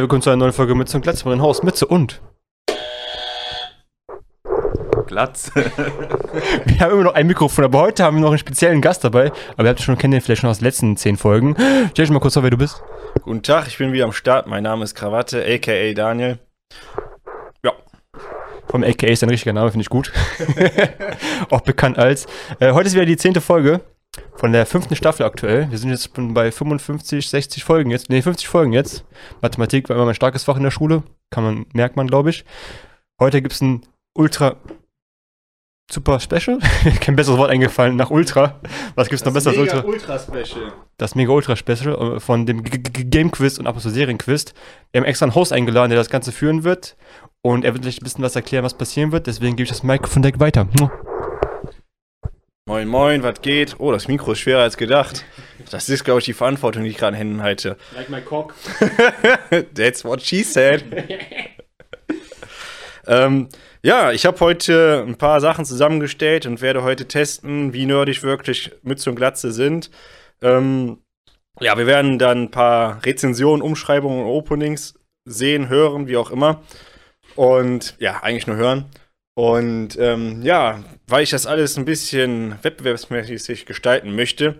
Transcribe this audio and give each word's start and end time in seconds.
Leute, 0.00 0.04
willkommen 0.04 0.22
zu 0.22 0.30
einer 0.30 0.38
neuen 0.38 0.52
Folge 0.54 0.74
Mütze 0.74 0.96
und 0.96 1.02
Glatze 1.02 1.24
von 1.24 1.32
den 1.32 1.42
Haus 1.42 1.62
Mütze 1.62 1.84
und. 1.84 2.22
Glatze. 5.06 5.52
Wir 6.64 6.80
haben 6.80 6.92
immer 6.92 7.04
noch 7.04 7.14
ein 7.14 7.26
Mikrofon, 7.26 7.66
aber 7.66 7.80
heute 7.80 8.04
haben 8.04 8.16
wir 8.16 8.22
noch 8.22 8.30
einen 8.30 8.38
speziellen 8.38 8.80
Gast 8.80 9.04
dabei. 9.04 9.30
Aber 9.58 9.64
ihr 9.64 9.68
habt 9.68 9.82
schon 9.82 9.98
kennt 9.98 10.14
den 10.14 10.22
vielleicht 10.22 10.40
schon 10.40 10.48
aus 10.48 10.60
den 10.60 10.64
letzten 10.64 10.96
zehn 10.96 11.18
Folgen. 11.18 11.54
Stell 11.90 12.06
dich 12.06 12.10
mal 12.10 12.18
kurz 12.18 12.32
vor, 12.32 12.42
wer 12.42 12.50
du 12.50 12.56
bist. 12.56 12.82
Guten 13.24 13.42
Tag, 13.42 13.66
ich 13.66 13.76
bin 13.76 13.92
wieder 13.92 14.06
am 14.06 14.12
Start. 14.12 14.46
Mein 14.46 14.62
Name 14.62 14.84
ist 14.84 14.94
Krawatte, 14.94 15.44
aka 15.44 15.92
Daniel. 15.92 16.38
Ja. 17.62 17.72
Vom 18.68 18.82
AKA 18.82 19.08
ist 19.08 19.22
ein 19.22 19.28
richtiger 19.28 19.52
Name, 19.52 19.70
finde 19.70 19.82
ich 19.82 19.90
gut. 19.90 20.12
Auch 21.50 21.60
bekannt 21.60 21.98
als. 21.98 22.26
Äh, 22.58 22.72
heute 22.72 22.86
ist 22.86 22.94
wieder 22.94 23.04
die 23.04 23.18
zehnte 23.18 23.42
Folge 23.42 23.82
von 24.34 24.52
der 24.52 24.66
fünften 24.66 24.96
Staffel 24.96 25.24
aktuell. 25.24 25.70
Wir 25.70 25.78
sind 25.78 25.90
jetzt 25.90 26.14
schon 26.14 26.34
bei 26.34 26.50
55, 26.50 27.28
60 27.28 27.64
Folgen 27.64 27.90
jetzt. 27.90 28.08
Ne, 28.08 28.22
50 28.22 28.48
Folgen 28.48 28.72
jetzt. 28.72 29.04
Mathematik 29.40 29.88
war 29.88 29.96
immer 29.96 30.06
mein 30.06 30.14
starkes 30.14 30.44
Fach 30.44 30.56
in 30.56 30.62
der 30.62 30.70
Schule. 30.70 31.02
Kann 31.30 31.44
man, 31.44 31.66
merkt 31.72 31.96
man, 31.96 32.06
glaube 32.06 32.30
ich. 32.30 32.44
Heute 33.20 33.42
gibt 33.42 33.54
es 33.54 33.60
ein 33.60 33.82
ultra 34.14 34.56
super 35.92 36.20
Special. 36.20 36.58
Kein 37.00 37.16
besseres 37.16 37.38
Wort 37.38 37.50
eingefallen 37.50 37.96
nach 37.96 38.10
Ultra. 38.10 38.60
Was 38.94 39.08
gibt's 39.08 39.24
noch 39.24 39.32
besser 39.32 39.50
als 39.50 39.58
Ultra? 39.58 39.84
Ultra 39.84 40.18
Special. 40.18 40.72
Das 40.96 41.14
Mega 41.14 41.32
Ultra 41.32 41.56
Special 41.56 42.16
äh, 42.16 42.20
von 42.20 42.46
dem 42.46 42.62
G 42.62 42.78
G 42.78 43.04
Game 43.04 43.30
Quiz 43.30 43.58
und 43.58 43.66
ab 43.66 43.74
und 43.74 43.80
zu 43.80 43.90
Serienquiz. 43.90 44.54
Wir 44.92 45.00
haben 45.00 45.06
extra 45.06 45.26
einen 45.26 45.34
Host 45.34 45.52
eingeladen, 45.52 45.90
der 45.90 45.98
das 45.98 46.10
Ganze 46.10 46.32
führen 46.32 46.64
wird. 46.64 46.96
Und 47.42 47.64
er 47.64 47.74
wird 47.74 47.86
euch 47.86 48.00
ein 48.00 48.04
bisschen 48.04 48.24
was 48.24 48.36
erklären, 48.36 48.64
was 48.64 48.74
passieren 48.74 49.12
wird. 49.12 49.26
Deswegen 49.26 49.56
gebe 49.56 49.64
ich 49.64 49.70
das 49.70 49.82
Mikrofon 49.82 50.22
direkt 50.22 50.40
weiter. 50.40 50.68
Moin, 52.70 52.86
moin, 52.86 53.24
was 53.24 53.42
geht? 53.42 53.74
Oh, 53.80 53.90
das 53.90 54.06
Mikro 54.06 54.30
ist 54.30 54.38
schwerer 54.38 54.62
als 54.62 54.76
gedacht. 54.76 55.24
Das 55.72 55.88
ist, 55.88 56.04
glaube 56.04 56.20
ich, 56.20 56.26
die 56.26 56.32
Verantwortung, 56.32 56.84
die 56.84 56.90
ich 56.90 56.98
gerade 56.98 57.16
in 57.16 57.18
Händen 57.18 57.42
halte. 57.42 57.76
Like 57.96 58.08
my 58.08 58.20
cock. 58.20 58.54
That's 59.74 60.04
what 60.04 60.22
she 60.22 60.44
said. 60.44 60.84
ähm, 63.08 63.48
ja, 63.82 64.12
ich 64.12 64.24
habe 64.24 64.38
heute 64.38 65.04
ein 65.04 65.16
paar 65.16 65.40
Sachen 65.40 65.64
zusammengestellt 65.64 66.46
und 66.46 66.62
werde 66.62 66.84
heute 66.84 67.08
testen, 67.08 67.72
wie 67.72 67.86
nerdig 67.86 68.22
wirklich 68.22 68.70
Mütze 68.82 69.10
und 69.10 69.16
Glatze 69.16 69.50
sind. 69.50 69.90
Ähm, 70.40 70.98
ja, 71.58 71.76
wir 71.76 71.88
werden 71.88 72.20
dann 72.20 72.44
ein 72.44 72.50
paar 72.52 73.04
Rezensionen, 73.04 73.62
Umschreibungen 73.62 74.20
und 74.20 74.26
Openings 74.26 74.94
sehen, 75.24 75.68
hören, 75.68 76.06
wie 76.06 76.16
auch 76.16 76.30
immer. 76.30 76.62
Und 77.34 77.96
ja, 77.98 78.22
eigentlich 78.22 78.46
nur 78.46 78.54
hören. 78.54 78.84
Und 79.34 79.96
ähm, 79.98 80.42
ja, 80.42 80.82
weil 81.06 81.22
ich 81.22 81.30
das 81.30 81.46
alles 81.46 81.76
ein 81.76 81.84
bisschen 81.84 82.56
wettbewerbsmäßig 82.62 83.66
gestalten 83.66 84.14
möchte, 84.14 84.58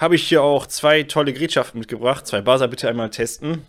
habe 0.00 0.16
ich 0.16 0.28
hier 0.28 0.42
auch 0.42 0.66
zwei 0.66 1.02
tolle 1.04 1.32
Gerätschaften 1.32 1.78
mitgebracht. 1.78 2.26
Zwei 2.26 2.40
Buzzer 2.40 2.68
bitte 2.68 2.88
einmal 2.88 3.10
testen. 3.10 3.66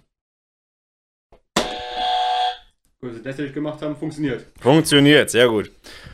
Gut, 2.99 3.13
das 3.23 3.25
was 3.25 3.37
wir 3.37 3.51
gemacht 3.51 3.81
haben, 3.81 3.95
funktioniert. 3.95 4.45
Funktioniert, 4.59 5.29
sehr 5.29 5.47
gut. 5.47 5.71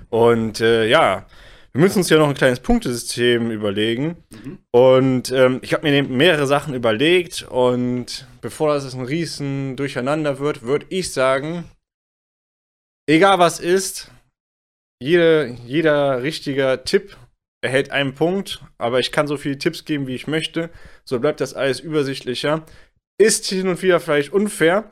Und 0.09 0.59
äh, 0.59 0.85
ja, 0.87 1.25
wir 1.71 1.81
müssen 1.81 1.99
uns 1.99 2.09
ja 2.09 2.17
noch 2.17 2.27
ein 2.27 2.35
kleines 2.35 2.59
Punktesystem 2.59 3.49
überlegen. 3.49 4.17
Mhm. 4.29 4.59
Und 4.71 5.31
ähm, 5.31 5.59
ich 5.63 5.73
habe 5.73 5.89
mir 5.89 6.03
mehrere 6.03 6.45
Sachen 6.45 6.73
überlegt. 6.73 7.43
Und 7.49 8.27
bevor 8.41 8.73
das 8.73 8.93
ein 8.93 9.05
riesen 9.05 9.75
Durcheinander 9.75 10.39
wird, 10.39 10.61
würde 10.63 10.85
ich 10.89 11.13
sagen, 11.13 11.63
egal 13.07 13.39
was 13.39 13.59
ist, 13.59 14.11
jede, 15.03 15.57
jeder 15.65 16.23
richtiger 16.23 16.83
Tipp 16.83 17.17
erhält 17.61 17.91
einen 17.91 18.15
Punkt. 18.15 18.63
Aber 18.77 18.99
ich 18.99 19.11
kann 19.11 19.27
so 19.27 19.37
viele 19.37 19.57
Tipps 19.57 19.85
geben, 19.85 20.07
wie 20.07 20.15
ich 20.15 20.27
möchte. 20.27 20.69
So 21.03 21.19
bleibt 21.19 21.41
das 21.41 21.53
alles 21.53 21.79
übersichtlicher. 21.79 22.65
Ist 23.17 23.45
hin 23.45 23.67
und 23.67 23.81
wieder 23.81 23.99
vielleicht 23.99 24.33
unfair. 24.33 24.91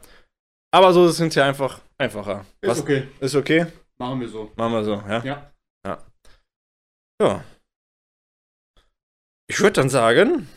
Aber 0.73 0.93
so 0.93 1.05
ist 1.05 1.13
es 1.13 1.19
hinterher 1.19 1.49
einfach 1.49 1.81
einfacher. 1.97 2.45
Ist 2.61 2.79
okay. 2.79 3.07
Ist 3.19 3.35
okay? 3.35 3.67
Machen 3.97 4.21
wir 4.21 4.29
so. 4.29 4.51
Machen 4.55 4.73
wir 4.73 4.83
so, 4.83 4.93
ja? 4.93 5.23
Ja. 5.23 5.51
Ja. 7.21 7.43
Ich 9.47 9.59
würde 9.59 9.73
dann 9.73 9.89
sagen, 9.89 10.47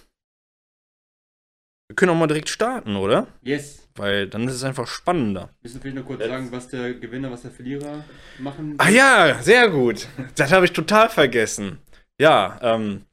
wir 1.88 1.96
können 1.96 2.12
auch 2.12 2.16
mal 2.16 2.26
direkt 2.26 2.48
starten, 2.48 2.96
oder? 2.96 3.26
Yes. 3.42 3.83
Weil 3.96 4.26
dann 4.26 4.48
ist 4.48 4.54
es 4.54 4.64
einfach 4.64 4.88
spannender. 4.88 5.50
Müssen 5.62 5.80
vielleicht 5.80 5.96
nur 5.96 6.04
kurz 6.04 6.24
sagen, 6.24 6.48
was 6.50 6.68
der 6.68 6.94
Gewinner, 6.94 7.30
was 7.30 7.42
der 7.42 7.52
Verlierer 7.52 8.04
machen. 8.38 8.74
Ah 8.78 8.88
ja, 8.88 9.38
sehr 9.40 9.68
gut. 9.68 10.08
Das 10.34 10.52
habe 10.52 10.64
ich 10.64 10.72
total 10.72 11.08
vergessen. 11.08 11.78
Ja, 12.20 12.58
ähm, 12.60 13.04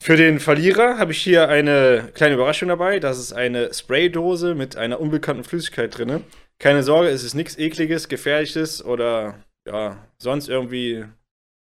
für 0.00 0.16
den 0.16 0.38
Verlierer 0.38 0.98
habe 0.98 1.10
ich 1.10 1.20
hier 1.20 1.48
eine 1.48 2.10
kleine 2.14 2.34
Überraschung 2.34 2.68
dabei. 2.68 3.00
Das 3.00 3.18
ist 3.18 3.32
eine 3.32 3.74
Spraydose 3.74 4.54
mit 4.54 4.76
einer 4.76 5.00
unbekannten 5.00 5.42
Flüssigkeit 5.42 5.96
drin. 5.98 6.22
Keine 6.60 6.84
Sorge, 6.84 7.08
es 7.08 7.24
ist 7.24 7.34
nichts 7.34 7.58
ekliges, 7.58 8.08
gefährliches 8.08 8.84
oder 8.84 9.42
ja, 9.66 10.06
sonst 10.18 10.48
irgendwie 10.48 11.04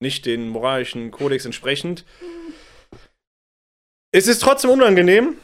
nicht 0.01 0.27
den 0.27 0.49
moralischen 0.49 1.11
Kodex 1.11 1.47
entsprechend. 1.47 2.05
Es 4.13 4.29
ist 4.29 4.41
trotzdem 4.41 4.71
unangenehm. 4.71 5.37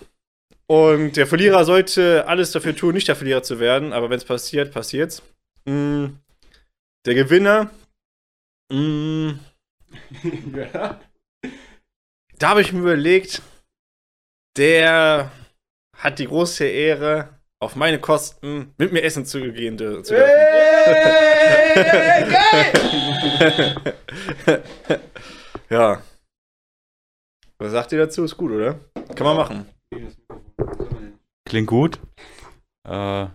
Und 0.67 1.17
der 1.17 1.27
Verlierer 1.27 1.65
sollte 1.65 2.27
alles 2.27 2.53
dafür 2.53 2.75
tun, 2.75 2.95
nicht 2.95 3.09
der 3.09 3.17
Verlierer 3.17 3.43
zu 3.43 3.61
werden. 3.61 3.93
Aber 3.93 4.11
wenn 4.11 4.17
es 4.17 4.25
passiert, 4.25 4.73
passiert's. 4.73 5.23
Mm, 5.67 6.07
der 7.05 7.15
Gewinner. 7.15 7.71
Mm, 8.73 9.33
ja. 10.57 11.01
da 12.39 12.49
habe 12.49 12.63
ich 12.63 12.73
mir 12.73 12.81
überlegt, 12.81 13.43
der 14.57 15.31
hat 15.97 16.19
die 16.19 16.27
große 16.27 16.65
Ehre, 16.65 17.29
auf 17.61 17.77
meine 17.77 17.99
Kosten 17.99 18.75
mit 18.77 18.93
mir 18.93 19.03
essen 19.03 19.25
zu 19.25 19.41
gehen 19.53 19.79
zu 19.79 20.03
dürfen. 20.03 20.17
ja. 25.71 26.03
Was 27.59 27.73
sagt 27.73 27.93
ihr 27.93 27.99
dazu? 27.99 28.25
Ist 28.25 28.37
gut, 28.37 28.53
oder? 28.53 28.79
Kann 29.15 29.27
man 29.27 29.37
machen. 29.37 29.67
Klingt 31.47 31.66
gut. 31.69 32.00
Äh, 32.87 33.27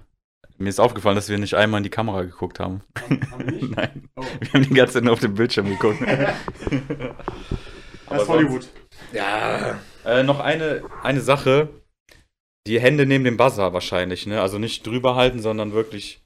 mir 0.58 0.70
ist 0.70 0.80
aufgefallen, 0.80 1.16
dass 1.16 1.30
wir 1.30 1.38
nicht 1.38 1.54
einmal 1.54 1.80
in 1.80 1.84
die 1.84 1.90
Kamera 1.90 2.24
geguckt 2.24 2.60
haben. 2.60 2.82
Haben 3.32 3.46
wir 3.46 3.52
nicht? 3.52 3.70
Nein. 3.76 4.10
Oh. 4.16 4.24
Wir 4.42 4.54
haben 4.54 4.64
die 4.64 4.74
ganze 4.74 4.94
Zeit 4.96 5.04
nur 5.04 5.14
auf 5.14 5.20
den 5.20 5.34
Bildschirm 5.36 5.68
geguckt. 5.70 6.00
Das 8.10 8.24
ist 8.24 8.28
Hollywood. 8.28 8.68
Ja. 9.14 9.80
äh, 10.04 10.24
noch 10.24 10.40
eine, 10.40 10.84
eine 11.04 11.22
Sache. 11.22 11.70
Die 12.66 12.80
Hände 12.82 13.06
neben 13.06 13.24
dem 13.24 13.38
Buzzer 13.38 13.72
wahrscheinlich, 13.72 14.26
ne? 14.26 14.42
Also 14.42 14.58
nicht 14.58 14.86
drüber 14.88 15.16
halten, 15.16 15.40
sondern 15.40 15.74
wirklich, 15.74 16.20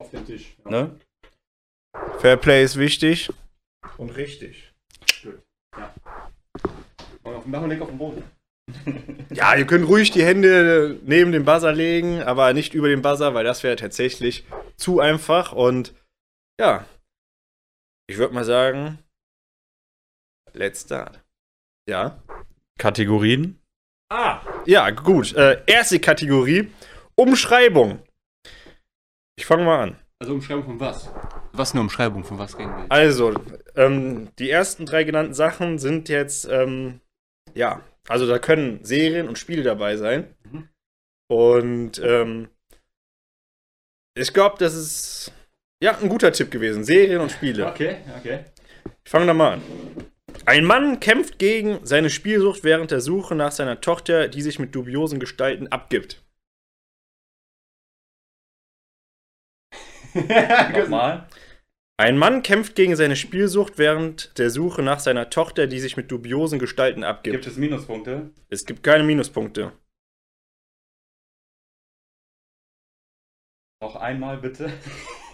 Auf 0.00 0.10
dem 0.10 0.24
Tisch. 0.24 0.56
Ja. 0.64 0.70
ne? 0.70 1.00
Fairplay 2.20 2.62
ist 2.62 2.76
wichtig. 2.76 3.28
Und 3.98 4.10
richtig. 4.10 4.72
Und 7.24 7.34
auf 7.34 7.42
dem 7.42 7.52
Dach 7.52 7.62
und 7.62 7.82
auf 7.82 7.88
dem 7.88 7.98
Boden. 7.98 8.22
Ja, 9.30 9.56
ihr 9.56 9.66
könnt 9.66 9.88
ruhig 9.88 10.12
die 10.12 10.24
Hände 10.24 11.00
neben 11.02 11.32
dem 11.32 11.44
Buzzer 11.44 11.72
legen, 11.72 12.22
aber 12.22 12.52
nicht 12.52 12.72
über 12.72 12.88
den 12.88 13.02
Buzzer, 13.02 13.34
weil 13.34 13.42
das 13.44 13.64
wäre 13.64 13.74
tatsächlich 13.74 14.44
zu 14.76 15.00
einfach. 15.00 15.52
Und 15.52 15.92
ja, 16.60 16.86
ich 18.06 18.16
würde 18.18 18.34
mal 18.34 18.44
sagen, 18.44 18.98
let's 20.52 20.82
start. 20.82 21.20
Ja. 21.88 22.22
Kategorien. 22.78 23.58
Ah, 24.10 24.40
ja, 24.66 24.90
gut. 24.90 25.34
Äh, 25.34 25.62
erste 25.66 25.98
Kategorie, 25.98 26.70
Umschreibung. 27.16 28.00
Ich 29.36 29.46
fange 29.46 29.64
mal 29.64 29.80
an. 29.80 29.96
Also 30.20 30.34
Umschreibung 30.34 30.64
von 30.64 30.80
was? 30.80 31.10
Was 31.52 31.72
eine 31.72 31.80
Umschreibung 31.80 32.24
von 32.24 32.38
was 32.38 32.56
reden 32.58 32.76
wir? 32.76 32.86
Also, 32.88 33.34
ähm, 33.74 34.28
die 34.38 34.50
ersten 34.50 34.86
drei 34.86 35.04
genannten 35.04 35.34
Sachen 35.34 35.78
sind 35.78 36.08
jetzt, 36.08 36.46
ähm, 36.46 37.00
ja, 37.54 37.80
also 38.08 38.26
da 38.26 38.38
können 38.38 38.84
Serien 38.84 39.28
und 39.28 39.38
Spiele 39.38 39.62
dabei 39.62 39.96
sein. 39.96 40.34
Mhm. 40.50 40.68
Und 41.28 41.98
ähm, 42.04 42.48
ich 44.16 44.32
glaube, 44.32 44.56
das 44.58 44.74
ist 44.74 45.32
ja 45.82 45.98
ein 45.98 46.08
guter 46.08 46.32
Tipp 46.32 46.50
gewesen. 46.50 46.84
Serien 46.84 47.20
und 47.20 47.32
Spiele. 47.32 47.66
Okay, 47.66 47.98
okay. 48.18 48.44
Ich 49.04 49.10
fange 49.10 49.26
da 49.26 49.34
mal 49.34 49.54
an. 49.54 49.62
Ein 50.46 50.64
Mann 50.64 51.00
kämpft 51.00 51.38
gegen 51.38 51.84
seine 51.84 52.10
Spielsucht 52.10 52.64
während 52.64 52.90
der 52.90 53.00
Suche 53.00 53.34
nach 53.34 53.52
seiner 53.52 53.80
Tochter, 53.80 54.28
die 54.28 54.42
sich 54.42 54.58
mit 54.58 54.74
dubiosen 54.74 55.18
Gestalten 55.18 55.68
abgibt. 55.68 56.22
Nochmal. 60.14 61.26
Ein 61.96 62.18
Mann 62.18 62.42
kämpft 62.42 62.74
gegen 62.74 62.96
seine 62.96 63.14
Spielsucht 63.14 63.78
während 63.78 64.36
der 64.36 64.50
Suche 64.50 64.82
nach 64.82 64.98
seiner 64.98 65.30
Tochter, 65.30 65.68
die 65.68 65.78
sich 65.78 65.96
mit 65.96 66.10
dubiosen 66.10 66.58
Gestalten 66.58 67.04
abgibt. 67.04 67.34
Gibt 67.34 67.46
es 67.46 67.56
Minuspunkte? 67.56 68.32
Es 68.48 68.64
gibt 68.64 68.82
keine 68.82 69.04
Minuspunkte. 69.04 69.72
Noch 73.80 73.96
einmal 73.96 74.38
bitte. 74.38 74.72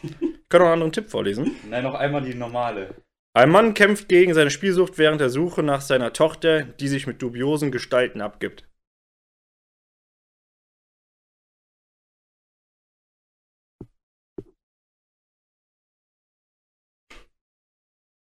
Ich 0.03 0.53
kann 0.53 0.63
noch 0.63 0.67
einen 0.67 0.83
anderen 0.83 0.93
Tipp 0.93 1.11
vorlesen. 1.11 1.55
Nein, 1.69 1.85
noch 1.85 1.95
einmal 1.95 2.23
die 2.23 2.35
normale. 2.35 2.97
Ein 3.37 3.51
Mann 3.51 3.75
kämpft 3.75 4.09
gegen 4.09 4.35
seine 4.35 4.51
Spielsucht 4.51 4.99
während 4.99 5.21
der 5.21 5.31
Suche 5.31 5.63
nach 5.63 5.81
seiner 5.81 6.13
Tochter, 6.13 6.65
die 6.65 6.89
sich 6.89 7.07
mit 7.07 7.23
dubiosen 7.23 7.71
Gestalten 7.71 8.21
abgibt. 8.21 8.69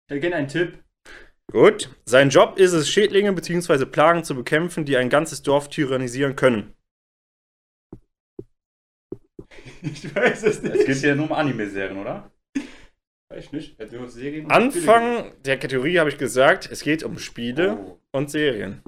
Hätte 0.08 0.20
gerne 0.20 0.36
einen 0.36 0.48
Tipp. 0.48 0.82
Gut. 1.50 1.94
Sein 2.04 2.30
Job 2.30 2.58
ist 2.58 2.72
es, 2.72 2.90
Schädlinge 2.90 3.32
bzw. 3.32 3.86
Plagen 3.86 4.24
zu 4.24 4.34
bekämpfen, 4.34 4.84
die 4.84 4.96
ein 4.96 5.10
ganzes 5.10 5.42
Dorf 5.42 5.68
tyrannisieren 5.68 6.36
können. 6.36 6.74
Ich 9.82 10.14
weiß 10.14 10.42
es 10.44 10.62
Es 10.62 10.86
geht 10.86 10.96
hier 10.96 11.14
nur 11.14 11.26
um 11.26 11.32
Anime-Serien, 11.32 11.98
oder? 11.98 12.32
Weiß 13.30 13.44
ich 13.44 13.52
nicht. 13.52 13.78
Wir 13.78 14.08
Serien 14.08 14.46
und 14.46 14.52
Spiele 14.52 14.54
Anfang 14.54 15.42
der 15.42 15.58
Kategorie 15.58 15.98
habe 15.98 16.10
ich 16.10 16.18
gesagt, 16.18 16.68
es 16.70 16.82
geht 16.82 17.02
um 17.02 17.18
Spiele 17.18 17.76
Oh. 17.78 18.00
und 18.12 18.30
Serien. 18.30 18.82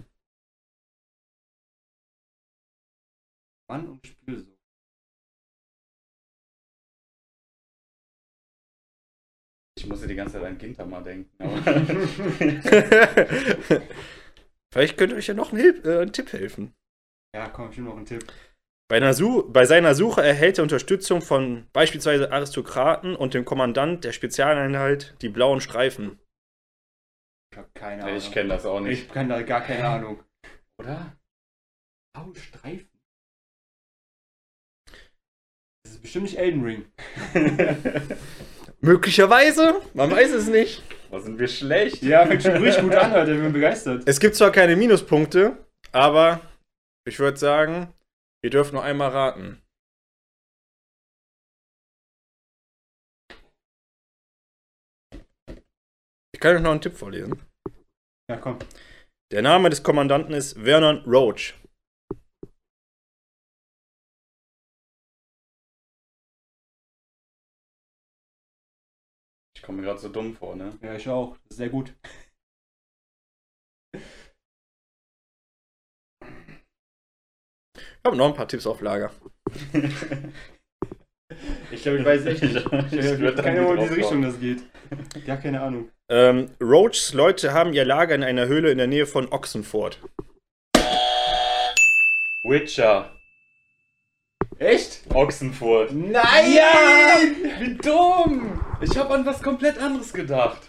Mann 3.69 3.89
und 3.89 4.07
Spiel 4.07 4.50
Ich 9.81 9.87
musste 9.87 10.07
die 10.07 10.15
ganze 10.15 10.35
Zeit 10.35 10.45
an 10.45 10.59
Gintama 10.59 11.01
denken. 11.01 11.31
Aber 11.39 11.57
Vielleicht 14.71 14.99
könnte 14.99 15.17
euch 15.17 15.27
ja 15.27 15.33
noch 15.33 15.53
ein, 15.53 15.59
Hilf 15.59 15.83
äh, 15.87 16.03
ein 16.03 16.13
Tipp 16.13 16.35
helfen. 16.35 16.75
Ja, 17.35 17.49
komm, 17.49 17.71
ich 17.71 17.79
will 17.79 17.85
noch 17.85 17.97
einen 17.97 18.05
Tipp. 18.05 18.31
Bei, 18.91 19.01
bei 19.01 19.65
seiner 19.65 19.95
Suche 19.95 20.23
erhält 20.23 20.59
er 20.59 20.65
Unterstützung 20.65 21.23
von 21.23 21.67
beispielsweise 21.73 22.31
Aristokraten 22.31 23.17
und 23.17 23.33
dem 23.33 23.47
Kommandant 23.47 24.05
der 24.05 24.13
Spezialeinheit, 24.13 25.15
die 25.23 25.31
blauen 25.31 25.63
Streifen. 25.63 26.19
Ich 27.51 27.59
hab 27.59 27.75
keine 27.75 28.05
Ahnung. 28.05 28.19
ich 28.19 28.31
kenne 28.33 28.51
das 28.51 28.67
auch 28.67 28.81
nicht. 28.81 29.05
Ich 29.05 29.09
kann 29.09 29.31
da 29.31 29.41
gar 29.41 29.63
keine 29.63 29.89
Ahnung. 29.89 30.23
Oder? 30.79 31.17
Blaue 32.13 32.37
Streifen? 32.37 32.91
Das 35.85 35.95
ist 35.95 36.03
bestimmt 36.03 36.25
nicht 36.25 36.37
Elden 36.37 36.63
Ring. 36.63 36.85
Möglicherweise, 38.81 39.83
man 39.95 40.11
weiß 40.11 40.33
es 40.33 40.49
nicht. 40.49 40.83
Was 41.11 41.25
sind 41.25 41.39
wir 41.39 41.49
schlecht? 41.49 42.03
Ja, 42.03 42.25
fängt 42.27 42.43
schon 42.43 42.53
richtig 42.63 42.83
gut 42.83 42.95
an, 42.95 43.13
Alter. 43.13 43.33
Ich 43.33 43.41
bin 43.41 43.53
begeistert. 43.53 44.05
Es 44.07 44.21
gibt 44.21 44.37
zwar 44.37 44.51
keine 44.53 44.77
Minuspunkte, 44.77 45.57
aber 45.93 46.41
ich 47.07 47.19
würde 47.19 47.37
sagen, 47.37 47.93
ihr 48.43 48.51
dürft 48.51 48.73
nur 48.73 48.83
einmal 48.83 49.11
raten. 49.11 49.61
Ich 56.33 56.41
kann 56.41 56.57
euch 56.57 56.63
noch 56.63 56.71
einen 56.71 56.81
Tipp 56.81 56.97
vorlesen. 56.97 57.39
Ja, 58.31 58.39
komm. 58.39 58.59
Der 59.31 59.43
Name 59.43 59.69
des 59.69 59.83
Kommandanten 59.83 60.33
ist 60.33 60.59
Vernon 60.59 61.05
Roach. 61.05 61.55
Komme 69.71 69.83
mir 69.83 69.87
gerade 69.87 70.01
so 70.01 70.09
dumm 70.09 70.35
vor, 70.35 70.57
ne? 70.57 70.77
Ja, 70.83 70.97
ich 70.97 71.09
auch. 71.09 71.37
Das 71.45 71.53
ist 71.53 71.57
sehr 71.59 71.69
gut. 71.69 71.95
Ich 77.73 78.05
habe 78.05 78.17
noch 78.17 78.27
ein 78.27 78.35
paar 78.35 78.49
Tipps 78.49 78.67
auf 78.67 78.81
Lager. 78.81 79.13
Ich 81.71 81.85
glaube, 81.85 81.99
ich 81.99 82.05
weiß 82.05 82.27
echt 82.27 82.43
nicht. 82.43 82.57
Ich, 82.57 82.65
da 82.65 83.43
keine 83.43 83.61
Ahnung, 83.61 83.77
in 83.77 83.83
diese 83.85 83.97
Richtung 83.97 84.23
das 84.23 84.41
geht. 84.41 84.65
Gar 85.25 85.37
keine 85.37 85.63
Ahnung. 85.63 85.89
Ähm, 86.11 86.51
Roachs 86.61 87.15
Leute 87.15 87.55
haben 87.55 87.73
ihr 87.73 87.85
Lager 87.85 88.17
in 88.17 88.25
einer 88.25 88.49
Höhle 88.49 88.73
in 88.73 88.79
der 88.79 88.89
Nähe 88.89 89.07
von 89.07 89.31
Oxenford. 89.31 90.01
Witcher. 92.43 93.13
Echt? 94.61 95.01
Ochsenfurt. 95.15 95.91
Nein! 95.93 96.53
Ja! 96.53 97.19
Wie 97.61 97.77
dumm! 97.79 98.61
Ich 98.83 98.95
habe 98.99 99.15
an 99.15 99.25
was 99.25 99.43
komplett 99.43 99.79
anderes 99.79 100.13
gedacht. 100.13 100.61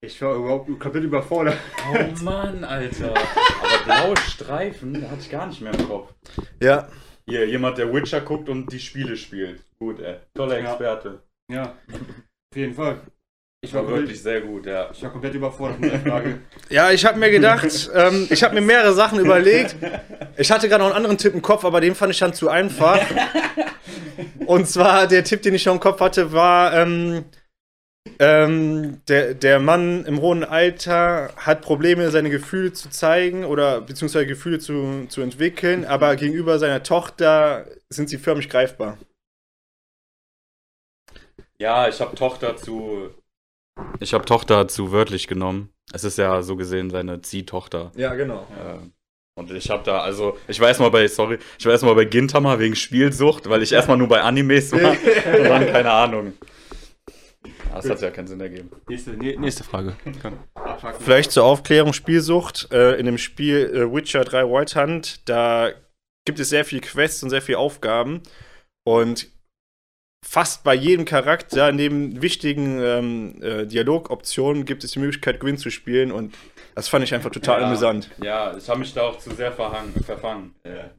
Ich 0.00 0.22
war 0.22 0.36
überhaupt 0.36 0.66
komplett 0.78 1.02
überfordert. 1.02 1.56
Oh 1.92 2.22
Mann, 2.24 2.62
Alter. 2.62 3.12
Aber 3.60 3.84
blaue 3.84 4.16
Streifen, 4.18 5.00
da 5.00 5.10
hatte 5.10 5.22
ich 5.22 5.30
gar 5.30 5.48
nicht 5.48 5.60
mehr 5.60 5.74
im 5.74 5.88
Kopf. 5.88 6.14
Ja. 6.62 6.88
Hier, 7.28 7.48
jemand, 7.48 7.78
der 7.78 7.92
Witcher 7.92 8.20
guckt 8.20 8.48
und 8.48 8.72
die 8.72 8.78
Spiele 8.78 9.16
spielt. 9.16 9.64
Gut, 9.80 9.98
ey. 9.98 10.18
Toller 10.34 10.60
Ja. 10.60 10.70
Experte. 10.70 11.22
Ja, 11.50 11.62
auf 11.92 12.56
jeden 12.56 12.74
Fall. 12.74 13.00
Ich 13.62 13.74
War 13.74 13.84
war, 13.84 13.94
wirklich 13.94 14.22
sehr 14.22 14.42
gut, 14.42 14.66
ja. 14.66 14.90
ich 14.92 15.02
war 15.02 15.10
komplett 15.10 15.34
überfordert 15.34 15.80
mit 15.80 15.92
der 15.92 16.00
Frage. 16.00 16.40
Ja, 16.68 16.90
ich 16.90 17.04
habe 17.04 17.18
mir 17.18 17.30
gedacht, 17.30 17.90
ähm, 17.94 18.26
ich 18.30 18.42
habe 18.42 18.54
mir 18.54 18.60
mehrere 18.60 18.92
Sachen 18.92 19.18
überlegt. 19.18 19.76
Ich 20.36 20.50
hatte 20.50 20.68
gerade 20.68 20.82
noch 20.82 20.90
einen 20.90 20.96
anderen 20.96 21.18
Tipp 21.18 21.34
im 21.34 21.42
Kopf, 21.42 21.64
aber 21.64 21.80
den 21.80 21.94
fand 21.94 22.12
ich 22.12 22.18
dann 22.18 22.34
zu 22.34 22.48
einfach. 22.48 23.00
Und 24.46 24.68
zwar 24.68 25.06
der 25.06 25.24
Tipp, 25.24 25.42
den 25.42 25.54
ich 25.54 25.64
noch 25.66 25.74
im 25.74 25.80
Kopf 25.80 26.00
hatte, 26.00 26.32
war, 26.32 26.74
ähm, 26.74 27.24
ähm, 28.18 29.00
der, 29.08 29.34
der 29.34 29.58
Mann 29.58 30.04
im 30.06 30.20
hohen 30.20 30.44
Alter 30.44 31.32
hat 31.36 31.62
Probleme, 31.62 32.10
seine 32.10 32.30
Gefühle 32.30 32.72
zu 32.72 32.88
zeigen 32.88 33.44
oder 33.44 33.80
beziehungsweise 33.80 34.26
Gefühle 34.26 34.58
zu, 34.58 35.06
zu 35.08 35.20
entwickeln, 35.20 35.84
aber 35.84 36.16
gegenüber 36.16 36.58
seiner 36.58 36.82
Tochter 36.82 37.66
sind 37.88 38.08
sie 38.08 38.18
förmlich 38.18 38.48
greifbar. 38.48 38.98
Ja, 41.58 41.88
ich 41.88 42.00
habe 42.00 42.14
Tochter 42.14 42.56
zu. 42.56 43.10
Ich 44.00 44.14
habe 44.14 44.24
Tochter 44.24 44.68
zu 44.68 44.92
wörtlich 44.92 45.26
genommen. 45.26 45.70
Es 45.92 46.04
ist 46.04 46.18
ja 46.18 46.42
so 46.42 46.56
gesehen 46.56 46.90
seine 46.90 47.20
Ziehtochter. 47.22 47.92
Ja, 47.96 48.14
genau. 48.14 48.46
Ähm, 48.64 48.92
Und 49.38 49.50
ich 49.52 49.70
habe 49.70 49.82
da, 49.84 50.00
also, 50.00 50.36
ich 50.48 50.60
war 50.60 50.68
erstmal 50.68 50.90
bei, 50.90 51.06
sorry, 51.08 51.38
ich 51.58 51.64
war 51.64 51.72
erstmal 51.72 51.94
bei 51.94 52.04
Gintama 52.04 52.58
wegen 52.58 52.74
Spielsucht, 52.76 53.48
weil 53.48 53.62
ich 53.62 53.72
erstmal 53.72 53.96
nur 53.96 54.08
bei 54.08 54.20
Animes 54.22 54.72
war. 54.72 54.90
und 55.38 55.44
dann 55.44 55.66
keine 55.66 55.90
Ahnung. 55.90 56.32
Das 57.72 57.88
hat 57.90 58.00
ja 58.00 58.10
keinen 58.10 58.26
Sinn 58.26 58.40
ergeben. 58.40 58.70
Nächste, 58.88 59.10
nä- 59.12 59.38
nächste 59.38 59.62
Frage. 59.62 59.96
Vielleicht 61.00 61.30
zur 61.32 61.44
Aufklärung 61.44 61.92
Spielsucht. 61.92 62.68
Äh, 62.72 62.98
in 62.98 63.04
dem 63.06 63.18
Spiel 63.18 63.66
äh, 63.74 63.92
Witcher 63.94 64.24
3 64.24 64.44
White 64.44 64.80
Hunt, 64.80 65.28
da 65.28 65.70
gibt 66.24 66.40
es 66.40 66.48
sehr 66.48 66.64
viele 66.64 66.80
Quests 66.80 67.22
und 67.22 67.28
sehr 67.30 67.42
viele 67.42 67.58
Aufgaben. 67.58 68.22
Und 68.86 69.28
fast 70.24 70.64
bei 70.64 70.74
jedem 70.74 71.04
Charakter, 71.04 71.72
neben 71.72 72.20
wichtigen 72.22 72.80
ähm, 72.82 73.42
äh, 73.42 73.66
Dialogoptionen, 73.66 74.64
gibt 74.64 74.84
es 74.84 74.92
die 74.92 74.98
Möglichkeit, 74.98 75.40
Gwyn 75.40 75.58
zu 75.58 75.70
spielen. 75.70 76.12
Und 76.12 76.34
das 76.74 76.88
fand 76.88 77.04
ich 77.04 77.14
einfach 77.14 77.30
total 77.30 77.60
Ja. 77.60 77.66
amüsant. 77.66 78.10
Ja, 78.22 78.56
ich 78.56 78.68
habe 78.68 78.80
mich 78.80 78.92
da 78.92 79.02
auch 79.02 79.18
zu 79.18 79.30
sehr 79.34 79.52
verhangen, 79.52 79.92
verfangen. 80.04 80.54
Ja. 80.64 80.90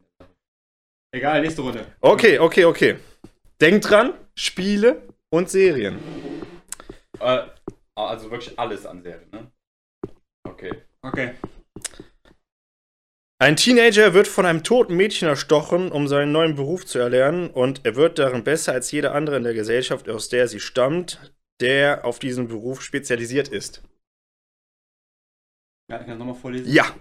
Egal, 1.12 1.42
nächste 1.42 1.62
Runde. 1.62 1.86
Okay, 2.02 2.40
okay, 2.40 2.66
okay. 2.66 2.98
Denkt 3.62 3.90
dran, 3.90 4.14
Spiele 4.36 5.02
und 5.30 5.50
Serien. 5.50 5.98
Äh, 7.20 7.44
also 7.96 8.30
wirklich 8.30 8.58
alles 8.60 8.86
an 8.86 9.02
Serien, 9.02 9.30
ne? 9.32 9.52
Okay. 10.44 10.72
Okay. 11.02 11.32
Ein 13.40 13.56
Teenager 13.56 14.16
wird 14.16 14.28
von 14.28 14.48
einem 14.48 14.64
toten 14.64 14.96
Mädchen 14.96 15.28
erstochen, 15.28 15.92
um 15.92 16.08
seinen 16.08 16.32
neuen 16.32 16.56
Beruf 16.56 16.88
zu 16.88 16.98
erlernen, 16.98 17.52
und 17.52 17.82
er 17.84 17.96
wird 17.96 18.18
darin 18.18 18.44
besser 18.44 18.74
als 18.74 18.92
jeder 18.92 19.14
andere 19.14 19.38
in 19.38 19.44
der 19.44 19.54
Gesellschaft, 19.54 20.10
aus 20.10 20.30
der 20.30 20.48
sie 20.48 20.60
stammt, 20.60 21.34
der 21.62 22.04
auf 22.04 22.18
diesen 22.18 22.48
Beruf 22.48 22.82
spezialisiert 22.82 23.48
ist. 23.48 23.84
Ja, 25.90 26.02
ich 26.02 26.08
kann 26.08 26.18
nochmal 26.18 26.34
vorlesen. 26.34 26.72
Ja. 26.74 26.96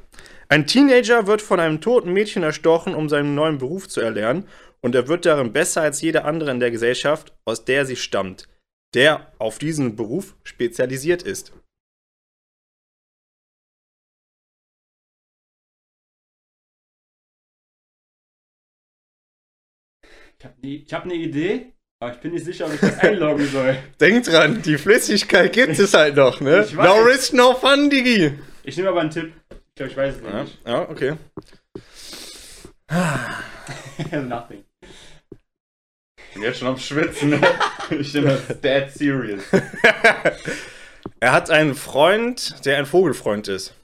Ein 0.49 0.66
Teenager 0.66 1.26
wird 1.26 1.40
von 1.40 1.59
einem 1.59 1.81
toten 1.81 2.12
Mädchen 2.12 2.43
erstochen, 2.43 2.95
um 2.95 3.09
seinen 3.09 3.35
neuen 3.35 3.57
Beruf 3.57 3.88
zu 3.88 4.02
erlernen, 4.02 4.47
und 4.83 4.95
er 4.95 5.09
wird 5.09 5.25
darin 5.25 5.55
besser 5.55 5.81
als 5.81 6.02
jeder 6.02 6.26
andere 6.26 6.50
in 6.50 6.61
der 6.61 6.71
Gesellschaft, 6.71 7.35
aus 7.47 7.64
der 7.64 7.87
sie 7.87 7.97
stammt, 7.97 8.47
der 8.95 9.33
auf 9.38 9.59
diesen 9.59 9.97
Beruf 9.97 10.37
spezialisiert 10.45 11.23
ist. 11.23 11.55
Ich 20.62 20.93
habe 20.93 21.09
ne, 21.09 21.15
eine 21.15 21.23
Idee, 21.23 21.73
aber 22.00 22.12
ich 22.15 22.19
bin 22.21 22.33
nicht 22.33 22.45
sicher, 22.45 22.67
ob 22.67 22.75
ich 22.75 22.81
das 22.81 22.99
einloggen 22.99 23.47
soll. 23.49 23.76
Denkt 24.00 24.29
dran, 24.29 24.62
die 24.62 24.79
Flüssigkeit 24.79 25.53
gibt 25.53 25.79
es 25.79 25.95
halt 25.95 26.17
noch, 26.17 26.41
ne? 26.41 26.65
Ich 26.67 26.76
weiß. 26.76 26.87
No 26.87 26.95
risk, 27.03 27.33
no 27.33 27.55
fun, 27.55 27.91
Digi. 27.91 28.33
Ich 28.65 28.76
nehme 28.76 28.88
aber 28.91 29.00
einen 29.00 29.11
Tipp. 29.11 29.33
Ich 29.50 29.75
glaube, 29.76 29.91
ich 29.93 29.97
weiß 29.97 30.15
es 30.17 30.23
Ja, 30.23 30.43
nicht. 30.43 30.59
ja 30.67 30.88
okay. 30.88 31.15
Nothing. 34.29 34.65
Ich 36.29 36.35
bin 36.35 36.43
jetzt 36.43 36.59
schon 36.59 36.69
am 36.69 36.79
Schwitzen. 36.79 37.31
ne? 37.31 37.41
ich 37.91 38.12
bin 38.12 38.25
das 38.25 38.47
dead 38.61 38.91
serious. 38.91 39.43
er 41.21 41.33
hat 41.33 41.50
einen 41.50 41.75
Freund, 41.75 42.65
der 42.67 42.79
ein 42.79 42.87
Vogelfreund 42.87 43.49
ist. 43.49 43.75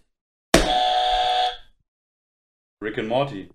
Rick 2.83 2.99
and 2.99 3.09
Morty. 3.09 3.49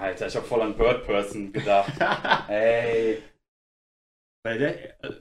Alter, 0.00 0.26
ich 0.26 0.36
habe 0.36 0.46
voll 0.46 0.62
an 0.62 0.76
Bird 0.76 1.04
Person 1.06 1.52
gedacht. 1.52 1.92
Ey. 2.48 3.22
Weil 4.44 4.58
der. 4.58 5.04
äh, 5.04 5.12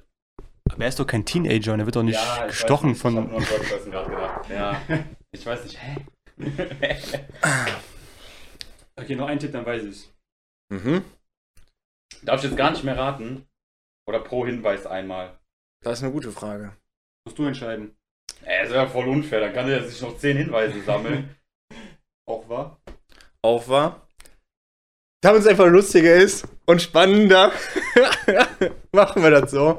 Aber 0.71 0.81
er 0.83 0.87
ist 0.89 0.99
doch 0.99 1.07
kein 1.07 1.25
Teenager 1.25 1.73
und 1.73 1.79
er 1.81 1.85
wird 1.85 1.95
doch 1.95 2.03
nicht 2.03 2.15
Ja, 2.15 2.41
ich 2.45 2.51
gestochen 2.51 2.91
weiß 2.95 3.03
nicht, 3.03 3.13
Ich 3.13 3.15
habe 3.17 3.25
von. 3.25 3.29
nur 3.31 3.39
an 3.41 3.45
Bird 3.47 3.69
Person 3.69 3.91
gerade 3.91 4.09
gedacht. 4.09 4.49
Ja. 4.49 4.81
Ich 5.31 5.45
weiß 5.45 5.63
nicht, 5.63 5.77
hä? 5.79 5.95
Okay, 8.95 9.15
noch 9.15 9.27
ein 9.27 9.37
Tipp, 9.39 9.51
dann 9.51 9.65
weiß 9.65 9.83
ich. 9.83 10.09
Mhm. 10.73 11.03
Darf 12.23 12.39
ich 12.43 12.49
jetzt 12.49 12.57
gar 12.57 12.71
nicht 12.71 12.83
mehr 12.83 12.97
raten? 12.97 13.45
Oder 14.07 14.19
pro 14.21 14.45
Hinweis 14.47 14.85
einmal? 14.87 15.37
Das 15.83 15.99
ist 15.99 16.03
eine 16.03 16.11
gute 16.13 16.31
Frage. 16.31 16.75
Musst 17.25 17.37
du 17.37 17.45
entscheiden. 17.45 17.95
Ey, 18.43 18.63
das 18.63 18.73
wäre 18.73 18.89
voll 18.89 19.07
unfair. 19.07 19.39
Dann 19.39 19.53
kann 19.53 19.69
er 19.69 19.87
sich 19.87 20.01
noch 20.01 20.17
10 20.17 20.37
Hinweise 20.37 20.81
sammeln. 20.81 21.35
Auch 22.27 22.49
wahr? 22.49 22.81
Auch 23.43 23.67
war. 23.67 24.07
Damit 25.21 25.41
es 25.41 25.47
einfach 25.47 25.67
lustiger 25.67 26.15
ist 26.15 26.47
und 26.65 26.81
spannender, 26.81 27.51
machen 28.93 29.21
wir 29.21 29.31
das 29.31 29.51
so. 29.51 29.77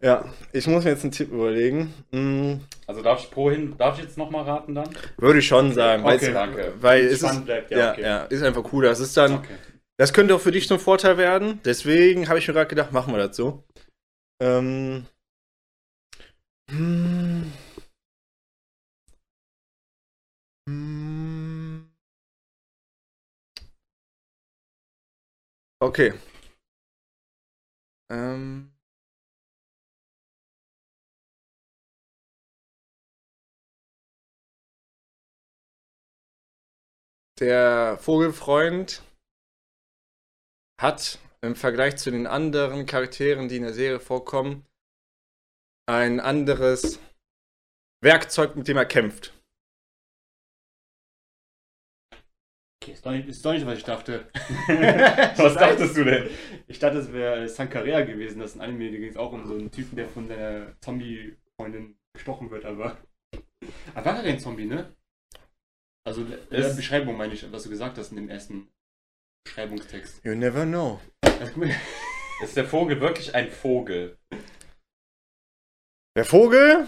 Ja, 0.00 0.24
ich 0.52 0.66
muss 0.66 0.84
mir 0.84 0.90
jetzt 0.90 1.02
einen 1.02 1.12
Tipp 1.12 1.30
überlegen. 1.32 1.92
Hm, 2.12 2.60
Also 2.86 3.02
darf 3.02 3.20
ich 3.22 3.30
pro 3.30 3.50
hin, 3.50 3.74
darf 3.78 3.98
ich 3.98 4.04
jetzt 4.04 4.18
nochmal 4.18 4.44
raten 4.44 4.74
dann? 4.74 4.88
würde 5.18 5.38
ich 5.38 5.46
schon 5.46 5.72
sagen, 5.72 6.02
weil, 6.04 6.16
Okay, 6.16 6.26
es, 6.28 6.32
danke. 6.32 6.72
weil 6.80 7.04
es 7.04 7.22
ist, 7.22 7.44
bleibt, 7.44 7.70
ja, 7.70 7.78
ja, 7.78 7.92
okay. 7.92 8.02
ja, 8.02 8.22
ist 8.24 8.42
einfach 8.42 8.62
cooler. 8.64 8.88
Das 8.90 9.00
ist 9.00 9.16
dann, 9.16 9.34
Okay. 9.34 9.54
das 9.98 10.12
könnte 10.12 10.34
auch 10.34 10.40
für 10.40 10.52
dich 10.52 10.66
zum 10.68 10.78
Vorteil 10.78 11.16
werden. 11.18 11.60
Deswegen 11.64 12.28
habe 12.28 12.38
ich 12.38 12.48
mir 12.48 12.54
gerade 12.54 12.68
gedacht, 12.68 12.92
machen 12.92 13.14
wir 13.14 13.26
das 13.26 13.36
so. 13.36 13.64
Ähm, 14.42 15.06
hm, 16.70 17.52
hm, 20.68 20.93
okay. 25.84 26.12
Ähm, 28.10 28.72
der 37.38 37.98
Vogelfreund 37.98 39.02
hat 40.80 41.18
im 41.42 41.56
Vergleich 41.56 41.96
zu 41.96 42.10
den 42.10 42.26
anderen 42.26 42.86
Charakteren, 42.86 43.48
die 43.48 43.56
in 43.56 43.62
der 43.62 43.74
Serie 43.74 44.00
vorkommen, 44.00 44.66
ein 45.86 46.20
anderes 46.20 46.98
Werkzeug, 48.02 48.56
mit 48.56 48.68
dem 48.68 48.76
er 48.76 48.86
kämpft. 48.86 49.33
Okay, 52.84 52.92
ist 52.92 53.06
doch 53.06 53.12
nicht, 53.12 53.28
ist 53.28 53.42
doch 53.42 53.54
nicht 53.54 53.64
was 53.64 53.78
ich 53.78 53.84
dachte. 53.84 54.26
Was 55.38 55.54
dachtest 55.54 55.96
du 55.96 56.04
denn? 56.04 56.28
Ich 56.66 56.78
dachte, 56.78 56.98
es 56.98 57.10
wäre 57.14 57.48
Sankarea 57.48 58.02
gewesen, 58.02 58.40
das 58.40 58.50
ist 58.50 58.56
ein 58.56 58.60
Anime, 58.60 58.90
da 58.92 58.98
ging 58.98 59.08
es 59.08 59.16
auch 59.16 59.32
um 59.32 59.46
so 59.46 59.54
einen 59.54 59.70
Typen, 59.70 59.96
der 59.96 60.06
von 60.06 60.28
seiner 60.28 60.78
Zombie-Freundin 60.82 61.96
gestochen 62.12 62.50
wird, 62.50 62.66
aber. 62.66 62.98
Aber 63.94 64.04
war 64.04 64.16
er 64.18 64.22
denn 64.22 64.38
Zombie, 64.38 64.66
ne? 64.66 64.94
Also, 66.06 66.20
in 66.26 66.30
der 66.50 66.58
Ist- 66.58 66.76
Beschreibung 66.76 67.16
meine 67.16 67.32
ich, 67.32 67.50
was 67.50 67.62
du 67.62 67.70
gesagt 67.70 67.96
hast 67.96 68.10
in 68.10 68.16
dem 68.16 68.28
ersten 68.28 68.68
Beschreibungstext. 69.46 70.22
You 70.22 70.34
never 70.34 70.66
know. 70.66 71.00
Also, 71.22 71.52
Ist 72.42 72.56
der 72.56 72.66
Vogel 72.66 73.00
wirklich 73.00 73.34
ein 73.34 73.50
Vogel? 73.50 74.18
Der 76.16 76.26
Vogel? 76.26 76.86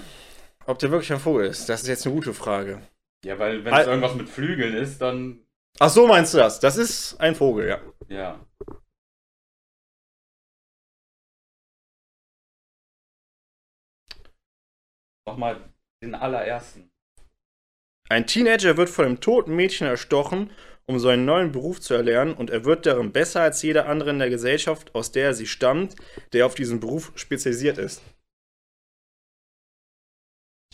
Ob 0.67 0.79
der 0.79 0.91
wirklich 0.91 1.11
ein 1.12 1.21
Vogel 1.21 1.47
ist, 1.47 1.71
das 1.71 1.83
ist 1.83 1.88
jetzt 1.88 2.05
eine 2.05 2.15
gute 2.15 2.35
Frage. 2.35 2.83
Ja, 3.25 3.38
weil 3.38 3.65
wenn 3.65 3.73
es 3.73 3.87
irgendwas 3.87 4.15
mit 4.15 4.29
Flügeln 4.29 4.75
ist, 4.75 5.00
dann. 5.00 5.41
Ach 5.78 5.90
so 5.90 6.06
meinst 6.06 6.33
du 6.33 6.38
das? 6.38 6.59
Das 6.59 6.76
ist 6.76 7.21
ein 7.21 7.35
Vogel, 7.35 7.68
ja. 7.68 7.80
Ja. 8.09 8.40
Mach 15.26 15.37
mal 15.37 15.61
den 16.02 16.14
allerersten. 16.14 16.90
Ein 18.09 18.26
Teenager 18.26 18.76
wird 18.76 18.88
von 18.88 19.04
einem 19.04 19.21
toten 19.21 19.54
Mädchen 19.56 19.87
erstochen, 19.87 20.50
um 20.87 20.99
seinen 20.99 21.25
neuen 21.25 21.52
Beruf 21.52 21.80
zu 21.80 21.95
erlernen, 21.95 22.35
und 22.35 22.49
er 22.49 22.64
wird 22.64 22.87
darin 22.87 23.12
besser 23.12 23.42
als 23.42 23.61
jeder 23.62 23.87
andere 23.87 24.11
in 24.11 24.21
der 24.21 24.30
Gesellschaft, 24.30 24.95
aus 24.95 25.11
der 25.11 25.25
er 25.25 25.35
sie 25.35 25.49
stammt, 25.49 25.97
der 26.33 26.47
auf 26.47 26.54
diesen 26.54 26.80
Beruf 26.80 27.12
spezialisiert 27.16 27.78
ist. 27.78 28.02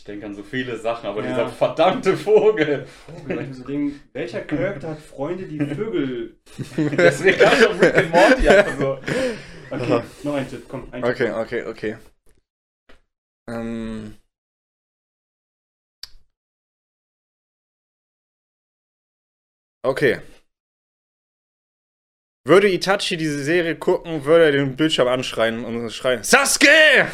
Ich 0.03 0.07
denke 0.07 0.25
an 0.25 0.35
so 0.35 0.43
viele 0.43 0.77
Sachen, 0.77 1.07
aber 1.07 1.23
Ja. 1.23 1.29
dieser 1.29 1.47
verdammte 1.47 2.17
Vogel. 2.17 2.85
Vogel, 2.85 3.45
muss 3.47 3.55
so 3.55 3.63
denken, 3.63 4.01
welcher 4.11 4.41
Charakter 4.41 4.89
hat 4.89 4.99
Freunde, 4.99 5.45
die 5.45 5.57
Vögel. 5.57 6.35
Deswegen 6.97 7.37
kam 7.37 7.53
ich 7.53 7.67
auf 7.67 7.81
Rick 7.81 7.95
and 7.95 8.11
Morty 8.11 8.49
einfach 8.49 8.77
so. 8.77 8.99
Okay, 9.71 10.03
noch 10.23 10.33
ein 10.35 10.49
Tipp, 10.49 10.65
komm, 10.67 10.89
ein 10.91 11.01
Tipp. 11.01 11.11
Okay, 11.11 11.31
okay, 11.31 11.63
okay. 11.63 11.97
Ähm. 13.49 14.17
Okay. 19.85 20.19
Würde 22.45 22.69
Itachi 22.69 23.15
diese 23.15 23.41
Serie 23.41 23.77
gucken, 23.77 24.25
würde 24.25 24.43
er 24.43 24.51
den 24.51 24.75
Bildschirm 24.75 25.07
anschreien 25.07 25.63
und 25.63 25.89
schreien: 25.91 26.23
Sasuke! 26.23 27.07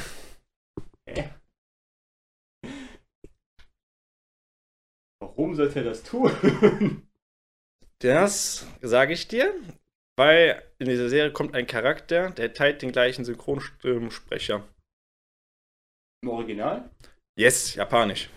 Warum 5.39 5.55
sollte 5.55 5.79
er 5.79 5.85
das 5.85 6.03
tun? 6.03 6.29
Das 8.01 8.65
sage 8.81 9.13
ich 9.13 9.27
dir, 9.27 9.53
weil 10.17 10.63
in 10.79 10.87
dieser 10.87 11.09
Serie 11.09 11.33
kommt 11.33 11.53
ein 11.53 11.67
Charakter, 11.67 12.29
der 12.29 12.53
teilt 12.53 12.81
den 12.81 12.93
gleichen 12.93 13.25
Synchronsprecher. 13.25 14.67
Im 16.23 16.29
Original? 16.29 16.89
Yes, 17.37 17.75
japanisch. 17.75 18.29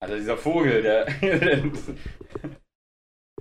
Alter, 0.00 0.16
dieser 0.16 0.36
Vogel, 0.36 0.82
der. 0.82 1.06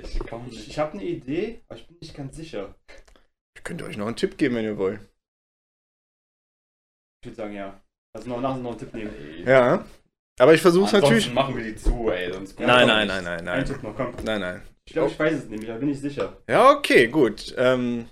ich 0.03 0.67
Ich, 0.67 0.79
habe 0.79 0.93
eine 0.93 1.03
Idee, 1.03 1.61
aber 1.67 1.79
ich 1.79 1.87
bin 1.87 1.97
nicht 2.01 2.15
ganz 2.15 2.35
sicher. 2.35 2.75
Ich 3.55 3.63
könnte 3.63 3.85
euch 3.85 3.97
noch 3.97 4.07
einen 4.07 4.15
Tipp 4.15 4.37
geben, 4.37 4.55
wenn 4.55 4.65
ihr 4.65 4.77
wollt. 4.77 4.99
Ich 7.21 7.27
würde 7.27 7.35
sagen, 7.35 7.53
ja. 7.53 7.81
Also 8.15 8.29
noch 8.29 8.41
nachher 8.41 8.57
noch 8.57 8.71
einen 8.71 8.79
Tipp 8.79 8.93
nehmen. 8.93 9.13
Ja. 9.45 9.85
Aber 10.39 10.53
ich 10.53 10.61
versuche 10.61 10.85
es 10.85 10.91
natürlich. 10.93 11.33
machen 11.33 11.55
wir 11.57 11.63
die 11.63 11.75
zu, 11.75 12.09
ey. 12.09 12.31
Sonst 12.33 12.59
Nein, 12.59 12.87
nein, 12.87 13.07
ich- 13.07 13.13
nein, 13.13 13.23
nein, 13.23 13.39
Ein 13.39 13.45
nein. 13.45 13.65
Tipp 13.65 13.83
noch, 13.83 13.95
komm. 13.95 14.13
Nein, 14.23 14.39
nein. 14.41 14.61
Ich 14.85 14.93
glaube, 14.93 15.11
ich 15.11 15.19
weiß 15.19 15.33
es 15.33 15.45
nämlich, 15.49 15.69
aber 15.69 15.79
bin 15.79 15.89
ich 15.89 15.99
sicher. 15.99 16.41
Ja, 16.49 16.71
okay, 16.71 17.07
gut. 17.07 17.53
Ähm, 17.57 18.09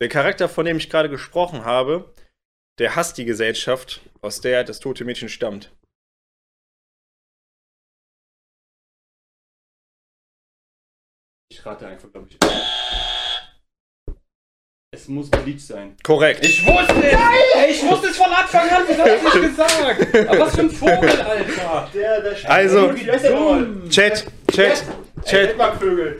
der 0.00 0.08
Charakter, 0.08 0.48
von 0.48 0.66
dem 0.66 0.76
ich 0.78 0.90
gerade 0.90 1.08
gesprochen 1.08 1.64
habe, 1.64 2.12
der 2.78 2.96
hasst 2.96 3.16
die 3.18 3.24
Gesellschaft, 3.24 4.00
aus 4.20 4.40
der 4.40 4.64
das 4.64 4.80
tote 4.80 5.04
Mädchen 5.04 5.28
stammt. 5.28 5.72
Ich 11.60 11.66
rate 11.66 11.86
einfach, 11.86 12.10
glaube 12.10 12.26
ich. 12.30 12.38
Es 14.92 15.08
muss 15.08 15.28
Bleach 15.28 15.60
sein. 15.60 15.94
Korrekt. 16.02 16.42
Ich 16.42 16.66
wusste 16.66 16.94
es! 16.94 17.18
Ey, 17.54 17.70
ich 17.70 17.82
wusste 17.82 18.06
es 18.08 18.16
von 18.16 18.32
Anfang 18.32 18.62
an, 18.62 18.70
hab 18.70 18.88
ich 18.88 18.96
nicht 19.22 19.42
gesagt? 19.42 20.28
Aber 20.30 20.38
was 20.40 20.54
für 20.54 20.62
ein 20.62 20.70
Vogel, 20.70 21.20
Alter! 21.20 21.90
Der, 21.92 22.22
der 22.22 22.50
Also? 22.50 22.94
Chat, 23.90 24.24
Chat, 24.50 24.82
Chat, 25.26 25.54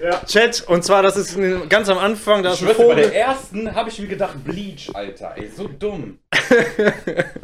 ja. 0.03 0.21
Chat. 0.27 0.61
Und 0.69 0.85
zwar, 0.85 1.03
das 1.03 1.17
ist 1.17 1.39
ganz 1.71 1.89
am 1.89 1.97
Anfang, 1.97 2.43
da 2.43 2.53
ist 2.53 2.61
ein 2.61 2.67
schwör's, 2.67 2.77
bei 2.77 2.95
der 2.97 3.05
Vogel. 3.07 3.17
ersten 3.19 3.75
habe 3.75 3.89
ich 3.89 3.99
mir 3.99 4.09
gedacht, 4.09 4.45
Bleach, 4.45 4.91
Alter. 4.93 5.33
Ey, 5.39 5.49
so 5.49 5.67
dumm. 5.67 6.19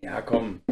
Ja, 0.00 0.20
komm. 0.20 0.62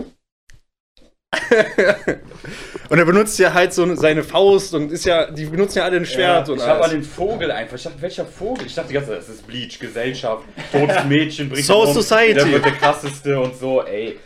Und 2.88 2.98
er 2.98 3.04
benutzt 3.04 3.38
ja 3.38 3.54
halt 3.54 3.72
so 3.72 3.94
seine 3.94 4.24
Faust 4.24 4.74
und 4.74 4.90
ist 4.90 5.04
ja, 5.04 5.30
die 5.30 5.46
benutzen 5.46 5.78
ja 5.78 5.84
alle 5.84 5.98
ein 5.98 6.06
Schwert 6.06 6.48
Ja, 6.48 6.52
und 6.52 6.58
Ich 6.58 6.66
habe 6.66 6.84
an 6.84 6.90
den 6.90 7.04
Vogel 7.04 7.50
einfach. 7.52 7.76
Ich 7.76 7.84
dachte, 7.84 8.02
welcher 8.02 8.26
Vogel? 8.26 8.66
Ich 8.66 8.74
dachte 8.74 8.88
die 8.88 8.94
ganze 8.94 9.10
Zeit, 9.10 9.18
das 9.18 9.28
ist 9.28 9.46
Bleach, 9.46 9.78
Gesellschaft, 9.78 10.44
totes 10.72 11.04
Mädchen, 11.04 11.48
bringt 11.48 11.64
Soul 11.64 11.86
ihn 11.86 11.88
um, 11.88 12.02
Society. 12.02 12.34
Der 12.34 12.50
wird 12.50 12.64
der 12.64 12.72
krasseste 12.72 13.38
und 13.38 13.56
so, 13.56 13.84
ey. 13.84 14.18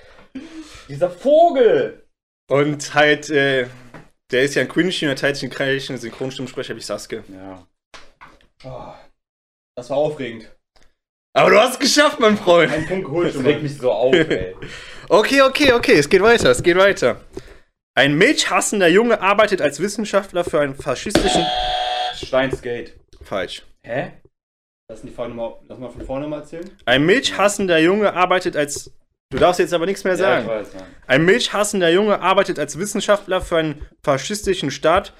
Dieser 0.88 1.10
Vogel! 1.10 2.06
Und 2.50 2.94
halt, 2.94 3.30
äh, 3.30 3.66
der 4.30 4.42
ist 4.42 4.54
ja 4.54 4.62
ein 4.62 4.68
Quincy 4.68 5.04
und 5.06 5.12
er 5.12 5.16
teilt 5.16 5.36
sich 5.36 5.48
den 5.48 5.54
gleichen 5.54 5.98
Synchronstimmsprecher 5.98 6.74
wie 6.76 6.80
Sasuke. 6.80 7.24
Ja. 7.28 7.66
Oh, 8.64 8.94
das 9.76 9.90
war 9.90 9.98
aufregend. 9.98 10.53
Aber 11.36 11.50
du 11.50 11.58
hast 11.60 11.72
es 11.74 11.78
geschafft, 11.80 12.20
mein 12.20 12.36
Freund. 12.38 12.72
Einen 12.72 12.86
Punkt 12.86 13.06
geholt 13.06 13.34
Das 13.34 13.44
regt 13.44 13.62
mich 13.62 13.76
so 13.76 13.90
auf, 13.90 14.14
ey. 14.14 14.54
Okay, 15.08 15.42
okay, 15.42 15.72
okay, 15.72 15.94
es 15.98 16.08
geht 16.08 16.22
weiter, 16.22 16.50
es 16.50 16.62
geht 16.62 16.76
weiter. 16.78 17.20
Ein 17.94 18.14
milchhassender 18.14 18.88
Junge 18.88 19.20
arbeitet 19.20 19.60
als 19.60 19.78
Wissenschaftler 19.80 20.44
für 20.44 20.60
einen 20.60 20.74
faschistischen. 20.74 21.44
Steins 22.16 22.62
Gate. 22.62 22.94
Falsch. 23.22 23.64
Hä? 23.82 24.12
Lass, 24.88 25.02
die 25.02 25.10
Frage 25.10 25.34
mal, 25.34 25.58
lass 25.68 25.78
mal 25.78 25.90
von 25.90 26.06
vorne 26.06 26.26
mal 26.26 26.40
erzählen. 26.40 26.70
Ein 26.86 27.04
milchhassender 27.04 27.78
Junge 27.78 28.14
arbeitet 28.14 28.56
als. 28.56 28.92
Du 29.30 29.38
darfst 29.38 29.58
jetzt 29.58 29.74
aber 29.74 29.86
nichts 29.86 30.04
mehr 30.04 30.14
Ja, 30.14 30.18
sagen. 30.18 30.42
ich 30.44 30.48
weiß, 30.48 30.74
Mann. 30.74 30.84
Ein 31.06 31.24
milchhassender 31.24 31.90
Junge 31.90 32.20
arbeitet 32.20 32.58
als 32.58 32.78
Wissenschaftler 32.78 33.40
für 33.40 33.56
einen 33.58 33.86
faschistischen 34.02 34.70
Staat. 34.70 35.12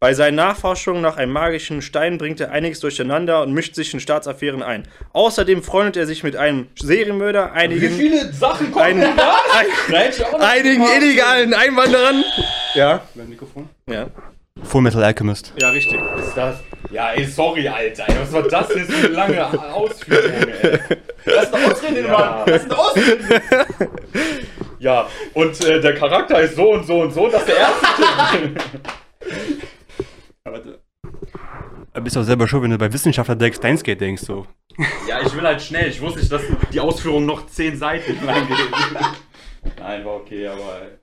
Bei 0.00 0.14
seinen 0.14 0.36
Nachforschungen 0.36 1.02
nach 1.02 1.16
einem 1.16 1.32
magischen 1.32 1.82
Stein 1.82 2.18
bringt 2.18 2.38
er 2.38 2.52
einiges 2.52 2.78
durcheinander 2.78 3.42
und 3.42 3.52
mischt 3.52 3.74
sich 3.74 3.92
in 3.92 3.98
Staatsaffären 3.98 4.62
ein. 4.62 4.86
Außerdem 5.12 5.60
freundet 5.64 5.96
er 5.96 6.06
sich 6.06 6.22
mit 6.22 6.36
einem 6.36 6.68
Serienmörder, 6.78 7.50
Wie 7.52 7.58
einigen, 7.58 7.96
viele 7.96 8.32
Sachen 8.32 8.70
kommen 8.70 8.84
ein, 9.02 9.16
da? 9.16 9.34
ein, 9.92 10.40
einigen 10.40 10.84
illegalen 10.84 11.52
Einwanderern 11.52 12.22
Ja, 12.74 13.00
Mein 13.14 13.28
Mikrofon. 13.28 13.68
ja. 13.86 14.06
Full 14.62 14.82
Metal 14.82 15.02
Alchemist. 15.04 15.52
Ja, 15.60 15.70
richtig. 15.70 16.00
Ist 16.18 16.36
das? 16.36 16.56
Ja, 16.90 17.12
ey, 17.12 17.24
sorry, 17.24 17.68
Alter. 17.68 18.06
Was 18.20 18.32
war 18.32 18.42
das 18.42 18.68
jetzt 18.74 18.92
für 18.92 19.06
eine 19.06 19.14
lange 19.14 19.72
Ausführung, 19.72 20.32
ey? 20.62 20.78
Das 21.24 21.44
ist 21.44 21.54
eine 21.54 21.64
Ausrede, 21.72 22.00
Ja. 22.00 22.12
Mann. 22.12 22.42
Das 22.46 22.62
ist 22.62 22.70
eine 22.70 22.78
Ausrede. 22.78 23.40
Ja, 24.80 25.06
und 25.34 25.64
äh, 25.64 25.80
der 25.80 25.94
Charakter 25.94 26.40
ist 26.40 26.56
so 26.56 26.72
und 26.72 26.84
so 26.86 27.02
und 27.02 27.12
so. 27.14 27.28
Das 27.28 27.42
ist 27.42 27.48
der 27.48 27.56
erste. 27.56 27.86
Aber 30.48 30.60
du 30.60 30.80
bist 32.02 32.16
auch 32.16 32.22
selber 32.22 32.48
schuld, 32.48 32.62
wenn 32.62 32.70
du 32.70 32.78
bei 32.78 32.92
Wissenschaftler 32.92 33.36
Deck 33.36 33.54
Steinsgate 33.54 33.98
denkst, 33.98 34.22
so. 34.22 34.46
ja, 35.08 35.20
ich 35.20 35.34
will 35.34 35.42
halt 35.42 35.60
schnell. 35.60 35.88
Ich 35.88 36.00
wusste 36.00 36.20
nicht, 36.20 36.32
dass 36.32 36.42
die 36.72 36.80
Ausführung 36.80 37.26
noch 37.26 37.46
10 37.46 37.76
Seiten 37.76 38.24
lang 38.24 38.46
geht. 38.46 38.58
Nein, 39.78 40.04
war 40.04 40.16
okay, 40.16 40.46
aber 40.46 40.98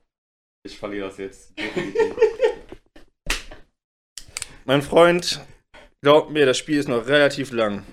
ich 0.64 0.78
verliere 0.78 1.08
das 1.08 1.18
jetzt. 1.18 1.58
definitiv. 1.58 2.16
Mein 4.64 4.82
Freund, 4.82 5.40
glaub 6.02 6.30
mir, 6.30 6.44
das 6.44 6.58
Spiel 6.58 6.78
ist 6.78 6.88
noch 6.88 7.06
relativ 7.06 7.52
lang. 7.52 7.84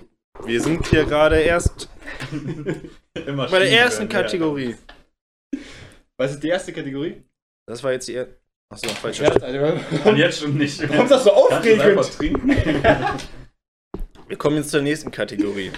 Wir 0.44 0.60
sind 0.60 0.86
hier 0.88 1.04
gerade 1.04 1.40
erst 1.40 1.88
Immer 3.14 3.48
bei 3.48 3.60
der 3.60 3.70
ersten 3.70 4.02
werden, 4.02 4.10
ja. 4.10 4.22
Kategorie. 4.22 4.76
Was 6.18 6.32
ist 6.32 6.42
die 6.42 6.48
erste 6.48 6.72
Kategorie? 6.72 7.22
Das 7.66 7.82
war 7.82 7.92
jetzt 7.92 8.08
die 8.08 8.14
erste. 8.14 8.43
Achso, 8.70 8.88
falsch. 8.88 9.20
Und 10.04 10.16
jetzt 10.16 10.40
schon 10.40 10.56
nicht. 10.56 10.80
Warum 10.88 11.04
ist 11.04 11.10
das 11.10 11.24
so 11.24 11.32
aufregend? 11.32 12.12
trinken? 12.16 12.48
Wir 14.28 14.36
kommen 14.38 14.56
jetzt 14.56 14.70
zur 14.70 14.82
nächsten 14.82 15.10
Kategorie. 15.10 15.70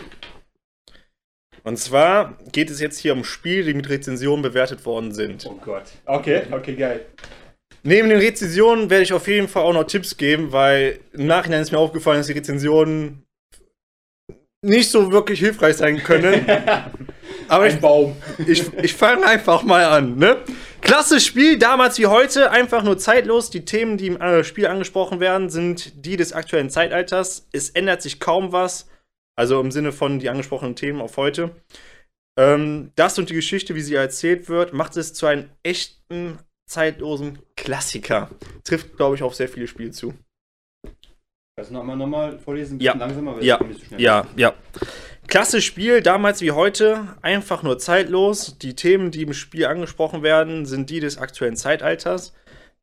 Und 1.64 1.78
zwar 1.78 2.38
geht 2.52 2.71
es 2.71 2.81
jetzt 2.81 2.99
hier 2.99 3.12
um 3.12 3.25
Spiele, 3.25 3.64
die 3.64 3.75
mit 3.75 3.88
Rezensionen 3.88 4.40
bewertet 4.40 4.87
worden 4.87 5.12
sind. 5.12 5.45
Oh 5.47 5.59
Gott. 5.64 5.83
Okay, 6.05 6.45
okay, 6.52 6.76
geil. 6.76 7.07
Neben 7.83 8.09
den 8.09 8.19
Rezensionen 8.19 8.88
werde 8.88 9.02
ich 9.02 9.12
auf 9.12 9.26
jeden 9.26 9.49
Fall 9.49 9.64
auch 9.64 9.73
noch 9.73 9.85
Tipps 9.85 10.16
geben, 10.16 10.52
weil 10.52 11.00
im 11.12 11.26
Nachhinein 11.26 11.62
ist 11.62 11.73
mir 11.73 11.78
aufgefallen, 11.78 12.19
dass 12.19 12.28
die 12.28 12.35
Rezensionen 12.35 13.26
nicht 14.64 14.90
so 14.90 15.12
wirklich 15.12 15.40
hilfreich 15.40 15.76
sein 15.76 15.99
können. 16.02 16.47
Aber 17.49 17.67
ich, 17.67 17.79
Baum. 17.81 18.17
ich, 18.47 18.73
ich 18.75 18.95
fange 18.95 19.26
einfach 19.26 19.62
mal 19.62 19.85
an. 19.85 20.17
Ne? 20.17 20.38
Klasse 20.81 21.21
Spiel, 21.21 21.59
damals 21.59 21.99
wie 21.99 22.07
heute, 22.07 22.50
einfach 22.50 22.83
nur 22.83 22.99
zeitlos. 22.99 23.50
Die 23.50 23.65
Themen, 23.65 23.97
die 23.99 24.09
im 24.09 24.21
äh, 24.21 24.45
Spiel 24.45 24.67
angesprochen 24.67 25.21
werden, 25.21 25.50
sind 25.50 26.05
die 26.07 26.17
des 26.17 26.33
aktuellen 26.33 26.71
Zeitalters. 26.71 27.49
Es 27.53 27.71
ändert 27.71 28.03
sich 28.03 28.21
kaum 28.21 28.53
was. 28.53 28.88
Also 29.38 29.61
im 29.61 29.71
Sinne 29.71 29.93
von 29.93 30.19
die 30.19 30.29
angesprochenen 30.31 30.76
Themen 30.76 31.00
auf 31.00 31.17
heute. 31.17 31.50
Ähm, 32.38 32.93
das 32.97 33.19
und 33.19 33.31
die 33.31 33.35
Geschichte, 33.35 33.75
wie 33.75 33.81
sie 33.83 33.95
erzählt 33.95 34.49
wird, 34.49 34.73
macht 34.73 34.97
es 34.97 35.12
zu 35.15 35.26
einem 35.26 35.50
echten, 35.62 36.38
zeitlosen 36.69 37.38
Klassiker. 37.57 38.31
Trifft, 38.65 38.97
glaube 38.97 39.15
ich, 39.17 39.23
auf 39.23 39.35
sehr 39.35 39.49
viele 39.49 39.67
Spiele 39.67 39.91
zu. 39.91 40.15
Kannst 41.57 41.71
du 41.71 41.75
nochmal 41.75 41.97
nochmal 41.97 42.38
vorlesen? 42.38 42.76
Ein 42.76 42.81
Ja. 42.81 42.93
bisschen 42.93 43.00
langsamer, 43.09 43.37
weil 43.37 43.45
Ja, 43.45 43.59
ich 43.61 43.67
nicht 43.69 43.81
so 43.81 43.87
schnell. 43.87 44.00
ja, 44.00 44.26
ja. 44.37 44.55
Klasse 45.28 45.61
Spiel, 45.61 46.02
damals 46.02 46.40
wie 46.40 46.52
heute, 46.52 47.16
einfach 47.21 47.62
nur 47.62 47.78
zeitlos. 47.78 48.59
Die 48.59 48.76
Themen, 48.76 49.11
die 49.11 49.23
im 49.23 49.33
Spiel 49.33 49.66
angesprochen 49.66 50.23
werden, 50.23 50.66
sind 50.66 50.88
die 50.88 51.00
des 51.00 51.18
aktuellen 51.18 51.56
Zeitalters. 51.56 52.33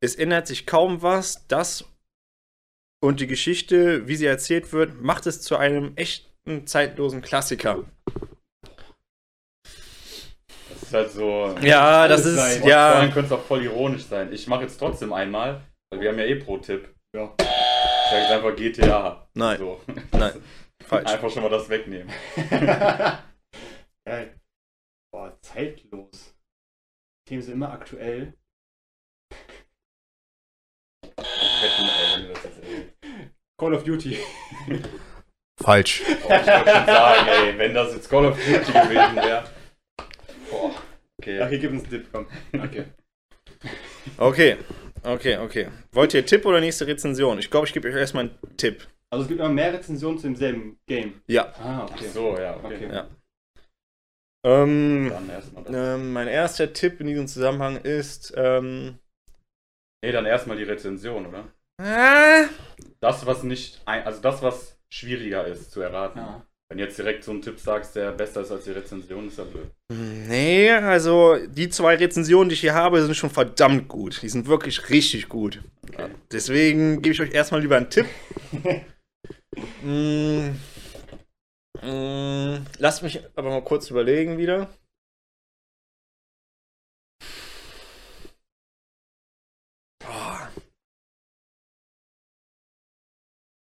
Es 0.01 0.15
ändert 0.15 0.47
sich 0.47 0.65
kaum 0.65 1.01
was. 1.01 1.47
Das 1.47 1.85
und 3.01 3.19
die 3.19 3.27
Geschichte, 3.27 4.07
wie 4.07 4.15
sie 4.15 4.25
erzählt 4.25 4.71
wird, 4.71 5.01
macht 5.01 5.25
es 5.25 5.41
zu 5.41 5.57
einem 5.57 5.91
echten, 5.95 6.67
zeitlosen 6.67 7.21
Klassiker. 7.21 7.83
Das 10.69 10.83
ist 10.83 10.93
halt 10.93 11.11
so. 11.11 11.55
Ja, 11.61 12.07
das 12.07 12.25
ist, 12.25 12.35
sein. 12.35 12.59
Vor 12.61 12.69
ja. 12.69 12.93
allem 12.93 13.11
könnte 13.11 13.33
es 13.33 13.39
auch 13.39 13.45
voll 13.45 13.63
ironisch 13.63 14.05
sein. 14.05 14.31
Ich 14.31 14.47
mache 14.47 14.63
jetzt 14.63 14.77
trotzdem 14.77 15.11
einmal, 15.11 15.61
weil 15.89 16.01
wir 16.01 16.09
haben 16.09 16.19
ja 16.19 16.25
eh 16.25 16.35
Pro-Tipp. 16.35 16.89
Ja. 17.13 17.33
Ich 17.39 18.09
sage 18.09 18.21
jetzt 18.21 18.31
einfach 18.31 18.55
GTA. 18.55 19.27
Nein, 19.33 19.57
So. 19.57 19.81
nein, 20.11 20.33
falsch. 20.83 21.09
Einfach 21.09 21.29
schon 21.29 21.43
mal 21.43 21.49
das 21.49 21.69
wegnehmen. 21.69 22.11
Geil. 24.05 24.39
Boah, 25.11 25.37
zeitlos. 25.41 26.35
Themen 27.27 27.41
sind 27.41 27.53
immer 27.53 27.71
aktuell. 27.71 28.33
Wetten, 31.17 31.85
ey, 31.85 32.15
wenn 32.15 32.27
du 32.27 32.33
das 32.33 32.43
jetzt 32.43 32.63
ey. 32.63 32.89
Call 33.57 33.73
of 33.73 33.83
Duty. 33.83 34.17
Falsch. 35.61 36.01
Oh, 36.05 36.11
ich 36.11 36.29
wollte 36.29 36.45
schon 36.45 36.85
sagen, 36.85 37.27
ey, 37.27 37.57
wenn 37.57 37.73
das 37.73 37.93
jetzt 37.93 38.09
Call 38.09 38.25
of 38.25 38.37
Duty 38.37 38.71
gewesen 38.71 39.15
wäre. 39.15 39.43
Boah. 40.49 40.73
Okay. 41.21 41.41
Okay, 41.41 41.59
gib 41.59 41.71
uns 41.71 41.83
einen 41.83 41.91
Tipp, 41.91 42.07
komm. 42.11 42.27
Okay. 42.53 42.85
Okay, 44.17 44.57
okay, 45.03 45.37
okay. 45.37 45.67
Wollt 45.93 46.13
ihr 46.13 46.25
Tipp 46.25 46.45
oder 46.45 46.59
nächste 46.59 46.85
Rezension? 46.85 47.39
Ich 47.39 47.49
glaube, 47.49 47.65
ich 47.67 47.73
gebe 47.73 47.87
euch 47.87 47.95
erstmal 47.95 48.25
einen 48.25 48.57
Tipp. 48.57 48.87
Also 49.13 49.23
es 49.25 49.27
gibt 49.27 49.39
immer 49.41 49.49
mehr 49.49 49.71
Rezensionen 49.71 50.17
zu 50.17 50.25
demselben 50.25 50.79
Game. 50.87 51.21
Ja. 51.27 51.53
Ah, 51.61 51.85
Ach 51.87 51.91
okay. 51.91 52.07
so, 52.07 52.35
ja, 52.35 52.55
okay. 52.57 52.75
Okay. 52.77 52.89
Ja. 52.91 53.07
Ähm, 54.43 55.07
Dann 55.11 55.29
erstmal 55.29 55.63
das. 55.65 55.73
Ähm, 55.75 56.13
mein 56.13 56.27
erster 56.27 56.73
Tipp 56.73 56.99
in 56.99 57.05
diesem 57.05 57.27
Zusammenhang 57.27 57.77
ist, 57.77 58.33
ähm, 58.35 58.97
Nee, 60.03 60.11
dann 60.11 60.25
erstmal 60.25 60.57
die 60.57 60.63
Rezension, 60.63 61.27
oder? 61.27 61.47
äh, 61.79 62.47
Das, 63.01 63.23
was 63.27 63.43
nicht, 63.43 63.81
ein, 63.85 64.03
also 64.03 64.19
das, 64.19 64.41
was 64.41 64.79
schwieriger 64.91 65.45
ist 65.45 65.71
zu 65.71 65.81
erraten. 65.81 66.17
Ja. 66.17 66.43
Wenn 66.69 66.79
jetzt 66.79 66.97
direkt 66.97 67.23
so 67.23 67.29
einen 67.31 67.43
Tipp 67.43 67.59
sagst, 67.59 67.95
der 67.95 68.11
besser 68.13 68.41
ist 68.41 68.51
als 68.51 68.63
die 68.63 68.71
Rezension, 68.71 69.27
ist 69.27 69.37
ja 69.37 69.43
blöd. 69.43 69.69
nee, 69.91 70.71
also 70.71 71.37
die 71.45 71.69
zwei 71.69 71.95
Rezensionen, 71.95 72.49
die 72.49 72.55
ich 72.55 72.61
hier 72.61 72.73
habe, 72.73 72.99
sind 73.03 73.15
schon 73.15 73.29
verdammt 73.29 73.87
gut. 73.89 74.23
Die 74.23 74.29
sind 74.29 74.47
wirklich 74.47 74.89
richtig 74.89 75.29
gut. 75.29 75.61
Okay. 75.87 76.09
Deswegen 76.31 77.03
gebe 77.03 77.13
ich 77.13 77.21
euch 77.21 77.31
erstmal 77.31 77.61
lieber 77.61 77.77
einen 77.77 77.91
Tipp. 77.91 78.07
mm, 79.83 80.55
mm, 81.81 82.65
lasst 82.77 83.03
mich 83.03 83.19
aber 83.35 83.49
mal 83.49 83.63
kurz 83.63 83.89
überlegen 83.89 84.37
wieder. 84.37 84.69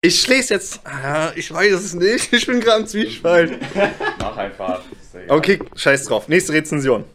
Ich 0.03 0.27
lese 0.27 0.55
jetzt. 0.55 0.81
Ah, 0.83 1.31
ich 1.35 1.53
weiß 1.53 1.73
es 1.73 1.93
nicht. 1.93 2.33
Ich 2.33 2.47
bin 2.47 2.59
gerade 2.59 2.81
im 2.81 2.87
Zwiespalt. 2.87 3.59
Mach 4.19 4.35
einfach. 4.35 4.83
Okay, 5.27 5.59
scheiß 5.75 6.05
drauf. 6.05 6.27
Nächste 6.27 6.53
Rezension. 6.53 7.05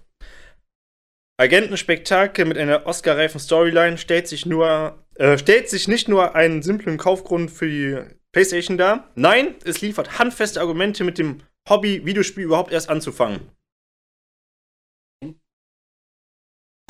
Agentenspektakel 1.38 2.44
mit 2.44 2.57
einer 2.57 2.87
Oscar-reifen 2.87 3.40
Storyline 3.40 3.98
stellt 3.98 4.29
sich 4.29 4.46
nur, 4.46 5.05
äh, 5.16 5.37
stellt 5.37 5.68
sich 5.68 5.88
nicht 5.88 6.09
nur 6.09 6.37
einen 6.37 6.62
simplen 6.62 6.96
Kaufgrund 6.96 7.50
für 7.50 7.66
die 7.66 7.98
PlayStation 8.37 8.77
dar. 8.77 9.11
Nein, 9.14 9.57
es 9.64 9.81
liefert 9.81 10.18
handfeste 10.18 10.61
Argumente 10.61 11.05
mit 11.05 11.16
dem 11.16 11.42
Hobby, 11.70 12.05
Videospiel 12.05 12.44
überhaupt 12.44 12.70
erst 12.70 12.90
anzufangen. 12.90 13.51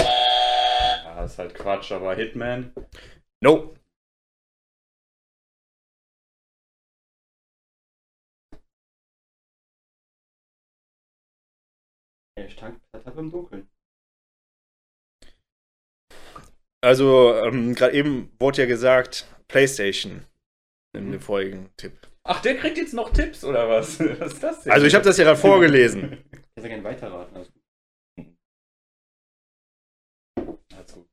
Ja, 0.00 1.24
ist 1.24 1.38
halt 1.38 1.54
Quatsch, 1.54 1.92
aber 1.92 2.16
Hitman. 2.16 2.74
No. 3.40 3.76
Ich 12.34 12.54
stand 12.54 12.80
Tappe 12.90 13.20
im 13.20 13.30
Dunkeln. 13.30 13.68
Also, 16.82 17.36
ähm, 17.36 17.76
gerade 17.76 17.94
eben 17.94 18.32
wurde 18.40 18.62
ja 18.62 18.66
gesagt, 18.66 19.28
PlayStation. 19.46 20.26
In 20.96 21.12
dem 21.12 21.20
vorigen 21.20 21.70
Tipp. 21.76 21.92
Ach, 22.24 22.40
der 22.42 22.56
kriegt 22.56 22.76
jetzt 22.76 22.94
noch 22.94 23.10
Tipps, 23.10 23.44
oder 23.44 23.68
was? 23.68 24.00
Was 24.00 24.32
ist 24.32 24.42
das 24.42 24.62
denn? 24.62 24.72
Also, 24.72 24.86
ich 24.86 24.94
habe 24.94 25.04
das 25.04 25.16
ja 25.16 25.24
gerade 25.24 25.38
vorgelesen. 25.38 26.22
Ich 26.58 26.64
hätte 26.64 26.70
gerne 26.70 26.84
weiterraten. 26.84 27.36
Also. 27.36 27.50
Spektakel. 30.86 31.06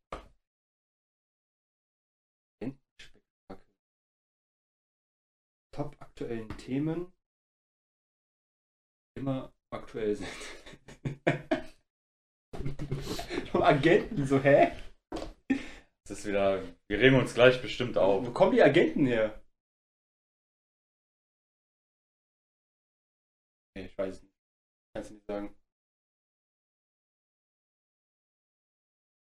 Top 5.75 5.95
aktuellen 5.99 6.47
Themen 6.57 7.11
immer 9.17 9.51
aktuell 9.73 10.15
sind. 10.15 10.29
Vom 13.51 13.63
Agenten 13.63 14.25
so, 14.25 14.41
hä? 14.41 14.71
Das 16.07 16.19
ist 16.19 16.25
wieder. 16.25 16.63
Wir 16.87 16.99
regen 16.99 17.15
uns 17.15 17.33
gleich 17.33 17.61
bestimmt 17.61 17.97
auf. 17.97 18.25
Wo 18.25 18.31
kommen 18.31 18.53
die 18.53 18.61
Agenten 18.61 19.05
her? 19.05 19.42
Nee, 23.75 23.85
ich 23.85 23.97
weiß 23.97 24.21
nicht. 24.21 24.33
Kannst 24.95 25.09
du 25.09 25.13
nicht 25.15 25.25
sagen. 25.25 25.55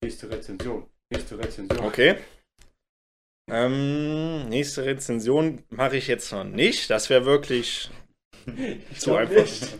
Nächste 0.04 0.30
Rezension. 0.30 0.90
Nächste 1.12 1.38
Rezension. 1.38 1.80
Okay. 1.86 2.24
Ähm, 3.52 4.48
nächste 4.50 4.86
Rezension 4.86 5.64
mache 5.70 5.98
ich 5.98 6.08
jetzt 6.08 6.32
noch 6.32 6.44
nicht. 6.44 6.90
Das 6.90 7.10
wäre 7.10 7.26
wirklich 7.26 7.90
ich 8.46 9.00
zu 9.00 9.16
einfach. 9.16 9.36
Nicht. 9.36 9.78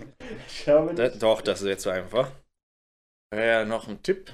Ich 0.48 0.68
habe 0.68 0.88
nicht. 0.88 1.00
Da, 1.00 1.10
doch, 1.10 1.42
das 1.42 1.62
ist 1.62 1.68
jetzt 1.68 1.84
zu 1.84 1.90
einfach. 1.90 2.32
Äh, 3.32 3.66
noch 3.66 3.88
ein 3.88 4.02
Tipp. 4.02 4.34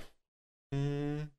Hm. 0.73 1.29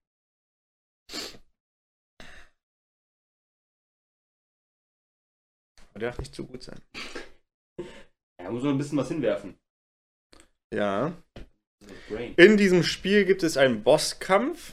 Der 5.94 6.00
darf 6.00 6.18
nicht 6.18 6.34
zu 6.34 6.46
gut 6.46 6.62
sein. 6.62 6.78
Ja, 8.46 8.52
muss 8.52 8.62
nur 8.62 8.72
ein 8.72 8.78
bisschen 8.78 8.98
was 8.98 9.08
hinwerfen. 9.08 9.58
Ja. 10.72 11.12
In 12.36 12.56
diesem 12.56 12.84
Spiel 12.84 13.24
gibt 13.24 13.42
es 13.42 13.56
einen 13.56 13.82
Bosskampf, 13.82 14.72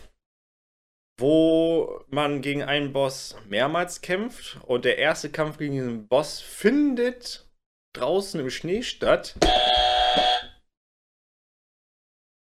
wo 1.20 2.06
man 2.10 2.44
gegen 2.44 2.62
einen 2.62 2.94
Boss 2.94 3.36
mehrmals 3.50 4.02
kämpft. 4.02 4.60
Und 4.68 4.86
der 4.86 5.00
erste 5.00 5.32
Kampf 5.32 5.58
gegen 5.58 5.74
diesen 5.74 6.08
Boss 6.08 6.40
findet 6.40 7.50
draußen 7.96 8.40
im 8.40 8.52
Schnee 8.52 8.84
statt. 8.84 9.36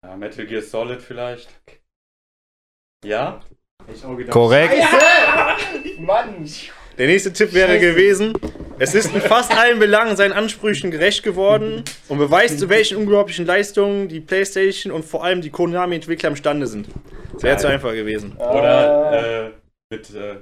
Ja, 0.04 0.18
Metal 0.18 0.48
Gear 0.48 0.64
Solid 0.64 1.04
vielleicht. 1.04 1.52
Ja? 3.06 3.46
Hätte 3.86 3.98
ich 3.98 4.04
auch 4.04 4.18
gedacht. 4.18 4.34
Korrekt. 4.34 4.84
Mann! 6.00 6.50
Der 6.98 7.06
nächste 7.06 7.32
Tipp 7.32 7.54
wäre 7.54 7.80
gewesen, 7.80 8.34
es 8.80 8.96
ist 8.96 9.14
in 9.14 9.22
fast 9.22 9.56
allen 9.56 9.80
Belangen 9.80 10.16
seinen 10.16 10.34
Ansprüchen 10.34 10.92
gerecht 10.92 11.24
geworden 11.24 11.84
und 12.08 12.18
beweist, 12.18 12.60
zu 12.60 12.70
welchen 12.70 12.98
unglaublichen 12.98 13.46
Leistungen 13.46 14.08
die 14.08 14.20
PlayStation 14.20 14.92
und 14.92 15.06
vor 15.06 15.24
allem 15.24 15.42
die 15.42 15.50
Konami-Entwickler 15.50 16.30
imstande 16.30 16.68
sind. 16.68 16.88
Das 17.34 17.44
wäre 17.44 17.58
zu 17.58 17.68
einfach 17.68 17.94
gewesen. 17.94 18.36
Oder 18.38 19.46
äh, 19.46 19.52
mit 19.90 20.14
äh, 20.14 20.36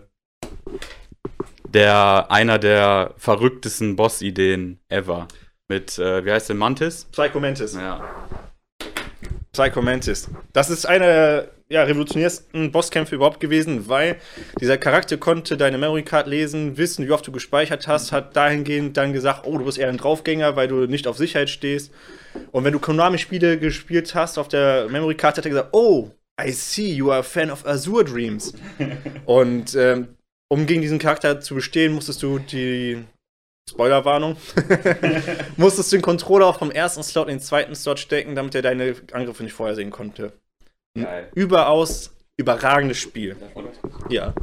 der 1.67 2.27
einer 2.29 2.59
der 2.59 3.13
verrücktesten 3.17 3.95
Boss-Ideen 3.95 4.79
ever. 4.89 5.27
Mit, 5.67 5.97
äh, 5.99 6.25
wie 6.25 6.31
heißt 6.31 6.49
der, 6.49 6.55
Mantis? 6.55 7.05
Psycho 7.11 7.39
Mantis. 7.39 7.75
Ja. 7.75 8.03
Psycho 9.53 9.81
Mantis. 9.81 10.29
Das 10.53 10.69
ist 10.69 10.85
einer 10.85 11.05
der 11.05 11.51
ja, 11.67 11.83
revolutionärsten 11.83 12.71
Bosskämpfe 12.71 13.15
überhaupt 13.15 13.39
gewesen, 13.39 13.87
weil 13.87 14.17
dieser 14.59 14.77
Charakter 14.77 15.17
konnte 15.17 15.55
deine 15.55 15.77
Memory 15.77 16.03
Card 16.03 16.27
lesen, 16.27 16.77
wissen, 16.77 17.05
wie 17.07 17.11
oft 17.11 17.25
du 17.25 17.31
gespeichert 17.31 17.87
hast, 17.87 18.11
hat 18.11 18.35
dahingehend 18.35 18.97
dann 18.97 19.13
gesagt, 19.13 19.45
oh, 19.45 19.57
du 19.57 19.65
bist 19.65 19.77
eher 19.77 19.89
ein 19.89 19.97
Draufgänger, 19.97 20.55
weil 20.55 20.67
du 20.67 20.85
nicht 20.85 21.07
auf 21.07 21.17
Sicherheit 21.17 21.49
stehst. 21.49 21.91
Und 22.51 22.65
wenn 22.65 22.73
du 22.73 22.79
Konami-Spiele 22.79 23.57
gespielt 23.57 24.15
hast 24.15 24.37
auf 24.37 24.49
der 24.49 24.89
Memory 24.89 25.15
Card, 25.15 25.37
hat 25.37 25.45
er 25.45 25.49
gesagt, 25.49 25.69
oh, 25.71 26.11
I 26.41 26.51
see, 26.51 26.91
you 26.93 27.09
are 27.11 27.19
a 27.19 27.23
fan 27.23 27.51
of 27.51 27.65
Azure 27.65 28.03
Dreams. 28.03 28.53
Und 29.25 29.75
ähm, 29.75 30.09
um 30.49 30.65
gegen 30.65 30.81
diesen 30.81 30.99
Charakter 30.99 31.39
zu 31.39 31.55
bestehen, 31.55 31.93
musstest 31.93 32.21
du 32.23 32.39
die 32.39 33.03
Spoilerwarnung. 33.69 34.35
musstest 35.57 35.91
du 35.91 35.97
den 35.97 36.01
Controller 36.01 36.47
auch 36.47 36.59
vom 36.59 36.71
ersten 36.71 37.03
Slot 37.03 37.27
in 37.27 37.35
den 37.35 37.41
zweiten 37.41 37.75
Slot 37.75 37.99
stecken, 37.99 38.35
damit 38.35 38.55
er 38.55 38.61
deine 38.61 38.95
Angriffe 39.13 39.43
nicht 39.43 39.53
vorhersehen 39.53 39.91
konnte. 39.91 40.33
Ein 40.95 41.03
Geil. 41.03 41.29
Überaus 41.35 42.11
überragendes 42.37 42.97
Spiel. 42.97 43.35
Ja. 44.09 44.33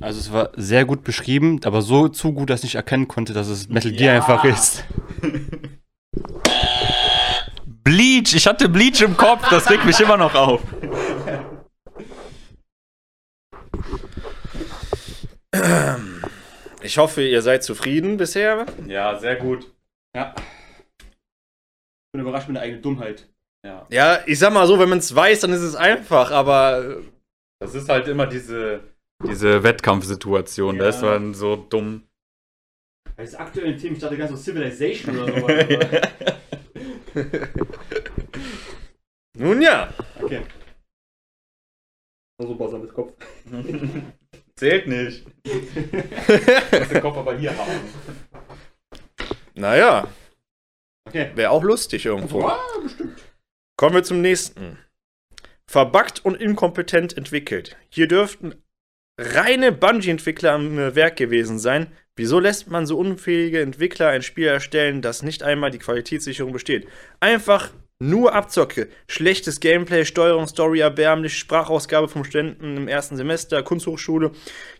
Also 0.00 0.20
es 0.20 0.32
war 0.32 0.50
sehr 0.56 0.84
gut 0.84 1.02
beschrieben, 1.02 1.60
aber 1.64 1.82
so 1.82 2.08
zu 2.08 2.32
gut, 2.32 2.48
dass 2.48 2.64
ich 2.64 2.76
erkennen 2.76 3.08
konnte, 3.08 3.32
dass 3.32 3.48
es 3.48 3.68
Metal 3.68 3.92
Gear 3.92 4.14
einfach 4.16 4.44
ist. 4.44 4.84
Bleach! 7.66 8.34
Ich 8.34 8.46
hatte 8.46 8.68
Bleach 8.68 9.02
im 9.02 9.16
Kopf, 9.16 9.48
das 9.50 9.68
regt 9.68 9.84
mich 9.84 9.98
immer 10.00 10.16
noch 10.16 10.34
auf. 10.34 10.60
Ich 16.82 16.98
hoffe, 16.98 17.22
ihr 17.22 17.42
seid 17.42 17.62
zufrieden 17.62 18.16
bisher. 18.16 18.66
Ja, 18.86 19.18
sehr 19.18 19.36
gut. 19.36 19.70
Ja. 20.14 20.34
Ich 20.98 22.12
bin 22.12 22.22
überrascht 22.22 22.48
mit 22.48 22.56
der 22.56 22.64
eigenen 22.64 22.82
Dummheit. 22.82 23.28
Ja. 23.64 23.86
Ja, 23.90 24.20
ich 24.26 24.38
sag 24.38 24.52
mal 24.52 24.66
so, 24.66 24.78
wenn 24.78 24.88
man 24.88 24.98
es 24.98 25.14
weiß, 25.14 25.40
dann 25.40 25.52
ist 25.52 25.60
es 25.60 25.76
einfach, 25.76 26.30
aber 26.30 27.02
Das 27.60 27.74
ist 27.74 27.88
halt 27.88 28.08
immer 28.08 28.26
diese, 28.26 28.80
diese 29.26 29.62
Wettkampfsituation. 29.62 30.76
Ja. 30.76 30.82
Da 30.82 30.88
ist 30.88 31.02
man 31.02 31.34
so 31.34 31.56
dumm. 31.56 32.04
Das 33.16 33.34
aktuelle 33.34 33.76
Thema, 33.76 33.94
ich 33.94 34.00
dachte 34.00 34.16
ganz 34.16 34.30
so 34.30 34.36
Civilization 34.36 35.18
oder 35.18 35.40
so. 35.40 35.46
nun 39.38 39.60
ja. 39.60 39.92
okay. 40.22 40.42
So 42.40 42.54
Boss 42.54 42.72
mit 42.72 42.94
Kopf. 42.94 43.12
Zählt 44.60 44.86
nicht. 44.88 45.24
muss 45.46 46.88
den 46.88 47.00
Kopf 47.00 47.16
aber 47.16 47.38
hier 47.38 47.56
haben. 47.56 47.80
Naja, 49.54 50.06
Okay. 51.08 51.30
wäre 51.34 51.50
auch 51.50 51.62
lustig 51.62 52.04
irgendwo. 52.04 52.42
Ja, 52.42 52.58
bestimmt. 52.82 53.18
Kommen 53.78 53.94
wir 53.94 54.02
zum 54.02 54.20
nächsten. 54.20 54.76
Verbuggt 55.66 56.22
und 56.26 56.34
inkompetent 56.34 57.16
entwickelt. 57.16 57.78
Hier 57.88 58.06
dürften 58.06 58.62
reine 59.18 59.72
Bungie-Entwickler 59.72 60.52
am 60.52 60.78
äh, 60.78 60.94
Werk 60.94 61.16
gewesen 61.16 61.58
sein. 61.58 61.86
Wieso 62.14 62.38
lässt 62.38 62.68
man 62.68 62.84
so 62.84 62.98
unfähige 62.98 63.62
Entwickler 63.62 64.08
ein 64.08 64.20
Spiel 64.22 64.46
erstellen, 64.46 65.00
das 65.00 65.22
nicht 65.22 65.42
einmal 65.42 65.70
die 65.70 65.78
Qualitätssicherung 65.78 66.52
besteht? 66.52 66.86
Einfach 67.18 67.70
nur 68.00 68.34
Abzocke. 68.34 68.88
Schlechtes 69.06 69.60
Gameplay, 69.60 70.04
Steuerung, 70.04 70.46
Story 70.46 70.80
erbärmlich, 70.80 71.38
Sprachausgabe 71.38 72.08
vom 72.08 72.24
Studenten 72.24 72.76
im 72.76 72.88
ersten 72.88 73.16
Semester, 73.16 73.62
Kunsthochschule. 73.62 74.32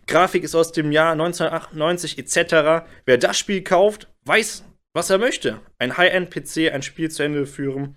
Grafik 0.07 0.43
ist 0.43 0.55
aus 0.55 0.71
dem 0.71 0.91
Jahr 0.91 1.13
1998 1.13 2.17
etc. 2.17 2.85
Wer 3.05 3.17
das 3.17 3.37
Spiel 3.37 3.63
kauft, 3.63 4.07
weiß, 4.25 4.65
was 4.93 5.09
er 5.09 5.19
möchte. 5.19 5.59
Ein 5.77 5.95
High-End-PC, 5.95 6.73
ein 6.73 6.81
Spiel 6.81 7.09
zu 7.11 7.23
Ende 7.23 7.45
führen, 7.45 7.95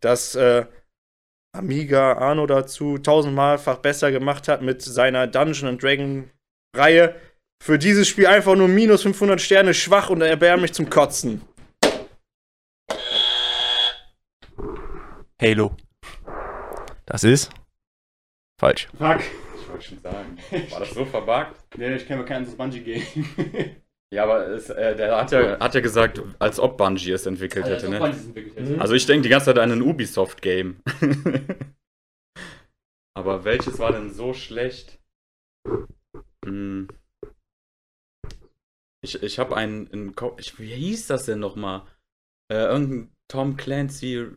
das 0.00 0.34
äh, 0.34 0.66
Amiga 1.56 2.12
Arno 2.12 2.46
dazu 2.46 2.98
tausendmalfach 2.98 3.78
besser 3.78 4.12
gemacht 4.12 4.46
hat 4.46 4.60
mit 4.60 4.82
seiner 4.82 5.26
Dungeon 5.26 5.70
and 5.70 5.82
Dragon 5.82 6.30
Reihe. 6.76 7.14
Für 7.64 7.78
dieses 7.78 8.06
Spiel 8.06 8.26
einfach 8.26 8.54
nur 8.54 8.68
minus 8.68 9.02
500 9.02 9.40
Sterne, 9.40 9.72
schwach 9.72 10.10
und 10.10 10.20
erbärmlich 10.20 10.74
zum 10.74 10.90
Kotzen. 10.90 11.40
Halo. 15.40 15.76
Das 17.04 17.22
ist 17.22 17.52
falsch. 18.58 18.88
Fuck. 18.96 19.20
Ich 19.60 19.68
wollte 19.68 19.84
schon 19.84 20.00
sagen. 20.00 20.38
War 20.70 20.80
das 20.80 20.90
so 20.90 21.04
verbuggt? 21.04 21.76
Nee, 21.76 21.94
ich 21.94 22.06
kenne 22.06 22.22
mir 22.22 22.26
kein 22.26 22.46
Bungee-Game. 22.56 23.76
Ja, 24.14 24.22
aber 24.22 24.46
es, 24.50 24.70
äh, 24.70 24.94
der 24.94 25.16
hat 25.16 25.32
ja, 25.32 25.58
hat 25.58 25.74
ja 25.74 25.80
gesagt, 25.80 26.22
als 26.38 26.60
ob 26.60 26.78
Bungie 26.78 27.10
es 27.10 27.26
entwickelt 27.26 27.66
hätte, 27.66 27.88
ne? 27.88 27.98
Mhm. 28.56 28.80
Also 28.80 28.94
ich 28.94 29.04
denke 29.04 29.24
die 29.24 29.28
ganze 29.28 29.46
Zeit 29.46 29.58
an 29.58 29.72
ein 29.72 29.82
Ubisoft-Game. 29.82 30.80
Aber 33.14 33.44
welches 33.44 33.80
war 33.80 33.90
denn 33.90 34.12
so 34.12 34.32
schlecht? 34.32 35.00
Hm. 36.44 36.86
Ich, 39.02 39.20
ich 39.24 39.40
habe 39.40 39.56
einen, 39.56 39.90
einen 39.90 40.14
Wie 40.56 40.72
hieß 40.72 41.08
das 41.08 41.26
denn 41.26 41.40
nochmal? 41.40 41.84
Äh, 42.48 42.62
irgendein 42.62 43.12
Tom 43.26 43.56
Clancy 43.56 44.36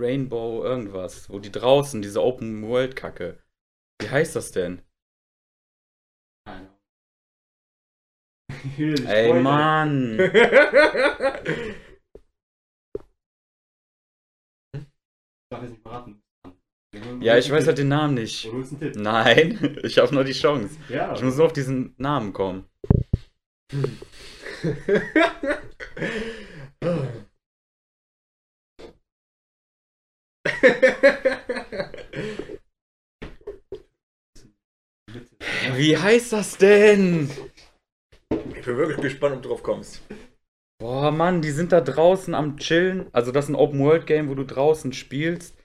Rainbow 0.00 0.64
irgendwas, 0.64 1.28
wo 1.28 1.38
die 1.38 1.52
draußen, 1.52 2.00
diese 2.02 2.22
Open 2.22 2.66
World 2.66 2.96
Kacke. 2.96 3.42
Wie 4.00 4.08
heißt 4.08 4.34
das 4.34 4.52
denn? 4.52 4.82
Ey 8.78 9.32
Mann! 9.34 10.18
Ja, 17.20 17.36
ich 17.36 17.50
weiß 17.50 17.66
halt 17.66 17.78
den 17.78 17.88
Namen 17.88 18.14
nicht. 18.14 18.48
Nein, 18.94 19.78
ich 19.82 19.98
habe 19.98 20.14
nur 20.14 20.24
die 20.24 20.32
Chance. 20.32 20.76
Ja. 20.88 21.12
Ich 21.14 21.22
muss 21.22 21.36
nur 21.36 21.46
auf 21.46 21.52
diesen 21.52 21.94
Namen 21.98 22.32
kommen. 22.32 22.66
Wie 35.74 35.96
heißt 35.96 36.32
das 36.32 36.58
denn? 36.58 37.30
Ich 38.54 38.64
bin 38.64 38.76
wirklich 38.76 39.00
gespannt, 39.00 39.36
ob 39.36 39.42
du 39.42 39.48
drauf 39.48 39.62
kommst. 39.62 40.02
Boah, 40.80 41.10
Mann, 41.10 41.42
die 41.42 41.50
sind 41.50 41.72
da 41.72 41.80
draußen 41.80 42.34
am 42.34 42.56
Chillen. 42.56 43.12
Also, 43.12 43.32
das 43.32 43.46
ist 43.46 43.50
ein 43.50 43.54
Open-World-Game, 43.54 44.28
wo 44.28 44.34
du 44.34 44.44
draußen 44.44 44.92
spielst. 44.92 45.56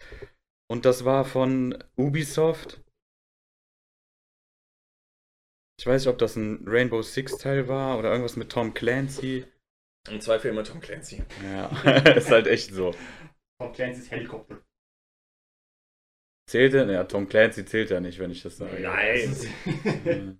Und 0.69 0.85
das 0.85 1.05
war 1.05 1.25
von 1.25 1.83
Ubisoft. 1.95 2.81
Ich 5.79 5.85
weiß 5.85 6.03
nicht, 6.03 6.11
ob 6.11 6.17
das 6.17 6.35
ein 6.35 6.67
Rainbow 6.67 7.01
Six-Teil 7.01 7.67
war 7.67 7.99
oder 7.99 8.09
irgendwas 8.09 8.35
mit 8.35 8.51
Tom 8.51 8.73
Clancy. 8.73 9.45
Im 10.09 10.21
Zweifel 10.21 10.51
immer 10.51 10.63
Tom 10.63 10.79
Clancy. 10.79 11.23
Ja, 11.43 11.67
ist 12.15 12.31
halt 12.31 12.47
echt 12.47 12.73
so. 12.73 12.93
Tom 13.59 13.73
Clancy's 13.73 14.11
Helikopter. 14.11 14.61
Zählt 16.47 16.75
er? 16.75 16.89
Ja, 16.91 17.03
Tom 17.05 17.27
Clancy 17.27 17.65
zählt 17.65 17.89
ja 17.89 17.99
nicht, 17.99 18.19
wenn 18.19 18.29
ich 18.31 18.43
das 18.43 18.57
sage. 18.57 18.79
Nein. 18.79 20.39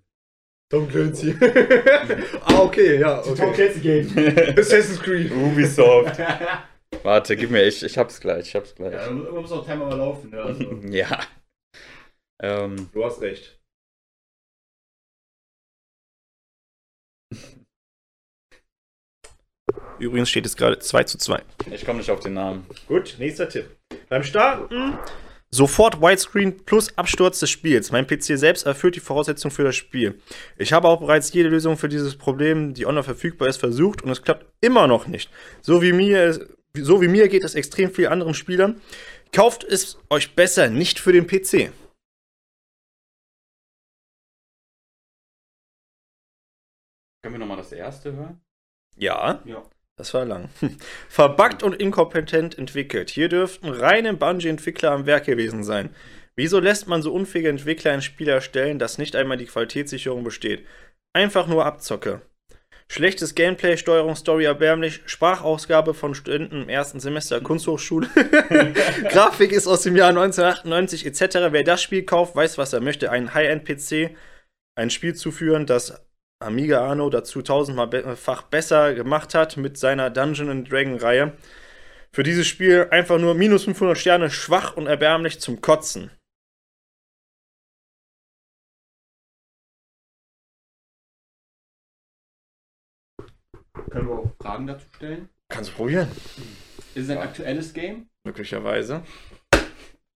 Tom 0.70 0.88
Clancy. 0.88 1.36
ah, 2.44 2.60
okay, 2.60 3.00
ja. 3.00 3.22
Tom 3.22 3.52
Clancy 3.52 3.80
Game. 3.80 4.06
Assassin's 4.58 5.00
Creed. 5.00 5.32
Ubisoft. 5.32 6.18
Warte, 7.02 7.36
gib 7.36 7.50
mir, 7.50 7.64
ich, 7.64 7.82
ich 7.82 7.98
hab's 7.98 8.20
gleich, 8.20 8.48
ich 8.48 8.54
hab's 8.54 8.74
gleich. 8.74 8.92
Ja, 8.92 9.10
man 9.10 9.42
muss 9.42 9.52
auch 9.52 9.64
Timer 9.64 9.86
mal 9.86 9.96
laufen. 9.96 10.30
Ne? 10.30 10.42
Also. 10.42 10.62
Ja. 10.90 11.20
Ähm, 12.40 12.88
Du 12.92 13.04
hast 13.04 13.20
recht. 13.20 13.58
Übrigens 19.98 20.30
steht 20.30 20.46
es 20.46 20.56
gerade 20.56 20.78
2 20.78 21.04
zu 21.04 21.18
2. 21.18 21.42
Ich 21.70 21.84
komme 21.84 21.98
nicht 21.98 22.10
auf 22.10 22.20
den 22.20 22.34
Namen. 22.34 22.66
Gut, 22.86 23.16
nächster 23.18 23.48
Tipp. 23.48 23.76
Beim 24.08 24.22
Starten 24.22 24.98
sofort 25.56 26.00
Widescreen 26.00 26.64
plus 26.64 26.96
Absturz 26.96 27.40
des 27.40 27.50
Spiels. 27.50 27.90
Mein 27.90 28.06
PC 28.06 28.38
selbst 28.38 28.66
erfüllt 28.66 28.94
die 28.94 29.00
Voraussetzungen 29.00 29.52
für 29.52 29.64
das 29.64 29.74
Spiel. 29.74 30.20
Ich 30.58 30.72
habe 30.72 30.88
auch 30.88 31.00
bereits 31.00 31.32
jede 31.32 31.48
Lösung 31.48 31.76
für 31.76 31.88
dieses 31.88 32.16
Problem, 32.16 32.74
die 32.74 32.86
online 32.86 33.02
verfügbar 33.02 33.48
ist, 33.48 33.56
versucht 33.56 34.02
und 34.02 34.10
es 34.10 34.22
klappt 34.22 34.46
immer 34.60 34.86
noch 34.86 35.06
nicht. 35.06 35.30
So 35.62 35.82
wie 35.82 35.92
mir, 35.92 36.46
so 36.74 37.00
wie 37.00 37.08
mir 37.08 37.28
geht 37.28 37.44
es 37.44 37.54
extrem 37.54 37.90
vielen 37.90 38.12
anderen 38.12 38.34
Spielern. 38.34 38.80
Kauft 39.32 39.64
es 39.64 39.98
euch 40.10 40.34
besser 40.34 40.68
nicht 40.68 40.98
für 41.00 41.12
den 41.12 41.26
PC. 41.26 41.72
Können 47.22 47.34
wir 47.34 47.38
nochmal 47.38 47.56
das 47.56 47.72
erste 47.72 48.12
hören? 48.12 48.40
Ja. 48.96 49.42
Ja. 49.44 49.62
Das 49.96 50.12
war 50.12 50.26
lang. 50.26 50.50
Verbuggt 51.08 51.62
und 51.62 51.74
inkompetent 51.74 52.58
entwickelt. 52.58 53.08
Hier 53.08 53.28
dürften 53.28 53.70
reine 53.70 54.12
Bungie-Entwickler 54.12 54.92
am 54.92 55.06
Werk 55.06 55.24
gewesen 55.24 55.64
sein. 55.64 55.90
Wieso 56.36 56.60
lässt 56.60 56.86
man 56.86 57.00
so 57.00 57.14
unfähige 57.14 57.48
Entwickler 57.48 57.92
ein 57.92 58.02
Spiel 58.02 58.28
erstellen, 58.28 58.78
das 58.78 58.98
nicht 58.98 59.16
einmal 59.16 59.38
die 59.38 59.46
Qualitätssicherung 59.46 60.22
besteht? 60.22 60.66
Einfach 61.14 61.46
nur 61.46 61.64
Abzocke. 61.64 62.20
Schlechtes 62.88 63.34
Gameplay, 63.34 63.78
Steuerung, 63.78 64.14
Story 64.14 64.44
erbärmlich, 64.44 65.00
Sprachausgabe 65.06 65.92
von 65.92 66.14
Studenten 66.14 66.62
im 66.62 66.68
ersten 66.68 67.00
Semester 67.00 67.40
Kunsthochschule. 67.40 68.08
Grafik 69.08 69.50
ist 69.50 69.66
aus 69.66 69.82
dem 69.82 69.96
Jahr 69.96 70.10
1998 70.10 71.06
etc. 71.06 71.48
Wer 71.50 71.64
das 71.64 71.82
Spiel 71.82 72.04
kauft, 72.04 72.36
weiß, 72.36 72.58
was 72.58 72.74
er 72.74 72.80
möchte. 72.80 73.10
Ein 73.10 73.34
High-End-PC, 73.34 74.14
ein 74.76 74.90
Spiel 74.90 75.14
zuführen, 75.14 75.66
das 75.66 76.05
Amiga 76.38 76.86
Arno 76.86 77.08
dazu 77.08 77.40
tausendmalfach 77.40 78.42
besser 78.42 78.94
gemacht 78.94 79.34
hat 79.34 79.56
mit 79.56 79.78
seiner 79.78 80.10
Dungeon 80.10 80.50
and 80.50 80.70
Dragon 80.70 80.96
Reihe. 80.96 81.32
Für 82.12 82.22
dieses 82.22 82.46
Spiel 82.46 82.88
einfach 82.90 83.18
nur 83.18 83.34
minus 83.34 83.64
500 83.64 83.96
Sterne, 83.96 84.30
schwach 84.30 84.76
und 84.76 84.86
erbärmlich 84.86 85.40
zum 85.40 85.62
Kotzen. 85.62 86.10
Können 93.90 94.08
wir 94.08 94.18
auch 94.18 94.32
Fragen 94.38 94.66
dazu 94.66 94.86
stellen? 94.94 95.30
Kannst 95.48 95.70
du 95.70 95.74
probieren? 95.76 96.10
Ist 96.94 97.04
es 97.04 97.10
ein 97.10 97.18
aktuelles 97.18 97.72
Game? 97.72 98.10
Möglicherweise. 98.24 99.02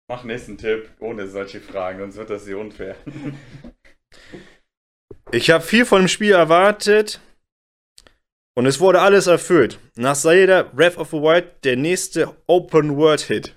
Mach 0.09 0.23
nächsten 0.23 0.57
Tipp, 0.57 0.89
ohne 0.99 1.27
solche 1.27 1.61
Fragen, 1.61 1.99
sonst 1.99 2.15
wird 2.17 2.29
das 2.31 2.45
hier 2.45 2.57
unfair. 2.57 2.95
Ich 5.31 5.49
habe 5.49 5.63
viel 5.63 5.85
von 5.85 6.03
dem 6.03 6.07
Spiel 6.07 6.31
erwartet 6.31 7.19
und 8.55 8.65
es 8.65 8.79
wurde 8.79 9.01
alles 9.01 9.27
erfüllt. 9.27 9.77
Nach 9.95 10.15
Zelda 10.15 10.63
Breath 10.63 10.97
of 10.97 11.09
the 11.09 11.17
Wild 11.17 11.65
der 11.65 11.75
nächste 11.75 12.33
Open-World-Hit. 12.47 13.53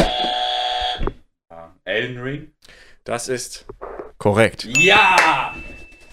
Ja. 0.00 1.74
Elden 1.84 2.22
Ring? 2.22 2.52
Das 3.04 3.28
ist 3.28 3.66
korrekt. 4.16 4.64
Ja! 4.64 5.54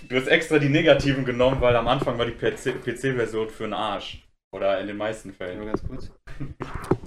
Du 0.09 0.17
hast 0.17 0.27
extra 0.27 0.59
die 0.59 0.69
negativen 0.69 1.23
genommen, 1.23 1.61
weil 1.61 1.75
am 1.77 1.87
Anfang 1.87 2.17
war 2.17 2.25
die 2.25 2.33
PC-Version 2.33 3.49
für 3.49 3.63
den 3.63 3.73
Arsch. 3.73 4.27
Oder 4.53 4.79
in 4.81 4.87
den 4.87 4.97
meisten 4.97 5.33
Fällen. 5.33 5.57
Nur 5.57 5.67
ganz 5.67 5.81
kurz. 5.87 6.11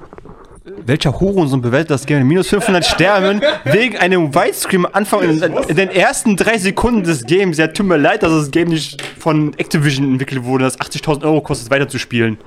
Welcher 0.66 1.20
Hurensohn 1.20 1.60
bewertet 1.60 1.92
das 1.92 2.06
Game? 2.06 2.26
Minus 2.26 2.48
500 2.48 2.84
Sternen 2.84 3.40
wegen 3.64 3.96
einem 3.98 4.34
Widescreen 4.34 4.84
Anfang 4.84 5.22
in, 5.22 5.40
in 5.40 5.76
den 5.76 5.90
ersten 5.90 6.36
drei 6.36 6.58
Sekunden 6.58 7.04
des 7.04 7.24
Games. 7.24 7.58
Ja, 7.58 7.68
tut 7.68 7.86
mir 7.86 7.96
leid, 7.96 8.24
dass 8.24 8.32
das 8.32 8.50
Game 8.50 8.68
nicht 8.68 9.00
von 9.00 9.54
Activision 9.58 10.12
entwickelt 10.12 10.42
wurde, 10.42 10.64
das 10.64 10.76
80.000 10.80 11.22
Euro 11.22 11.40
kostet, 11.40 11.70
weiterzuspielen. 11.70 12.38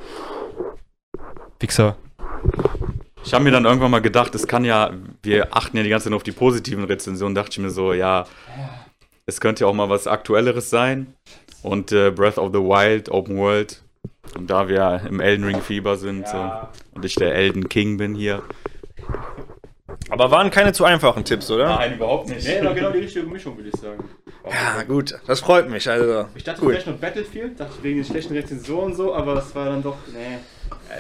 Wichser. 1.62 1.96
Ich 3.24 3.34
habe 3.34 3.46
mir 3.46 3.52
dann 3.52 3.64
irgendwann 3.64 3.92
mal 3.92 4.02
gedacht, 4.02 4.36
es 4.36 4.48
kann 4.48 4.66
ja, 4.66 4.92
wir 5.24 5.56
achten 5.56 5.78
ja 5.78 5.84
die 5.84 5.90
ganze 5.90 6.06
Zeit 6.06 6.12
nur 6.12 6.18
auf 6.18 6.24
die 6.24 6.34
positiven 6.34 6.84
Rezensionen, 6.84 7.36
dachte 7.36 7.52
ich 7.52 7.60
mir 7.60 7.70
so, 7.70 7.94
ja, 7.94 8.26
es 9.26 9.40
könnte 9.40 9.64
ja 9.64 9.68
auch 9.68 9.74
mal 9.74 9.90
was 9.90 10.08
Aktuelleres 10.08 10.70
sein. 10.70 11.14
Und 11.62 11.94
äh, 11.94 12.12
Breath 12.12 12.38
of 12.38 12.52
the 12.52 12.60
Wild, 12.60 13.10
Open 13.12 13.38
World. 13.38 13.82
Und 14.38 14.50
da 14.50 14.68
wir 14.68 15.02
im 15.08 15.20
Elden 15.20 15.44
Ring 15.46 15.62
Fieber 15.62 15.96
sind 15.98 16.22
Ja. 16.28 16.70
so, 16.94 16.96
und 16.98 17.06
ich 17.06 17.16
der 17.16 17.34
Elden 17.36 17.70
King 17.70 17.98
bin 17.98 18.16
hier. 18.16 18.42
Aber 20.10 20.32
waren 20.32 20.50
keine 20.50 20.74
zu 20.74 20.86
einfachen 20.86 21.24
Tipps, 21.24 21.52
oder? 21.52 21.66
Nein, 21.68 21.96
überhaupt 21.96 22.30
nicht. 22.30 22.48
Nee, 22.48 22.64
war 22.64 22.74
genau 22.74 22.92
die 22.92 23.00
richtige 23.00 23.26
Mischung, 23.28 23.58
würde 23.58 23.70
ich 23.74 23.80
sagen. 23.80 24.04
Ja, 24.50 24.82
gut. 24.84 25.14
Das 25.28 25.42
freut 25.42 25.70
mich. 25.70 25.88
Also, 25.90 26.26
Ich 26.36 26.44
dachte 26.44 26.62
Gut. 26.62 26.72
vielleicht 26.72 26.88
noch 26.88 26.96
Battlefield, 26.96 27.60
dachte 27.60 27.74
ich 27.78 27.84
wegen 27.84 27.98
den 27.98 28.06
schlechten 28.06 28.34
Rezensionen 28.34 28.96
so, 28.96 29.14
aber 29.14 29.36
es 29.36 29.54
war 29.54 29.66
dann 29.66 29.84
doch, 29.84 29.98
nee. 30.12 30.38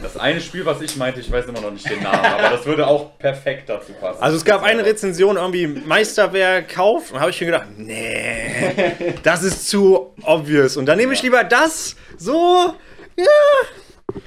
Das 0.03 0.17
eine 0.17 0.39
Spiel, 0.41 0.65
was 0.65 0.81
ich 0.81 0.95
meinte, 0.97 1.19
ich 1.19 1.31
weiß 1.31 1.45
immer 1.45 1.61
noch 1.61 1.71
nicht 1.71 1.89
den 1.89 2.03
Namen, 2.03 2.23
aber 2.23 2.49
das 2.55 2.65
würde 2.65 2.85
auch 2.85 3.17
perfekt 3.17 3.69
dazu 3.69 3.91
passen. 3.93 4.21
Also 4.21 4.37
es 4.37 4.45
gab 4.45 4.61
eine 4.61 4.85
Rezension, 4.85 5.37
irgendwie 5.37 5.65
Meisterwerk 5.67 6.69
Kauf, 6.69 7.11
und 7.11 7.19
habe 7.19 7.31
ich 7.31 7.39
mir 7.41 7.47
gedacht, 7.47 7.67
nee, 7.77 9.15
das 9.23 9.41
ist 9.41 9.67
zu 9.67 10.13
obvious. 10.23 10.77
Und 10.77 10.85
dann 10.85 10.97
nehme 10.97 11.13
ich 11.13 11.23
lieber 11.23 11.43
das, 11.43 11.95
so, 12.17 12.75
ja. 13.23 14.19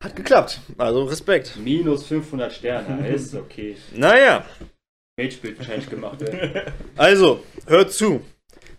Hat 0.00 0.14
geklappt. 0.14 0.60
Also 0.76 1.04
Respekt. 1.04 1.56
Minus 1.62 2.06
500 2.06 2.52
Sterne, 2.52 3.08
ist 3.08 3.34
okay. 3.34 3.76
Naja, 3.94 4.44
Magebild 5.18 5.58
wahrscheinlich 5.58 5.90
gemacht 5.90 6.20
werden. 6.20 6.72
also, 6.96 7.42
hört 7.66 7.92
zu. 7.92 8.22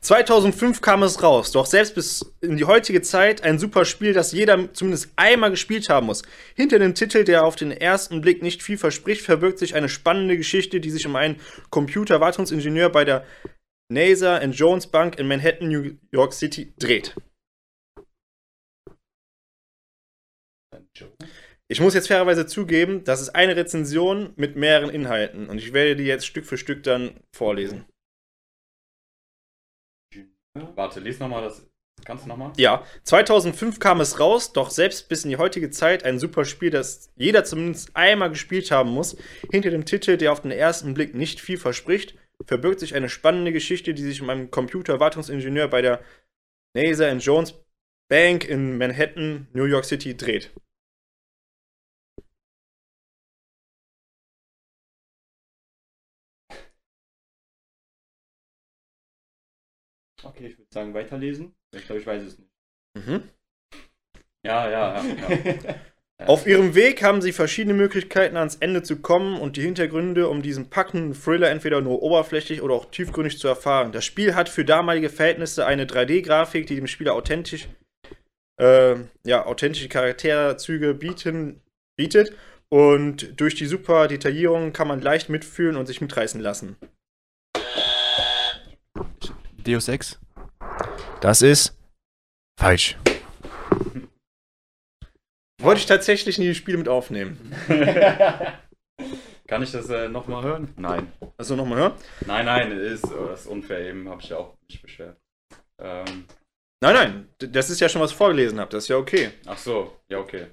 2005 0.01 0.79
kam 0.79 1.03
es 1.03 1.21
raus, 1.21 1.51
doch 1.51 1.65
selbst 1.65 1.93
bis 1.93 2.33
in 2.39 2.55
die 2.55 2.63
heutige 2.63 3.01
Zeit 3.01 3.43
ein 3.43 3.59
super 3.59 3.83
Spiel, 3.83 4.13
das 4.13 4.31
jeder 4.31 4.73
zumindest 4.73 5.11
einmal 5.17 5.49
gespielt 5.49 5.89
haben 5.89 6.05
muss. 6.05 6.23
Hinter 6.55 6.79
dem 6.79 6.95
Titel, 6.95 7.25
der 7.25 7.43
auf 7.43 7.57
den 7.57 7.71
ersten 7.71 8.21
Blick 8.21 8.41
nicht 8.41 8.63
viel 8.63 8.77
verspricht, 8.77 9.21
verbirgt 9.21 9.59
sich 9.59 9.75
eine 9.75 9.89
spannende 9.89 10.37
Geschichte, 10.37 10.79
die 10.79 10.89
sich 10.89 11.05
um 11.05 11.17
einen 11.17 11.35
Computerwartungsingenieur 11.69 12.89
bei 12.89 13.03
der 13.03 13.25
NASA 13.91 14.41
Jones 14.45 14.87
Bank 14.87 15.19
in 15.19 15.27
Manhattan, 15.27 15.67
New 15.67 15.91
York 16.11 16.31
City 16.31 16.71
dreht. 16.79 17.15
Ich 21.71 21.79
muss 21.79 21.93
jetzt 21.93 22.07
fairerweise 22.07 22.47
zugeben, 22.47 23.03
das 23.03 23.21
ist 23.21 23.29
eine 23.29 23.55
Rezension 23.55 24.33
mit 24.35 24.55
mehreren 24.55 24.89
Inhalten 24.89 25.47
und 25.49 25.59
ich 25.59 25.71
werde 25.71 25.95
die 25.95 26.05
jetzt 26.05 26.25
Stück 26.25 26.45
für 26.45 26.57
Stück 26.57 26.81
dann 26.81 27.19
vorlesen. 27.31 27.85
Warte, 30.75 30.99
lies 30.99 31.19
nochmal 31.19 31.43
das. 31.43 31.63
Kannst 32.05 32.25
du 32.25 32.29
nochmal? 32.29 32.53
Ja, 32.57 32.83
2005 33.03 33.79
kam 33.79 34.01
es 34.01 34.19
raus, 34.19 34.51
doch 34.51 34.71
selbst 34.71 35.09
bis 35.09 35.23
in 35.23 35.29
die 35.29 35.37
heutige 35.37 35.69
Zeit 35.69 36.05
ein 36.05 36.17
super 36.17 36.43
Spiel, 36.43 36.71
das 36.71 37.11
jeder 37.15 37.43
zumindest 37.43 37.95
einmal 37.95 38.29
gespielt 38.29 38.71
haben 38.71 38.89
muss. 38.89 39.15
Hinter 39.51 39.69
dem 39.69 39.85
Titel, 39.85 40.17
der 40.17 40.31
auf 40.31 40.41
den 40.41 40.51
ersten 40.51 40.95
Blick 40.95 41.13
nicht 41.13 41.39
viel 41.39 41.57
verspricht, 41.57 42.15
verbirgt 42.47 42.79
sich 42.79 42.95
eine 42.95 43.09
spannende 43.09 43.51
Geschichte, 43.51 43.93
die 43.93 44.01
sich 44.01 44.21
um 44.21 44.29
einen 44.29 44.49
Computerwartungsingenieur 44.49 45.67
bei 45.67 45.83
der 45.83 46.01
NASA 46.75 47.11
Jones 47.11 47.53
Bank 48.09 48.47
in 48.47 48.77
Manhattan, 48.79 49.47
New 49.53 49.65
York 49.65 49.85
City 49.85 50.17
dreht. 50.17 50.51
Okay, 60.23 60.47
ich 60.47 60.57
würde 60.57 60.69
sagen, 60.73 60.93
weiterlesen. 60.93 61.55
Ich 61.75 61.85
glaube, 61.85 62.01
ich 62.01 62.07
weiß 62.07 62.23
es 62.23 62.39
nicht. 62.39 62.51
Mhm. 62.95 63.23
Ja, 64.45 64.69
ja, 64.69 65.03
ja. 65.03 65.05
ja. 66.19 66.27
Auf 66.27 66.47
ihrem 66.47 66.75
Weg 66.75 67.03
haben 67.03 67.21
sie 67.21 67.31
verschiedene 67.31 67.73
Möglichkeiten 67.73 68.37
ans 68.37 68.55
Ende 68.55 68.83
zu 68.83 68.97
kommen 68.97 69.39
und 69.39 69.55
die 69.55 69.61
Hintergründe, 69.61 70.27
um 70.27 70.41
diesen 70.41 70.69
packenden 70.69 71.13
Thriller 71.13 71.49
entweder 71.49 71.81
nur 71.81 72.01
oberflächlich 72.01 72.61
oder 72.61 72.73
auch 72.73 72.91
tiefgründig 72.91 73.39
zu 73.39 73.47
erfahren. 73.47 73.91
Das 73.91 74.05
Spiel 74.05 74.35
hat 74.35 74.49
für 74.49 74.65
damalige 74.65 75.09
Verhältnisse 75.09 75.65
eine 75.65 75.85
3D-Grafik, 75.85 76.67
die 76.67 76.75
dem 76.75 76.87
Spieler 76.87 77.13
authentisch, 77.13 77.69
äh, 78.59 78.95
ja, 79.25 79.45
authentische 79.45 79.87
Charakterzüge 79.87 80.93
bieten, 80.93 81.61
bietet 81.97 82.33
und 82.69 83.39
durch 83.39 83.55
die 83.55 83.65
super 83.65 84.07
Detaillierung 84.07 84.73
kann 84.73 84.87
man 84.87 85.01
leicht 85.01 85.29
mitfühlen 85.29 85.75
und 85.75 85.87
sich 85.87 86.01
mitreißen 86.01 86.39
lassen. 86.39 86.77
Deus 89.69 89.87
Ex? 89.87 90.19
Das 91.21 91.41
ist 91.41 91.77
falsch. 92.59 92.97
Wollte 95.61 95.81
ich 95.81 95.85
tatsächlich 95.85 96.37
nie 96.37 96.47
die 96.47 96.55
Spiele 96.55 96.77
mit 96.77 96.87
aufnehmen. 96.87 97.53
Kann 99.47 99.63
ich 99.63 99.71
das 99.71 99.89
äh, 99.89 100.07
nochmal 100.07 100.43
hören? 100.43 100.73
Nein. 100.77 101.11
Also 101.37 101.55
nochmal 101.55 101.79
hören? 101.79 101.93
Nein, 102.25 102.45
nein, 102.45 102.71
ist, 102.71 103.05
oh, 103.05 103.27
das 103.27 103.41
ist 103.41 103.47
unfair 103.47 103.79
eben, 103.81 104.07
habe 104.07 104.21
ich 104.21 104.29
ja 104.29 104.37
auch 104.37 104.53
nicht 104.69 104.81
beschwert. 104.81 105.17
Ähm, 105.81 106.25
Nein, 106.81 106.93
nein, 106.93 107.27
das 107.51 107.69
ist 107.69 107.81
ja 107.81 107.89
schon 107.89 108.01
was 108.01 108.11
ich 108.11 108.17
vorgelesen 108.17 108.57
habt, 108.57 108.73
das 108.73 108.85
ist 108.85 108.87
ja 108.87 108.95
okay. 108.95 109.31
ach 109.45 109.57
so, 109.57 109.97
ja, 110.07 110.19
okay. 110.19 110.45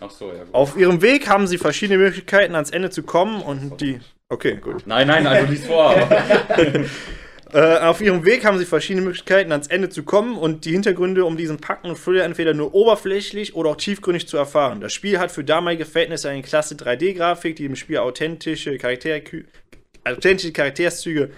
Ach 0.00 0.10
so, 0.10 0.32
ja, 0.32 0.44
gut. 0.44 0.54
Auf 0.54 0.76
ihrem 0.76 1.02
Weg 1.02 1.28
haben 1.28 1.46
sie 1.46 1.58
verschiedene 1.58 1.98
Möglichkeiten, 1.98 2.54
ans 2.54 2.70
Ende 2.70 2.88
zu 2.88 3.02
kommen 3.02 3.42
und 3.42 3.80
die. 3.80 4.00
Okay, 4.30 4.56
gut. 4.56 4.86
Nein, 4.86 5.06
nein, 5.06 5.26
also 5.26 5.50
lies 5.50 5.66
vor. 5.66 5.94
Äh, 7.50 7.78
auf 7.78 8.02
ihrem 8.02 8.26
Weg 8.26 8.44
haben 8.44 8.58
sie 8.58 8.66
verschiedene 8.66 9.06
Möglichkeiten, 9.06 9.52
ans 9.52 9.68
Ende 9.68 9.88
zu 9.88 10.02
kommen 10.02 10.36
und 10.36 10.66
die 10.66 10.72
Hintergründe 10.72 11.24
um 11.24 11.38
diesen 11.38 11.56
Packen 11.56 11.88
und 11.88 11.96
Thriller 11.96 12.24
entweder 12.24 12.52
nur 12.52 12.74
oberflächlich 12.74 13.54
oder 13.54 13.70
auch 13.70 13.76
tiefgründig 13.76 14.28
zu 14.28 14.36
erfahren. 14.36 14.82
Das 14.82 14.92
Spiel 14.92 15.18
hat 15.18 15.32
für 15.32 15.44
damalige 15.44 15.86
Verhältnisse 15.86 16.28
eine 16.28 16.42
klasse 16.42 16.74
3D-Grafik, 16.74 17.56
die 17.56 17.62
dem 17.62 17.76
Spiel 17.76 17.98
authentische, 17.98 18.76
Charakter 18.76 19.20
authentische 20.04 20.52
Charakterszüge 20.52 21.30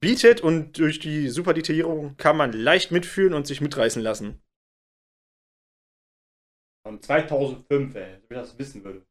bietet 0.00 0.40
und 0.40 0.78
durch 0.78 0.98
die 0.98 1.28
super 1.28 1.52
Detaillierung 1.52 2.16
kann 2.16 2.36
man 2.36 2.52
leicht 2.52 2.90
mitfühlen 2.90 3.34
und 3.34 3.46
sich 3.46 3.60
mitreißen 3.60 4.02
lassen. 4.02 4.40
Von 6.86 7.02
2005, 7.02 7.94
ey, 7.96 8.18
wenn 8.28 8.38
ich 8.38 8.44
das 8.44 8.58
wissen 8.58 8.82
würde. 8.82 9.02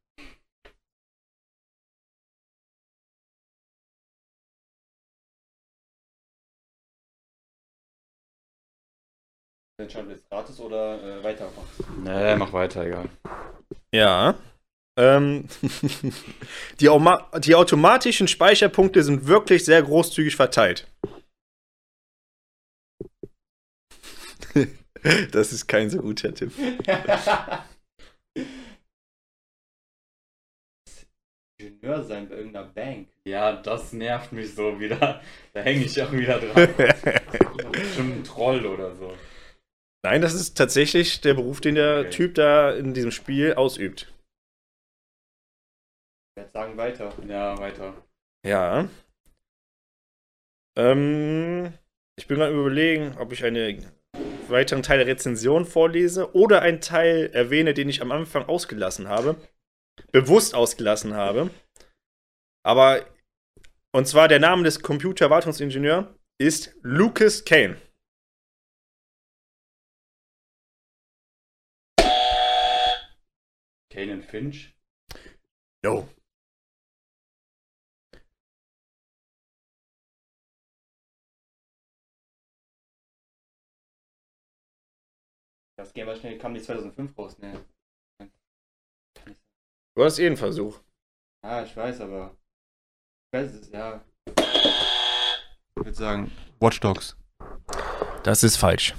Entscheiden 9.80 10.08
wir 10.08 10.16
jetzt 10.16 10.28
gratis 10.28 10.58
oder 10.58 11.00
äh, 11.00 11.22
weitermachen? 11.22 12.02
Nee, 12.02 12.34
mach 12.34 12.52
weiter, 12.52 12.84
egal. 12.84 13.08
Ja. 13.94 14.34
Ähm, 14.98 15.44
die, 16.80 16.90
die 17.38 17.54
automatischen 17.54 18.26
Speicherpunkte 18.26 19.04
sind 19.04 19.28
wirklich 19.28 19.64
sehr 19.64 19.80
großzügig 19.80 20.34
verteilt. 20.34 20.88
das 25.30 25.52
ist 25.52 25.68
kein 25.68 25.90
so 25.90 25.98
guter 25.98 26.34
Tipp. 26.34 26.50
Ingenieur 31.60 32.02
sein 32.02 32.28
bei 32.28 32.34
irgendeiner 32.34 32.66
Bank. 32.66 33.10
Ja, 33.24 33.52
das 33.52 33.92
nervt 33.92 34.32
mich 34.32 34.52
so 34.56 34.80
wieder. 34.80 35.22
Da 35.52 35.60
hänge 35.60 35.84
ich 35.84 36.02
auch 36.02 36.10
wieder 36.10 36.40
dran. 36.40 36.68
Bestimmt 37.70 38.16
ein 38.16 38.24
Troll 38.24 38.66
oder 38.66 38.96
so. 38.96 39.14
Nein, 40.04 40.22
das 40.22 40.34
ist 40.34 40.56
tatsächlich 40.56 41.20
der 41.20 41.34
Beruf, 41.34 41.60
den 41.60 41.74
der 41.74 42.00
Okay. 42.00 42.10
Typ 42.10 42.34
da 42.34 42.72
in 42.72 42.94
diesem 42.94 43.10
Spiel 43.10 43.54
ausübt. 43.54 44.12
Ich 46.30 46.36
werde 46.36 46.50
sagen 46.50 46.76
weiter. 46.76 47.12
Ja, 47.26 47.58
weiter. 47.58 47.94
Ja. 48.46 48.88
Ähm, 50.76 51.72
ich 52.16 52.28
bin 52.28 52.38
gerade 52.38 52.54
überlegen, 52.54 53.16
ob 53.18 53.32
ich 53.32 53.44
einen 53.44 53.84
weiteren 54.48 54.82
Teil 54.82 54.98
der 54.98 55.08
Rezension 55.08 55.66
vorlese 55.66 56.34
oder 56.34 56.62
einen 56.62 56.80
Teil 56.80 57.30
erwähne, 57.32 57.74
den 57.74 57.88
ich 57.88 58.00
am 58.00 58.12
Anfang 58.12 58.44
ausgelassen 58.46 59.08
habe. 59.08 59.36
Bewusst 60.12 60.54
ausgelassen 60.54 61.14
habe. 61.14 61.50
Aber, 62.64 63.04
und 63.92 64.06
zwar 64.06 64.28
der 64.28 64.38
Name 64.38 64.62
des 64.62 64.80
Computerwartungsingenieurs 64.80 66.06
ist 66.40 66.76
Lucas 66.82 67.44
Kane. 67.44 67.76
Kane 73.98 74.22
Finch. 74.22 74.76
Jo. 75.84 76.08
Das 85.76 85.92
Game 85.92 86.06
war 86.06 86.14
schnell, 86.14 86.38
kam 86.38 86.54
die 86.54 86.62
2005 86.62 87.18
raus, 87.18 87.38
ne? 87.38 87.64
Du 89.96 90.04
hast 90.04 90.20
eh 90.20 90.28
einen 90.28 90.36
Versuch. 90.36 90.80
Ah, 91.42 91.64
ich 91.64 91.76
weiß, 91.76 92.00
aber. 92.02 92.36
Ich 93.26 93.40
weiß 93.40 93.52
es, 93.54 93.70
ja. 93.70 94.04
Ich 94.26 95.76
würde 95.76 95.94
sagen, 95.94 96.30
Watch 96.60 96.78
Dogs. 96.78 97.16
Das 98.22 98.44
ist 98.44 98.58
falsch. 98.58 98.94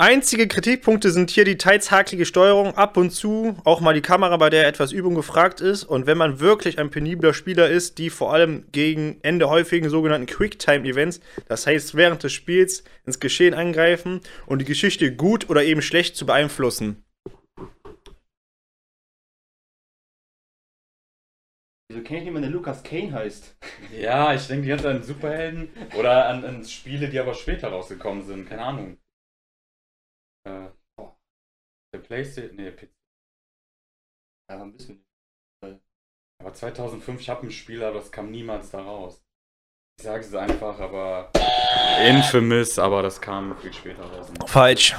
Einzige 0.00 0.46
Kritikpunkte 0.46 1.10
sind 1.10 1.28
hier 1.28 1.44
die 1.44 1.58
teils 1.58 1.90
hakelige 1.90 2.24
Steuerung, 2.24 2.76
ab 2.76 2.96
und 2.96 3.10
zu 3.10 3.56
auch 3.64 3.80
mal 3.80 3.94
die 3.94 4.00
Kamera, 4.00 4.36
bei 4.36 4.48
der 4.48 4.68
etwas 4.68 4.92
Übung 4.92 5.16
gefragt 5.16 5.60
ist. 5.60 5.82
Und 5.82 6.06
wenn 6.06 6.16
man 6.16 6.38
wirklich 6.38 6.78
ein 6.78 6.90
penibler 6.90 7.34
Spieler 7.34 7.68
ist, 7.68 7.98
die 7.98 8.08
vor 8.08 8.32
allem 8.32 8.64
gegen 8.70 9.18
Ende 9.22 9.50
häufigen 9.50 9.90
sogenannten 9.90 10.28
Quicktime-Events, 10.28 11.18
das 11.48 11.66
heißt 11.66 11.96
während 11.96 12.22
des 12.22 12.32
Spiels 12.32 12.84
ins 13.06 13.18
Geschehen 13.18 13.54
angreifen 13.54 14.20
und 14.46 14.60
die 14.60 14.64
Geschichte 14.64 15.16
gut 15.16 15.50
oder 15.50 15.64
eben 15.64 15.82
schlecht 15.82 16.14
zu 16.14 16.26
beeinflussen. 16.26 17.02
Wieso 21.88 22.04
kenne 22.04 22.20
ich 22.20 22.24
niemanden, 22.24 22.42
der 22.42 22.52
Lucas 22.52 22.84
Kane 22.84 23.12
heißt? 23.12 23.56
Ja, 24.00 24.32
ich 24.32 24.46
denke 24.46 24.62
die 24.62 24.68
ganze 24.68 24.84
Zeit 24.84 24.94
an 24.94 25.02
Superhelden 25.02 25.68
oder 25.98 26.28
an, 26.28 26.44
an 26.44 26.64
Spiele, 26.64 27.08
die 27.08 27.18
aber 27.18 27.34
später 27.34 27.70
rausgekommen 27.70 28.24
sind. 28.24 28.48
Keine 28.48 28.62
Ahnung. 28.62 28.96
Äh, 30.48 30.70
oh. 31.00 31.12
Der 31.94 31.98
Playstation. 32.00 32.56
Nee, 32.56 32.70
PC. 32.70 32.88
Ja, 34.50 34.62
ein 34.62 34.72
bisschen. 34.72 35.04
Aber 36.40 36.54
2005, 36.54 37.20
ich 37.20 37.28
habe 37.28 37.46
ein 37.46 37.50
Spiel, 37.50 37.82
aber 37.82 37.98
das 37.98 38.12
kam 38.12 38.30
niemals 38.30 38.70
da 38.70 38.80
raus. 38.80 39.20
Ich 39.98 40.04
sage 40.04 40.20
es 40.20 40.34
einfach, 40.34 40.78
aber. 40.78 41.32
Infamous, 42.06 42.78
aber 42.78 43.02
das 43.02 43.20
kam 43.20 43.56
viel 43.58 43.72
später 43.72 44.04
raus. 44.04 44.30
Falsch. 44.46 44.94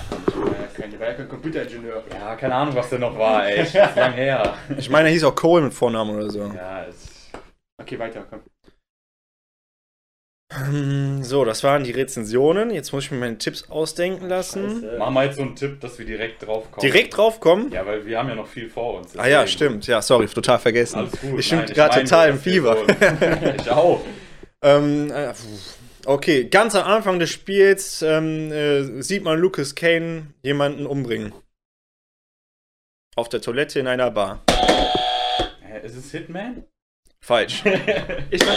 Kein, 0.76 1.00
war 1.00 1.08
ja 1.08 1.14
kein 1.14 1.30
Computeringenieur. 1.30 2.04
Ja, 2.12 2.36
keine 2.36 2.56
Ahnung, 2.56 2.76
was 2.76 2.90
der 2.90 3.00
noch 3.00 3.18
war, 3.18 3.48
ey. 3.48 3.62
Ist 3.64 3.74
lang 3.74 4.14
her. 4.14 4.58
Ich 4.78 4.90
meine, 4.90 5.08
er 5.08 5.14
hieß 5.14 5.24
auch 5.24 5.36
Cole 5.36 5.64
mit 5.64 5.74
Vornamen 5.74 6.16
oder 6.16 6.30
so. 6.30 6.46
Ja, 6.48 6.84
ist. 6.84 7.32
Okay, 7.82 7.98
weiter, 7.98 8.26
komm. 8.30 8.42
Ähm, 10.52 11.24
So, 11.24 11.46
das 11.46 11.64
waren 11.64 11.84
die 11.84 11.92
Rezensionen. 11.92 12.72
Jetzt 12.72 12.92
muss 12.92 13.06
ich 13.06 13.12
mir 13.12 13.18
meine 13.18 13.38
Tipps 13.38 13.70
ausdenken 13.70 14.28
lassen. 14.28 14.82
Scheiße. 14.82 14.98
Machen 14.98 15.14
wir 15.14 15.24
jetzt 15.26 15.36
so 15.36 15.44
einen 15.44 15.56
Tipp, 15.56 15.80
dass 15.82 16.00
wir 16.00 16.06
direkt 16.06 16.46
drauf 16.46 16.72
kommen. 16.72 16.82
Direkt 16.82 17.16
draufkommen? 17.18 17.72
Ja, 17.72 17.86
weil 17.86 18.06
wir 18.06 18.18
haben 18.18 18.30
ja 18.30 18.36
noch 18.36 18.48
viel 18.48 18.70
vor 18.70 18.96
uns. 19.00 19.16
Ah 19.18 19.28
ja, 19.28 19.46
stimmt. 19.46 19.86
Ja, 19.88 20.02
sorry, 20.02 20.28
total 20.28 20.58
vergessen. 20.60 21.00
Alles 21.00 21.12
gut. 21.22 21.40
Ich 21.40 21.50
bin 21.50 21.66
gerade 21.68 21.96
meine 21.98 22.04
total 22.10 22.30
im 22.30 22.40
Fieber. 22.40 22.78
Ich 23.60 23.70
auch. 23.70 24.02
ähm, 24.64 25.12
äh, 25.12 25.34
okay, 26.06 26.46
ganz 26.46 26.74
am 26.76 26.86
Anfang 26.86 27.20
des 27.20 27.30
Spiels 27.30 28.02
ähm, 28.02 28.52
äh, 28.52 29.02
sieht 29.04 29.24
man 29.24 29.40
Lucas 29.40 29.76
Kane 29.76 30.34
jemanden 30.42 30.88
umbringen. 30.88 31.32
Auf 33.16 33.30
der 33.30 33.42
Toilette 33.42 33.80
in 33.80 33.88
einer 33.88 34.10
Bar. 34.12 34.44
Ist 35.84 35.96
es 35.96 36.10
Hitman? 36.12 36.64
Falsch. 37.22 37.64
Ich 38.32 38.42
war. 38.46 38.56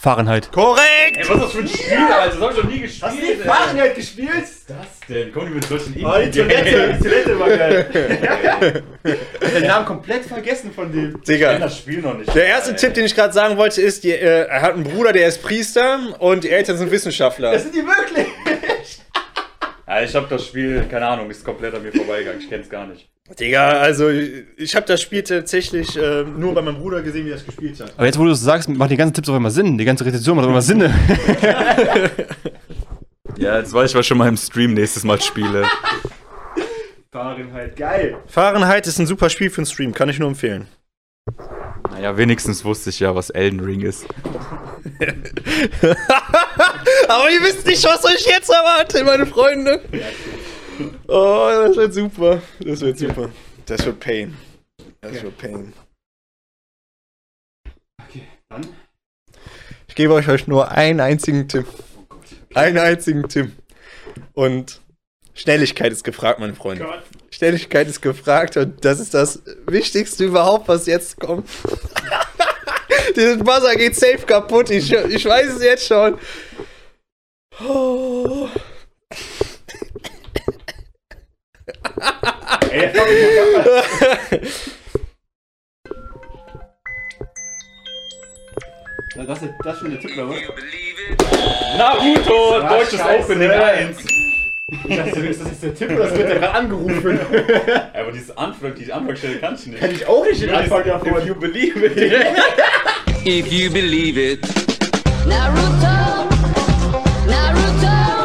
Fahrenheit. 0.00 0.50
Korrekt! 0.50 1.16
Ey, 1.16 1.28
was 1.28 1.36
ist 1.36 1.42
das 1.42 1.52
für 1.52 1.58
ein 1.58 1.68
Spiel, 1.68 1.96
Alter? 1.98 2.30
Das 2.36 2.40
hab 2.40 2.50
ich 2.52 2.56
noch 2.64 2.70
nie 2.70 2.80
gespielt. 2.80 3.02
Hast 3.10 3.18
du 3.18 3.26
ey. 3.26 3.36
Fahrenheit 3.36 3.94
gespielt? 3.94 4.30
Was 4.34 4.50
ist 4.50 4.70
das 4.70 4.86
denn? 5.08 5.32
Komm, 5.32 5.46
die 5.46 5.50
mit 5.54 5.64
solchen 5.64 5.94
Oh, 6.04 6.12
die 6.24 6.30
Toilette, 6.30 6.94
die 6.94 7.02
Toilette 7.08 7.38
war 7.38 7.48
geil. 7.50 8.82
Ich 9.42 9.52
den 9.54 9.66
Namen 9.66 9.84
komplett 9.86 10.24
vergessen 10.24 10.72
von 10.72 10.90
dem. 10.92 11.08
Ich 11.08 11.12
kenn 11.12 11.22
Digga. 11.24 11.58
das 11.58 11.76
Spiel 11.78 12.00
noch 12.00 12.16
nicht. 12.16 12.34
Der 12.34 12.46
erste 12.46 12.70
Ey. 12.70 12.76
Tipp, 12.76 12.94
den 12.94 13.04
ich 13.04 13.14
gerade 13.14 13.32
sagen 13.32 13.56
wollte, 13.58 13.82
ist, 13.82 14.04
die, 14.04 14.12
äh, 14.12 14.46
er 14.46 14.62
hat 14.62 14.74
einen 14.74 14.84
Bruder, 14.84 15.12
der 15.12 15.26
ist 15.28 15.42
Priester 15.42 15.98
und 16.18 16.44
die 16.44 16.50
Eltern 16.50 16.76
sind 16.78 16.90
Wissenschaftler. 16.90 17.52
Das 17.52 17.62
sind 17.64 17.74
die 17.74 17.84
wirklich. 17.86 18.26
Ja, 19.86 20.02
ich 20.02 20.14
hab 20.14 20.28
das 20.28 20.46
Spiel, 20.46 20.84
keine 20.90 21.08
Ahnung, 21.08 21.28
ist 21.30 21.44
komplett 21.44 21.74
an 21.74 21.82
mir 21.82 21.92
vorbeigegangen. 21.92 22.40
Ich 22.40 22.48
kenn's 22.48 22.70
gar 22.70 22.86
nicht. 22.86 23.08
Digga, 23.38 23.70
also 23.80 24.08
ich 24.10 24.74
habe 24.74 24.86
das 24.86 25.00
Spiel 25.00 25.22
tatsächlich 25.22 25.96
äh, 25.96 26.24
nur 26.24 26.52
bei 26.54 26.62
meinem 26.62 26.78
Bruder 26.78 27.00
gesehen, 27.02 27.26
wie 27.26 27.30
er 27.30 27.36
es 27.36 27.46
gespielt 27.46 27.80
hat. 27.80 27.92
Aber 27.96 28.06
jetzt, 28.06 28.18
wo 28.18 28.24
du 28.24 28.30
es 28.32 28.40
sagst, 28.40 28.68
macht 28.68 28.90
die 28.90 28.96
ganzen 28.96 29.14
Tipps 29.14 29.28
auch 29.28 29.36
immer 29.36 29.50
Sinn. 29.50 29.78
Die 29.78 29.84
ganze 29.84 30.04
Rezension 30.04 30.36
macht 30.36 30.46
auch 30.46 30.50
immer 30.50 30.62
Sinn. 30.62 30.82
Ja, 33.40 33.58
jetzt 33.58 33.72
weiß 33.72 33.90
ich, 33.90 33.96
was 33.96 34.02
ich 34.02 34.06
schon 34.06 34.18
mal 34.18 34.28
im 34.28 34.36
Stream 34.36 34.74
nächstes 34.74 35.02
Mal 35.02 35.18
spiele. 35.18 35.64
Fahrenheit, 37.10 37.74
geil. 37.74 38.18
Fahrenheit 38.26 38.86
ist 38.86 38.98
ein 38.98 39.06
super 39.06 39.30
Spiel 39.30 39.48
für 39.48 39.62
einen 39.62 39.66
Stream, 39.66 39.94
kann 39.94 40.10
ich 40.10 40.18
nur 40.18 40.28
empfehlen. 40.28 40.68
Naja, 41.90 42.18
wenigstens 42.18 42.62
wusste 42.66 42.90
ich 42.90 43.00
ja, 43.00 43.14
was 43.14 43.30
Elden 43.30 43.60
Ring 43.60 43.80
ist. 43.80 44.04
Aber 47.08 47.30
ihr 47.30 47.40
wisst 47.40 47.66
nicht, 47.66 47.82
was 47.84 48.04
euch 48.04 48.26
jetzt 48.26 48.50
erwartet, 48.50 49.06
meine 49.06 49.24
Freunde. 49.24 49.80
Oh, 51.08 51.48
das 51.66 51.76
wird 51.76 51.94
super. 51.94 52.42
Das 52.60 52.80
wird 52.80 52.98
super. 52.98 53.30
Das 53.66 53.84
wird 53.84 54.00
Pain. 54.00 54.36
Das 55.00 55.12
Okay. 55.12 55.22
wird 55.22 55.38
Pain. 55.38 55.72
Okay, 58.08 58.22
dann. 58.48 58.66
Ich 59.88 59.94
gebe 59.94 60.14
euch 60.14 60.28
euch 60.28 60.46
nur 60.46 60.70
einen 60.70 61.00
einzigen 61.00 61.48
Tipp. 61.48 61.66
Einen 62.54 62.78
einzigen 62.78 63.28
Tipp. 63.28 63.52
Und 64.34 64.80
Schnelligkeit 65.34 65.92
ist 65.92 66.04
gefragt, 66.04 66.38
meine 66.40 66.54
Freunde. 66.54 66.84
Gott. 66.84 67.02
Schnelligkeit 67.30 67.88
ist 67.88 68.00
gefragt 68.02 68.56
und 68.56 68.84
das 68.84 69.00
ist 69.00 69.14
das 69.14 69.42
Wichtigste 69.66 70.24
überhaupt, 70.24 70.68
was 70.68 70.86
jetzt 70.86 71.18
kommt. 71.18 71.48
Dieses 73.16 73.38
Buzzer 73.38 73.74
geht 73.76 73.96
safe 73.96 74.26
kaputt. 74.26 74.70
Ich, 74.70 74.92
ich 74.92 75.24
weiß 75.24 75.54
es 75.54 75.62
jetzt 75.62 75.86
schon. 75.86 76.18
Oh. 77.66 78.48
Ey, 81.62 81.74
fuck 81.84 81.89
mich 81.89 81.89
mal 81.89 81.89
Das 89.26 89.42
ist, 89.42 89.50
das 89.62 89.74
ist 89.74 89.80
schon 89.80 89.90
der 89.90 90.00
Tipp, 90.00 90.12
oder 90.16 90.28
was? 90.28 90.36
Naruto, 91.76 92.60
deutsches 92.68 93.00
scheiße. 93.00 93.24
Opening 93.24 93.50
1. 93.50 93.98
Ich 94.88 94.96
dachte, 94.96 95.20
ist 95.20 95.40
das 95.40 95.48
jetzt 95.48 95.62
der 95.62 95.74
Tipp 95.74 95.90
oder 95.90 96.04
das 96.04 96.16
wird 96.16 96.28
der 96.30 96.38
gerade 96.38 96.54
angerufen? 96.54 97.18
Aber 97.92 98.12
dieses 98.12 98.36
Anfang, 98.36 98.74
die 98.74 98.92
Anfangsstelle 98.92 99.38
kannst 99.38 99.66
du 99.66 99.70
nicht. 99.70 99.80
Kann 99.80 99.90
ich 99.90 100.06
auch 100.06 100.24
nicht 100.24 100.42
den 100.42 100.50
Anfang 100.50 100.84
davon. 100.84 101.16
If 101.16 101.26
you 101.26 101.34
believe 101.34 101.84
it. 101.84 101.96
If 103.26 103.52
you 103.52 103.70
believe 103.70 104.16
it. 104.18 104.40
Naruto, 105.26 106.28
Naruto, 107.26 108.19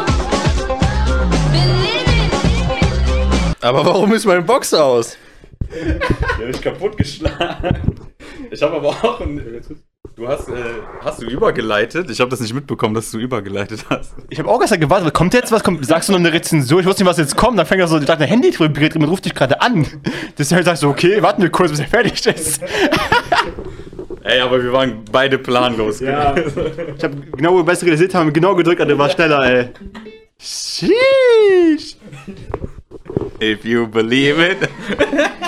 Aber 3.60 3.84
warum 3.84 4.12
ist 4.12 4.24
mein 4.26 4.44
Box 4.44 4.74
aus? 4.74 5.16
Die 5.60 6.44
hab 6.44 6.48
ich 6.48 6.60
kaputt 6.60 6.96
geschlagen. 6.96 8.00
Ich 8.50 8.62
habe 8.62 8.76
aber 8.76 8.88
auch 8.88 9.20
ein. 9.20 9.62
Du 10.14 10.26
hast, 10.26 10.48
äh, 10.48 10.54
hast 11.02 11.20
du 11.20 11.26
übergeleitet? 11.26 12.08
Ich 12.10 12.20
habe 12.20 12.30
das 12.30 12.40
nicht 12.40 12.54
mitbekommen, 12.54 12.94
dass 12.94 13.10
du 13.10 13.18
übergeleitet 13.18 13.84
hast. 13.90 14.14
Ich 14.30 14.38
habe 14.38 14.48
auch 14.48 14.58
gestern 14.58 14.80
gewartet, 14.80 15.12
kommt 15.12 15.34
jetzt 15.34 15.52
was? 15.52 15.62
Kommt, 15.62 15.84
sagst 15.84 16.08
du 16.08 16.12
noch 16.12 16.20
eine 16.20 16.32
Rezension? 16.32 16.80
Ich 16.80 16.86
wusste 16.86 17.02
nicht, 17.02 17.10
was 17.10 17.18
jetzt 17.18 17.36
kommt. 17.36 17.58
Dann 17.58 17.66
fängt 17.66 17.80
er 17.80 17.88
so, 17.88 17.98
ich 17.98 18.06
dachte, 18.06 18.22
ein 18.22 18.28
Handy 18.28 18.58
vibriert 18.58 18.94
drin, 18.94 19.04
ruft 19.04 19.26
dich 19.26 19.34
gerade 19.34 19.60
an. 19.60 19.86
Deshalb 20.38 20.64
sagst 20.64 20.82
du, 20.84 20.88
okay, 20.88 21.20
warten 21.20 21.42
wir 21.42 21.50
kurz, 21.50 21.70
bis 21.70 21.80
er 21.80 21.88
fertig 21.88 22.24
ist. 22.26 22.62
Ey, 24.22 24.40
aber 24.40 24.62
wir 24.62 24.72
waren 24.72 25.04
beide 25.12 25.38
planlos. 25.38 26.00
Ja. 26.00 26.34
Ich 26.96 27.04
habe 27.04 27.16
genau, 27.36 27.52
wo 27.52 27.58
wir 27.58 27.64
besser 27.64 27.86
realisiert 27.86 28.14
haben, 28.14 28.32
genau 28.32 28.54
gedrückt, 28.56 28.80
und 28.80 28.88
der 28.88 28.98
war 28.98 29.08
schneller, 29.10 29.40
ey. 29.44 29.68
Sheesh. 30.38 31.96
If 33.40 33.64
you 33.64 33.86
believe 33.86 34.38
it. 34.38 34.68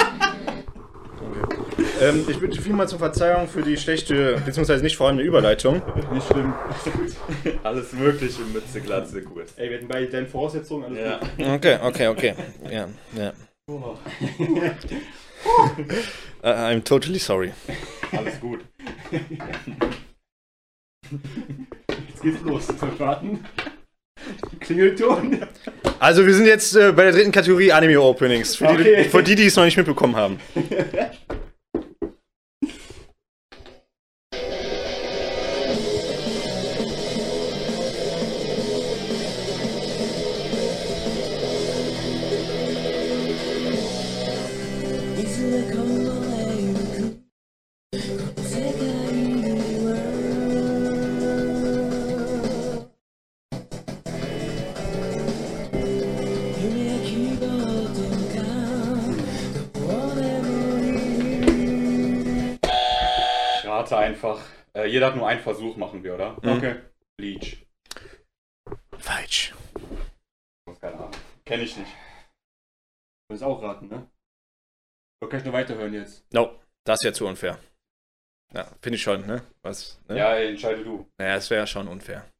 Ähm, 2.00 2.24
ich 2.28 2.38
bitte 2.38 2.60
vielmals 2.60 2.92
um 2.92 2.98
Verzeihung 3.00 3.48
für 3.48 3.62
die 3.62 3.76
schlechte, 3.76 4.40
beziehungsweise 4.44 4.84
nicht 4.84 4.96
vorhandene 4.96 5.26
Überleitung. 5.26 5.82
Nicht 6.12 6.28
schlimm. 6.28 6.54
Alles 7.64 7.92
Mögliche 7.92 8.42
Mütze, 8.42 8.80
Glatze, 8.80 9.22
gut. 9.22 9.46
Ey, 9.56 9.68
wir 9.68 9.78
hatten 9.78 9.88
bei 9.88 10.06
deinen 10.06 10.28
Voraussetzungen 10.28 10.84
alles 10.84 10.98
Ja. 11.38 11.54
Okay, 11.54 11.78
okay, 11.82 12.08
okay. 12.08 12.34
Ja, 12.70 12.88
ja. 13.16 13.32
Uh, 13.68 13.96
I'm 16.42 16.82
totally 16.84 17.18
sorry. 17.18 17.52
Alles 18.12 18.40
gut. 18.40 18.60
Jetzt 22.08 22.22
geht's 22.22 22.40
los. 22.42 22.68
Wir 22.68 22.98
warten. 22.98 23.44
Klingelton. 24.60 25.40
Also 25.98 26.26
wir 26.26 26.34
sind 26.34 26.46
jetzt 26.46 26.76
äh, 26.76 26.92
bei 26.92 27.04
der 27.04 27.12
dritten 27.12 27.32
Kategorie 27.32 27.72
Anime 27.72 28.00
Openings. 28.00 28.56
Für, 28.56 28.66
Okay. 28.68 29.02
die, 29.04 29.08
für 29.08 29.22
die, 29.22 29.34
die 29.34 29.46
es 29.46 29.56
noch 29.56 29.64
nicht 29.64 29.76
mitbekommen 29.76 30.16
haben. 30.16 30.38
jeder 64.88 65.06
hat 65.06 65.16
nur 65.16 65.28
einen 65.28 65.40
Versuch, 65.40 65.76
machen 65.76 66.02
wir, 66.02 66.14
oder? 66.14 66.36
Okay. 66.38 66.80
Bleach. 67.16 67.64
Falsch. 68.98 69.54
Keine 70.80 70.94
Ahnung. 70.96 71.10
Kenn 71.44 71.60
ich 71.60 71.76
nicht. 71.76 71.90
Du 73.28 73.34
musst 73.34 73.42
auch 73.42 73.62
raten, 73.62 73.88
ne? 73.88 74.08
Oder 75.20 75.30
kann 75.30 75.40
ich 75.40 75.44
nur 75.44 75.54
weiterhören 75.54 75.94
jetzt? 75.94 76.24
No, 76.32 76.58
das 76.84 77.00
ist 77.00 77.04
ja 77.04 77.12
zu 77.12 77.26
unfair. 77.26 77.58
Ja, 78.54 78.64
finde 78.80 78.96
ich 78.96 79.02
schon, 79.02 79.26
ne? 79.26 79.42
Was? 79.62 80.00
Ne? 80.08 80.16
Ja, 80.16 80.36
entscheide 80.36 80.84
du. 80.84 81.06
Naja, 81.18 81.34
das 81.34 81.50
wäre 81.50 81.66
schon 81.66 81.88
unfair. 81.88 82.30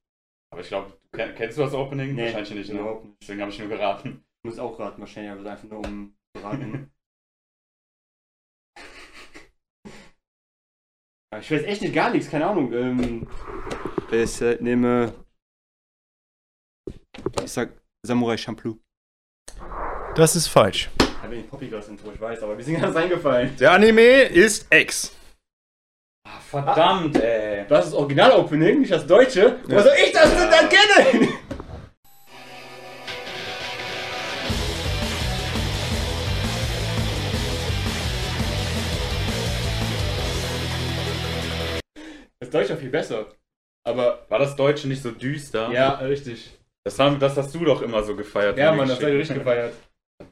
Aber 0.50 0.62
ich 0.62 0.68
glaube, 0.68 0.98
kenn, 1.12 1.34
kennst 1.34 1.58
du 1.58 1.62
das 1.62 1.74
Opening? 1.74 2.14
Nee, 2.14 2.26
Wahrscheinlich 2.32 2.50
nicht, 2.50 2.72
ne? 2.72 2.80
überhaupt 2.80 3.04
nicht. 3.04 3.16
Deswegen 3.22 3.40
habe 3.40 3.50
ich 3.50 3.58
nur 3.58 3.68
geraten. 3.68 4.24
Du 4.42 4.48
musst 4.48 4.60
auch 4.60 4.78
raten, 4.78 5.00
wahrscheinlich, 5.00 5.32
aber 5.32 5.50
einfach 5.50 5.68
nur 5.68 5.80
um 5.80 6.16
zu 6.36 6.42
raten. 6.42 6.90
ich 11.36 11.50
weiß 11.50 11.62
echt 11.64 11.82
nicht 11.82 11.94
gar 11.94 12.10
nichts, 12.10 12.30
keine 12.30 12.46
Ahnung. 12.46 12.72
Ähm, 12.72 13.26
ich 14.10 14.40
äh, 14.40 14.56
nehme. 14.60 15.12
Ich 17.44 17.52
sag 17.52 17.70
Samurai 18.06 18.36
Champloo. 18.36 18.76
Das 20.14 20.34
ist 20.36 20.48
falsch. 20.48 20.90
Da 20.98 21.28
bin 21.28 21.40
ich 21.40 21.50
Poppygras 21.50 21.88
Intro, 21.88 22.10
ich 22.12 22.20
weiß, 22.20 22.42
aber 22.42 22.56
wir 22.56 22.64
sind 22.64 22.80
ganz 22.80 22.96
eingefallen. 22.96 23.54
Der 23.58 23.72
Anime 23.72 24.22
ist 24.22 24.66
X. 24.72 25.14
Ah, 26.26 26.40
verdammt, 26.40 27.16
ey. 27.16 27.66
Das 27.68 27.86
ist 27.86 27.92
das 27.92 28.00
Original-Opening, 28.00 28.80
nicht 28.80 28.92
das 28.92 29.06
deutsche. 29.06 29.60
Wo 29.64 29.80
soll 29.80 29.92
ich 30.04 30.12
das 30.12 30.30
denn 30.30 30.50
dann 30.50 30.68
kennen? 30.68 31.37
Das 42.48 42.52
deutsche 42.62 42.70
war 42.70 42.76
viel 42.78 42.88
besser. 42.90 43.26
Aber, 43.86 44.24
War 44.30 44.38
das 44.38 44.56
Deutsche 44.56 44.88
nicht 44.88 45.02
so 45.02 45.10
düster? 45.10 45.70
ja, 45.70 45.94
richtig. 45.96 46.50
Das, 46.84 46.98
haben, 46.98 47.18
das 47.18 47.36
hast 47.36 47.54
du 47.54 47.62
doch 47.64 47.82
immer 47.82 48.02
so 48.02 48.16
gefeiert. 48.16 48.56
Ja, 48.56 48.72
Mann, 48.72 48.88
das 48.88 49.00
habe 49.00 49.10
ich 49.10 49.18
geschickt- 49.18 49.20
richtig 49.20 49.36
gefeiert. 49.44 49.74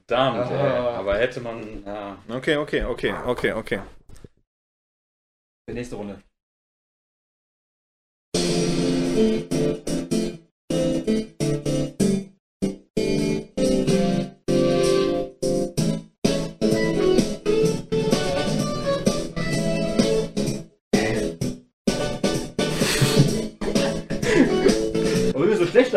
Verdammt, 0.08 0.50
ey. 0.50 0.56
Ah. 0.56 0.98
Aber 0.98 1.18
hätte 1.18 1.40
man. 1.40 1.84
Ja. 1.84 2.16
Okay, 2.28 2.56
okay, 2.56 2.84
okay, 2.84 3.12
okay, 3.26 3.52
okay. 3.52 3.80
Die 5.68 5.74
nächste 5.74 5.96
Runde. 5.96 6.22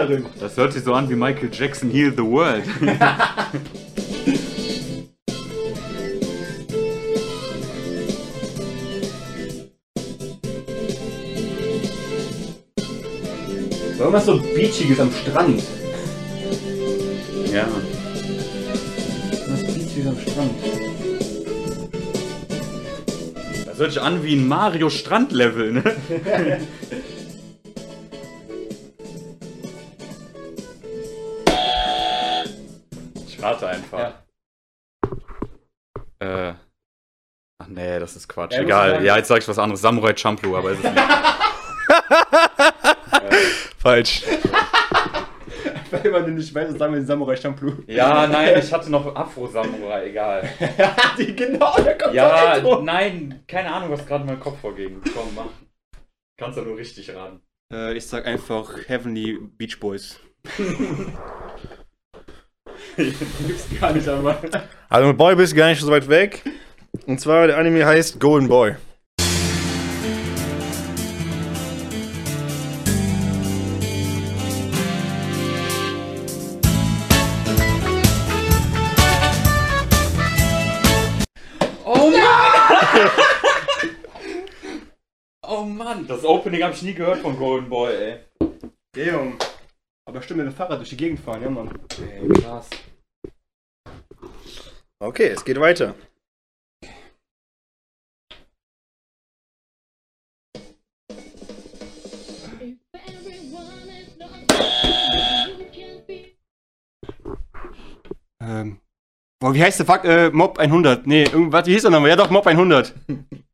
Darin? 0.09 0.25
Das 0.39 0.57
hört 0.57 0.73
sich 0.73 0.83
so 0.83 0.93
an 0.93 1.09
wie 1.09 1.15
Michael 1.15 1.49
Jackson 1.51 1.89
Heal 1.89 2.11
the 2.11 2.23
World. 2.23 2.63
Irgendwas 13.99 14.25
so 14.25 14.39
Beachiges 14.39 14.99
am 14.99 15.11
Strand. 15.11 15.61
ja. 17.51 17.67
Was 19.49 19.59
Beachiges 19.65 20.07
am 20.07 20.17
Strand. 20.17 20.51
Das 23.65 23.77
hört 23.77 23.91
sich 23.91 24.01
an 24.01 24.23
wie 24.23 24.35
ein 24.35 24.47
Mario 24.47 24.89
Strandlevel, 24.89 25.73
ne? 25.73 25.83
Rate 33.41 33.67
einfach. 33.67 34.13
Ja. 36.21 36.49
Äh. 36.49 36.53
Ach 37.61 37.67
nee, 37.67 37.99
das 37.99 38.15
ist 38.15 38.27
Quatsch. 38.27 38.53
Ja, 38.53 38.61
Egal. 38.61 39.03
Ja, 39.03 39.17
jetzt 39.17 39.27
sag 39.27 39.39
ich 39.39 39.47
was 39.47 39.59
anderes. 39.59 39.81
Samurai 39.81 40.15
Champloo, 40.15 40.55
aber 40.55 40.71
ist 40.71 40.83
es 40.83 40.91
nicht. 40.91 40.99
Falsch. 43.77 44.23
Weil 45.91 46.11
man 46.11 46.35
nicht 46.35 46.53
weiß, 46.53 46.77
sagen 46.77 46.93
wir 46.93 46.99
den 47.01 47.05
Samurai 47.05 47.35
Champloo. 47.35 47.73
Ja, 47.87 48.27
nein, 48.27 48.59
ich 48.59 48.71
hatte 48.71 48.91
noch 48.91 49.15
Afro-Samurai, 49.15 50.07
egal. 50.07 50.47
Die 51.17 51.35
genau, 51.35 51.75
da 51.77 51.93
kommt 51.93 52.13
Ja, 52.13 52.79
nein, 52.81 53.43
keine 53.47 53.73
Ahnung, 53.73 53.91
was 53.91 54.05
gerade 54.05 54.21
in 54.21 54.27
meinem 54.27 54.39
Kopf 54.39 54.59
vorging. 54.59 55.01
Komm, 55.13 55.35
mach. 55.35 55.49
Kannst 56.37 56.57
du 56.57 56.61
nur 56.61 56.77
richtig 56.77 57.13
raten. 57.13 57.41
Äh, 57.73 57.93
ich 57.93 58.05
sag 58.05 58.25
einfach 58.25 58.87
Heavenly 58.87 59.39
Beach 59.57 59.79
Boys. 59.79 60.19
Gibt's 62.97 63.67
gar 63.79 63.93
nicht, 63.93 64.07
aber. 64.07 64.37
Also 64.89 65.07
mit 65.07 65.17
Boy 65.17 65.35
bist 65.35 65.53
du 65.53 65.57
gar 65.57 65.69
nicht 65.69 65.81
so 65.81 65.89
weit 65.91 66.07
weg. 66.09 66.43
Und 67.05 67.19
zwar 67.19 67.47
der 67.47 67.57
Anime 67.57 67.85
heißt 67.85 68.19
Golden 68.19 68.47
Boy. 68.47 68.75
Oh 81.85 82.09
Mann! 82.11 83.11
oh 85.47 85.63
Mann! 85.63 86.07
Das 86.07 86.23
Opening 86.25 86.63
habe 86.63 86.73
ich 86.73 86.81
nie 86.81 86.93
gehört 86.93 87.19
von 87.19 87.37
Golden 87.37 87.69
Boy, 87.69 87.93
ey. 87.93 88.19
Ja, 88.95 89.13
Junge. 89.13 89.37
Aber 90.09 90.23
stimmt, 90.23 90.39
mit 90.39 90.47
dem 90.47 90.55
Fahrrad 90.55 90.79
durch 90.79 90.89
die 90.89 90.97
Gegend 90.97 91.19
fahren, 91.19 91.43
ja, 91.43 91.51
Mann. 91.51 91.69
Ey, 92.01 92.27
krass. 92.29 92.67
Okay, 94.97 95.27
es 95.27 95.45
geht 95.45 95.59
weiter. 95.59 95.93
Ähm. 108.41 108.79
Boah, 109.39 109.53
wie 109.53 109.61
heißt 109.61 109.77
der 109.77 109.85
Fuck? 109.85 110.05
Äh, 110.05 110.31
Mob 110.31 110.57
100. 110.57 111.05
Nee, 111.05 111.25
irgendwas, 111.25 111.67
wie 111.67 111.73
hieß 111.73 111.83
der 111.83 111.91
nochmal? 111.91 112.09
Ja, 112.09 112.15
doch, 112.15 112.31
Mob 112.31 112.47
100. 112.47 112.95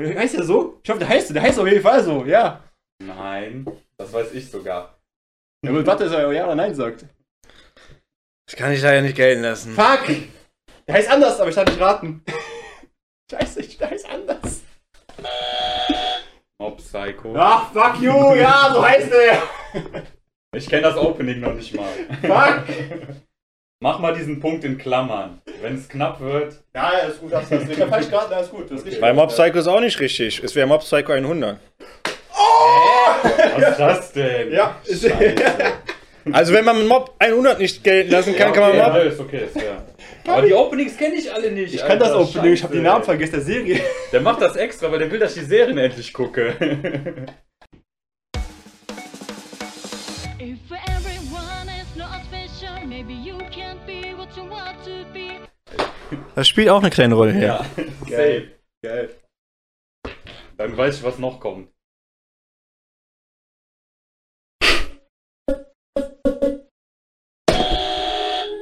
heißt 0.00 0.34
der 0.36 0.44
so? 0.44 0.80
Ich 0.82 0.90
hoffe, 0.90 0.98
der 1.00 1.08
heißt, 1.08 1.34
der 1.34 1.42
heißt 1.42 1.58
auf 1.58 1.66
jeden 1.66 1.82
Fall 1.82 2.02
so, 2.02 2.24
ja. 2.24 2.62
Nein, 3.02 3.66
das 3.96 4.12
weiß 4.12 4.32
ich 4.32 4.50
sogar. 4.50 4.98
Ja, 5.64 5.70
aber 5.70 5.86
warte, 5.86 6.04
dass 6.04 6.12
er 6.12 6.32
ja 6.32 6.44
oder 6.44 6.54
nein 6.54 6.74
sagt. 6.74 7.04
Das 8.46 8.56
kann 8.56 8.72
ich 8.72 8.82
leider 8.82 9.02
nicht 9.02 9.16
gelten 9.16 9.42
lassen. 9.42 9.72
Fuck! 9.74 10.06
Der 10.86 10.94
heißt 10.94 11.10
anders, 11.10 11.38
aber 11.40 11.50
ich 11.50 11.54
kann 11.56 11.66
nicht 11.66 11.80
raten. 11.80 12.22
Scheiße, 13.30 13.60
ich- 13.60 13.78
der 13.78 13.90
heißt 13.90 14.08
anders. 14.08 14.62
Mob 16.58 16.78
Psycho. 16.78 17.34
Ach, 17.36 17.72
fuck 17.72 18.00
you, 18.02 18.34
ja, 18.34 18.70
so 18.74 18.84
heißt 18.84 19.12
er. 19.12 19.42
Ich 20.54 20.68
kenne 20.68 20.82
das 20.82 20.96
Opening 20.96 21.40
noch 21.40 21.54
nicht 21.54 21.74
mal. 21.74 21.88
Fuck! 22.22 22.64
Mach 23.82 23.98
mal 23.98 24.12
diesen 24.12 24.40
Punkt 24.40 24.62
in 24.62 24.76
Klammern. 24.76 25.40
Wenn 25.62 25.74
es 25.74 25.88
knapp 25.88 26.20
wird. 26.20 26.52
Ja, 26.74 26.92
ja, 26.92 26.98
ist 27.08 27.18
gut, 27.18 27.32
hast 27.32 27.50
du 27.50 27.56
das. 27.56 27.66
Ich 27.66 27.80
hab 27.80 27.88
falsch 27.88 28.10
geraten, 28.10 28.32
ja, 28.32 28.40
ist 28.40 28.50
gut. 28.50 28.70
Das 28.70 28.80
ist 28.80 28.84
richtig. 28.84 29.00
Bei 29.00 29.14
Mob 29.14 29.30
Psycho 29.30 29.58
ist 29.58 29.68
auch 29.68 29.80
nicht 29.80 29.98
richtig. 29.98 30.42
Es 30.44 30.54
wäre 30.54 30.66
Mob 30.66 30.82
Psycho 30.82 31.12
100. 31.12 31.58
Was 33.56 33.70
ist 33.70 33.78
das 33.78 34.12
denn? 34.12 34.52
Ja, 34.52 34.76
ist 34.84 35.10
Also 36.30 36.52
wenn 36.52 36.66
man 36.66 36.86
Mob 36.86 37.14
100 37.18 37.58
nicht 37.58 37.82
gelten 37.82 38.10
lassen 38.10 38.36
kann, 38.36 38.52
kann 38.52 38.64
man 38.64 38.76
ja, 38.76 38.88
Mob... 38.88 38.96
okay, 38.96 39.08
ist 39.08 39.20
okay, 39.20 39.44
ist 39.46 39.58
fair. 39.58 39.82
Aber 40.26 40.42
die 40.42 40.52
Openings 40.52 40.98
kenne 40.98 41.14
ich 41.14 41.32
alle 41.32 41.50
nicht. 41.50 41.72
Ich 41.72 41.82
kann 41.82 41.98
das 41.98 42.12
Opening, 42.12 42.52
ich 42.52 42.62
hab 42.62 42.70
die 42.70 42.76
Scheiße, 42.76 42.86
Namen 42.86 43.04
vergessen 43.04 43.32
der 43.32 43.40
Serie. 43.40 43.80
Der 44.12 44.20
macht 44.20 44.42
das 44.42 44.56
extra, 44.56 44.92
weil 44.92 44.98
der 44.98 45.10
will, 45.10 45.18
dass 45.18 45.34
ich 45.34 45.40
die 45.40 45.48
Serien 45.48 45.78
endlich 45.78 46.12
gucke. 46.12 46.54
Das 56.34 56.48
spielt 56.48 56.68
auch 56.68 56.80
eine 56.80 56.90
kleine 56.90 57.14
Rolle 57.14 57.32
hier. 57.32 57.42
ja, 57.46 57.64
safe. 58.06 58.50
Geil. 58.82 59.14
Dann 60.56 60.76
weiß 60.76 60.98
ich, 60.98 61.02
was 61.02 61.18
noch 61.18 61.40
kommt. 61.40 61.70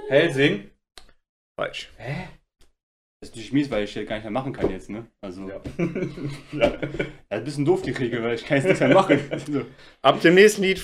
Helsing? 0.09 0.71
Falsch. 1.59 1.91
Das 3.21 3.31
ist 3.31 3.35
natürlich 3.35 3.53
mies, 3.53 3.71
weil 3.71 3.83
ich 3.83 3.93
hier 3.93 4.05
gar 4.05 4.15
nicht 4.17 4.25
mehr 4.25 4.31
machen 4.31 4.53
kann 4.53 4.71
jetzt, 4.71 4.91
ne? 4.91 5.07
Also. 5.21 5.49
Ja. 5.49 5.61
ja. 6.53 6.69
Das 6.71 6.81
ist 6.91 7.11
ein 7.31 7.45
bisschen 7.45 7.65
doof, 7.65 7.83
die 7.83 7.91
Regel, 7.91 8.23
weil 8.23 8.35
ich 8.37 8.45
kann 8.47 8.59
jetzt 8.59 8.67
nichts 8.67 8.81
mehr 8.81 8.91
machen. 8.95 9.19
Also, 9.31 9.63
Ab 10.03 10.21
dem 10.21 10.35
nächsten 10.35 10.63
Lied 10.63 10.81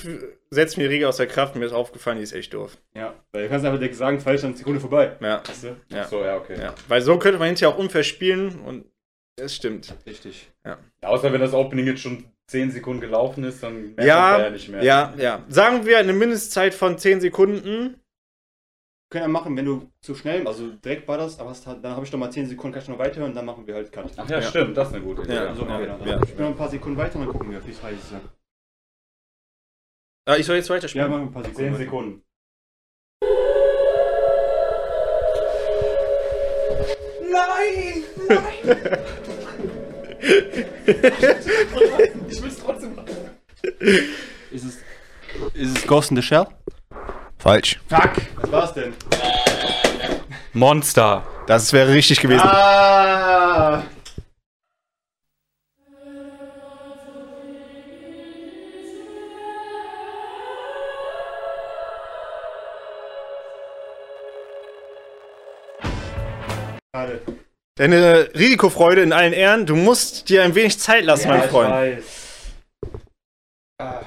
setzt 0.49 0.77
mir 0.77 0.83
die 0.89 0.95
Regel 0.95 1.07
aus 1.07 1.15
der 1.17 1.27
Kraft. 1.27 1.55
Mir 1.55 1.65
ist 1.65 1.71
aufgefallen, 1.71 2.17
die 2.17 2.23
ist 2.23 2.33
echt 2.33 2.53
doof. 2.53 2.77
ja, 2.93 3.13
weil 3.31 3.43
du 3.43 3.49
kannst 3.49 3.65
einfach 3.65 3.79
direkt 3.79 3.95
sagen, 3.95 4.19
falsch, 4.19 4.41
dann 4.41 4.53
ist 4.53 4.65
die 4.65 4.79
vorbei. 4.79 5.15
Ja, 5.21 5.41
Weißt 5.47 5.63
du? 5.63 5.77
ja. 5.89 6.07
So, 6.07 6.23
ja, 6.23 6.35
okay. 6.35 6.59
ja. 6.59 6.75
Weil 6.89 7.01
so 7.01 7.17
könnte 7.17 7.39
man 7.39 7.47
hinterher 7.47 7.73
auch 7.73 7.77
unfair 7.79 8.03
spielen 8.03 8.59
und 8.65 8.85
es 9.37 9.55
stimmt. 9.55 9.93
Richtig. 10.05 10.49
Ja, 10.65 10.77
außer 11.03 11.31
wenn 11.31 11.41
das 11.41 11.53
Opening 11.53 11.87
jetzt 11.87 12.01
schon 12.01 12.25
10 12.47 12.71
Sekunden 12.71 13.01
gelaufen 13.01 13.43
ist, 13.43 13.63
dann 13.63 13.95
merkt 13.95 13.97
man 13.97 14.07
Ja, 14.07 14.39
ja 14.43 14.49
nicht 14.49 14.69
mehr. 14.69 14.83
ja, 14.83 15.13
ja. 15.17 15.43
Sagen 15.47 15.85
wir 15.85 15.97
eine 15.99 16.13
Mindestzeit 16.13 16.73
von 16.73 16.97
10 16.97 17.21
Sekunden. 17.21 17.95
Wir 19.15 19.21
können 19.21 19.33
ja 19.33 19.39
machen, 19.39 19.55
wenn 19.55 19.63
du 19.63 19.89
zu 20.01 20.13
schnell, 20.13 20.45
also 20.45 20.71
direkt 20.73 21.07
war 21.07 21.17
das, 21.17 21.39
aber 21.39 21.51
hast, 21.51 21.65
halt- 21.65 21.81
dann 21.81 21.95
habe 21.95 22.05
ich 22.05 22.11
noch 22.11 22.19
mal 22.19 22.29
10 22.29 22.47
Sekunden, 22.47 22.73
kann 22.73 22.83
ich 22.83 22.89
noch 22.89 22.99
weiterhören, 22.99 23.33
dann 23.33 23.45
machen 23.45 23.65
wir 23.65 23.75
halt 23.75 23.89
Cut. 23.89 24.11
Ach 24.17 24.29
ja, 24.29 24.41
Ja. 24.41 24.43
stimmt, 24.45 24.75
das 24.75 24.89
ist 24.89 24.95
eine 24.95 25.05
gute 25.05 25.21
Idee. 25.21 25.35
Ja, 25.35 25.45
Also, 25.47 25.65
ja, 25.65 25.75
okay, 25.77 25.85
dann 25.87 26.05
ja. 26.05 26.21
Ich 26.21 26.33
bin 26.33 26.43
noch 26.43 26.51
ein 26.51 26.57
paar 26.57 26.67
Sekunden 26.67 26.97
weiter 26.97 27.15
und 27.17 27.21
dann 27.23 27.31
gucken 27.31 27.49
wir, 27.49 27.65
wie 27.65 27.71
es 27.71 27.81
heißt. 27.81 28.13
Ah, 30.25 30.35
ich 30.35 30.45
soll 30.45 30.57
jetzt 30.57 30.67
Ja, 30.67 30.75
weiterspielen. 30.75 31.09
machen 31.09 31.21
wir 31.21 31.27
ein 31.27 31.31
paar 31.31 31.43
Sekunden. 31.45 31.63
10 31.63 31.73
weiter. 31.75 31.83
Sekunden. 31.85 32.21
Ich 42.29 42.41
will 42.41 42.49
es 42.49 42.59
trotzdem 42.59 42.95
machen. 42.95 43.15
Ist 44.51 44.65
es, 44.65 44.77
ist 45.53 45.77
es 45.77 45.87
Ghost 45.87 46.11
in 46.11 46.17
the 46.17 46.23
Shell? 46.23 46.47
Falsch. 47.37 47.79
Fuck! 47.87 48.13
Was 48.41 48.51
war's 48.51 48.73
denn? 48.73 48.93
Monster. 50.53 51.23
Das 51.47 51.73
wäre 51.73 51.91
richtig 51.93 52.19
gewesen. 52.21 52.41
Ah! 52.41 53.83
Schade. 66.95 67.21
Deine 67.77 68.29
Risikofreude 68.33 69.01
in 69.01 69.11
allen 69.11 69.33
Ehren. 69.33 69.65
Du 69.65 69.75
musst 69.75 70.29
dir 70.29 70.43
ein 70.43 70.55
wenig 70.55 70.79
Zeit 70.79 71.03
lassen, 71.03 71.27
mein 71.27 71.49
Freund. 71.49 71.69
weiß. 71.69 72.03
Ah. 73.79 74.01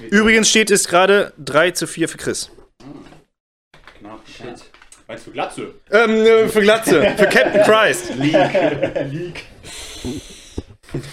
Wie 0.00 0.06
Übrigens 0.06 0.48
steht 0.48 0.70
es 0.70 0.88
gerade 0.88 1.32
3 1.38 1.72
zu 1.72 1.86
4 1.86 2.08
für 2.08 2.18
Chris. 2.18 2.50
knapp. 3.98 4.20
Shit. 4.28 4.70
Meinst 5.08 5.26
du 5.26 5.32
Glatze? 5.32 5.74
Ähm, 5.90 6.10
äh, 6.10 6.48
für 6.48 6.60
Glatze. 6.62 7.02
für 7.16 7.26
Captain 7.28 7.62
Christ. 7.62 8.14
League. 8.16 9.44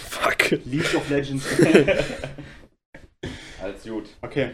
Fuck. 0.08 0.50
League 0.64 0.94
of 0.94 1.08
Legends. 1.10 1.44
Als 3.62 3.84
gut. 3.84 4.08
Okay. 4.20 4.52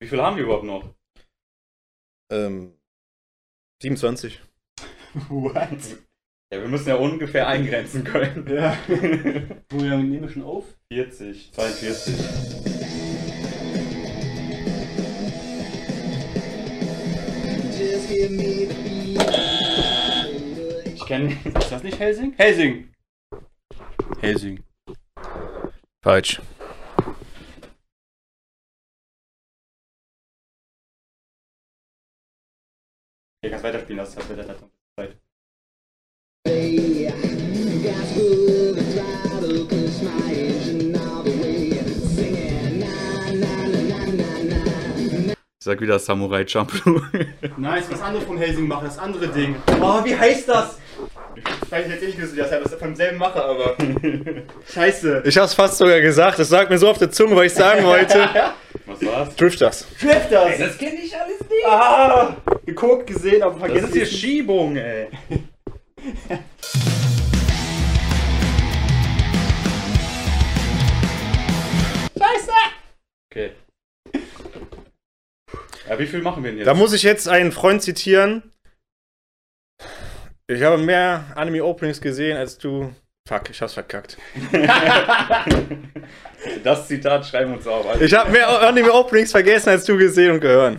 Wie 0.00 0.08
viel 0.08 0.20
haben 0.20 0.36
wir 0.36 0.44
überhaupt 0.44 0.64
noch? 0.64 0.94
Ähm, 2.30 2.74
27. 3.82 4.40
What? 5.28 5.56
Ja, 6.52 6.60
wir 6.60 6.68
müssen 6.68 6.88
ja 6.88 6.96
ungefähr 6.96 7.46
eingrenzen 7.46 8.04
können. 8.04 8.46
Ja. 8.46 8.76
Wo 9.70 9.82
wir 9.82 9.96
nehmen 9.96 10.22
wir 10.22 10.28
schon 10.28 10.44
auf? 10.44 10.64
40, 10.92 11.52
42. 11.52 12.14
Ich 20.84 21.04
kenne. 21.06 21.36
Ist 21.44 21.72
das 21.72 21.82
nicht 21.82 21.98
Helsing? 21.98 22.34
Helsing! 22.36 22.94
Helsing. 24.20 24.62
Falsch. 26.04 26.40
Ich 33.44 33.50
kann 33.50 33.62
weiterspielen, 33.62 33.98
das 33.98 34.16
hat. 34.16 34.70
Zeit. 34.96 35.16
Ich 45.62 45.66
sag 45.66 45.80
wieder 45.80 45.96
Samurai 46.00 46.44
Champloo. 46.44 47.00
Nice, 47.56 47.84
was 47.88 48.02
anderes 48.02 48.26
von 48.26 48.36
Helsing 48.36 48.66
machen, 48.66 48.84
das 48.84 48.98
andere 48.98 49.28
Ding. 49.28 49.54
Oh, 49.80 50.04
wie 50.04 50.16
heißt 50.16 50.48
das? 50.48 50.76
Ich 51.36 51.70
weiß 51.70 51.86
jetzt 51.88 52.02
nicht, 52.02 52.16
wie 52.18 52.20
das 52.20 52.30
ist, 52.32 52.50
das 52.50 52.72
ist 52.72 52.80
vom 52.80 52.96
selben 52.96 53.16
Macher, 53.18 53.44
aber. 53.44 53.76
Scheiße. 54.74 55.22
Ich 55.24 55.38
hab's 55.38 55.54
fast 55.54 55.78
sogar 55.78 56.00
gesagt. 56.00 56.40
Das 56.40 56.48
sagt 56.48 56.68
mir 56.68 56.78
so 56.78 56.88
auf 56.88 56.98
der 56.98 57.12
Zunge, 57.12 57.36
weil 57.36 57.46
ich 57.46 57.54
sagen 57.54 57.84
wollte. 57.84 58.28
Was 58.86 59.06
war's? 59.06 59.36
Drifters. 59.36 59.86
Drifters! 60.00 60.58
Das 60.58 60.78
kenne 60.78 60.96
ich 61.00 61.16
alles 61.16 61.38
nicht. 61.38 61.64
Ah! 61.64 62.34
Geguckt, 62.66 63.06
gesehen, 63.06 63.44
aber 63.44 63.52
Das 63.52 63.60
vergessen. 63.60 63.86
ist 63.86 63.92
hier 63.94 64.06
Schiebung, 64.06 64.74
ey. 64.74 65.10
Scheiße! 72.18 72.50
Okay. 73.30 73.52
Ja, 75.92 75.98
wie 75.98 76.06
viel 76.06 76.22
machen 76.22 76.42
wir 76.42 76.52
denn 76.52 76.58
jetzt? 76.60 76.66
Da 76.66 76.72
muss 76.72 76.94
ich 76.94 77.02
jetzt 77.02 77.28
einen 77.28 77.52
Freund 77.52 77.82
zitieren. 77.82 78.42
Ich 80.46 80.62
habe 80.62 80.78
mehr 80.78 81.26
Anime-Openings 81.34 82.00
gesehen 82.00 82.38
als 82.38 82.56
du. 82.56 82.94
Fuck, 83.28 83.50
ich 83.50 83.60
hab's 83.60 83.74
verkackt. 83.74 84.16
das 86.64 86.88
Zitat 86.88 87.26
schreiben 87.26 87.50
wir 87.50 87.58
uns 87.58 87.66
auf. 87.66 87.86
Also 87.86 88.02
Ich 88.02 88.14
habe 88.14 88.30
mehr 88.30 88.48
Anime-Openings 88.66 89.32
vergessen 89.32 89.68
als 89.68 89.84
du 89.84 89.98
gesehen 89.98 90.30
und 90.30 90.40
gehört. 90.40 90.78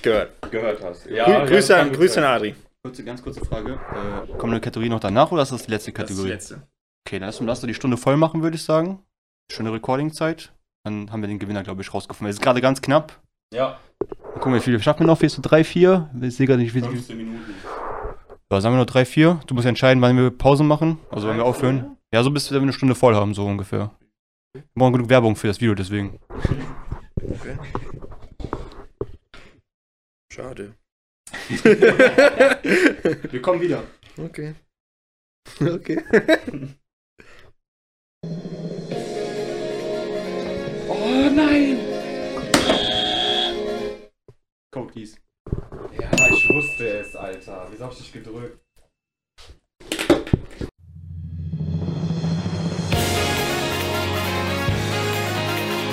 Gehört. 0.00 0.30
gehört 0.52 0.80
hast. 0.80 1.08
Grü 1.08 1.16
Ja, 1.16 1.44
Grüße, 1.44 1.72
ja, 1.72 1.80
an, 1.80 1.92
Grüße 1.92 2.24
an. 2.24 2.32
Adri. 2.32 2.54
Kurze, 2.84 3.02
ganz 3.02 3.20
kurze 3.20 3.44
Frage. 3.44 3.72
Äh, 3.72 4.32
kommt 4.38 4.52
eine 4.52 4.60
Kategorie 4.60 4.90
noch 4.90 5.00
danach 5.00 5.32
oder 5.32 5.42
ist 5.42 5.50
das 5.50 5.64
die 5.64 5.72
letzte 5.72 5.90
Das 5.90 6.02
ist 6.02 6.08
die 6.10 6.14
Kategorie? 6.14 6.28
letzte. 6.34 6.62
Okay, 7.04 7.18
dann 7.18 7.28
lass 7.28 7.40
uns 7.40 7.60
die 7.62 7.74
Stunde 7.74 7.96
voll 7.96 8.16
machen, 8.16 8.44
würde 8.44 8.54
ich 8.54 8.62
sagen. 8.62 9.04
Schöne 9.50 9.72
Recording-Zeit. 9.72 10.52
Dann 10.84 11.10
haben 11.10 11.20
wir 11.20 11.26
den 11.26 11.40
Gewinner, 11.40 11.64
glaube 11.64 11.82
ich, 11.82 11.92
rausgefunden. 11.92 12.30
Es 12.30 12.36
ist 12.36 12.42
gerade 12.42 12.60
ganz 12.60 12.80
knapp. 12.80 13.21
Ja, 13.52 13.78
Mal 14.00 14.40
gucken, 14.40 14.54
wie 14.54 14.60
viele 14.60 14.80
schaffen 14.80 15.00
wir 15.00 15.06
noch? 15.06 15.18
Hier 15.18 15.26
ist 15.26 15.34
so 15.34 15.42
drei, 15.42 15.62
vier. 15.62 16.10
Ich 16.20 16.36
sehe 16.36 16.46
gar 16.46 16.56
nicht, 16.56 16.74
wie 16.74 16.80
viel. 16.80 16.90
15 16.90 17.16
Minuten. 17.16 17.54
Ja, 18.50 18.60
sagen 18.60 18.74
wir 18.74 18.80
noch 18.80 18.86
drei, 18.86 19.04
vier. 19.04 19.40
Du 19.46 19.54
musst 19.54 19.64
ja 19.64 19.68
entscheiden, 19.68 20.02
wann 20.02 20.16
wir 20.16 20.30
Pause 20.30 20.64
machen. 20.64 20.98
Also, 21.10 21.28
wann 21.28 21.36
wir 21.36 21.44
aufhören. 21.44 21.96
Ja, 22.12 22.22
so 22.22 22.30
bis 22.30 22.50
wir 22.50 22.60
eine 22.60 22.72
Stunde 22.72 22.94
voll 22.94 23.14
haben, 23.14 23.34
so 23.34 23.46
ungefähr. 23.46 23.90
Wir 24.54 24.62
brauchen 24.74 24.94
genug 24.94 25.08
Werbung 25.08 25.36
für 25.36 25.46
das 25.46 25.60
Video, 25.60 25.74
deswegen. 25.74 26.18
Okay. 27.16 27.58
Schade. 30.32 30.74
Wir 33.30 33.42
kommen 33.42 33.60
wieder. 33.60 33.82
Okay. 34.18 34.54
Okay. 35.60 36.00
Oh 40.88 41.30
nein! 41.34 41.81
Code 44.72 44.90
Keys. 44.90 45.16
Ja, 46.00 46.28
ich 46.30 46.48
wusste 46.48 46.88
es, 46.88 47.14
Alter. 47.14 47.66
Wieso 47.70 47.84
hab 47.84 47.92
ich 47.92 47.98
dich 47.98 48.12
gedrückt? 48.14 48.58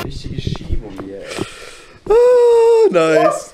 Richtige 0.06 0.40
Schiebung 0.42 0.98
hier, 1.04 1.20
ey. 1.20 1.46
Ah, 2.10 2.90
nice. 2.90 3.54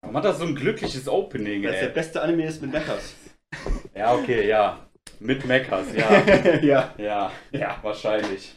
Warum 0.00 0.16
hat 0.16 0.24
das 0.24 0.38
so 0.38 0.44
ein 0.44 0.54
glückliches 0.54 1.06
Opening, 1.08 1.64
ey? 1.64 1.88
beste 1.90 2.22
Anime 2.22 2.46
ist 2.46 2.62
mit 2.62 2.72
Mechas. 2.72 3.16
Ja, 3.94 4.14
okay, 4.14 4.48
ja. 4.48 4.88
Mit 5.20 5.44
Meckers, 5.44 5.88
ja. 5.94 6.58
ja. 6.62 6.94
Ja, 6.98 7.32
ja, 7.50 7.78
wahrscheinlich. 7.82 8.54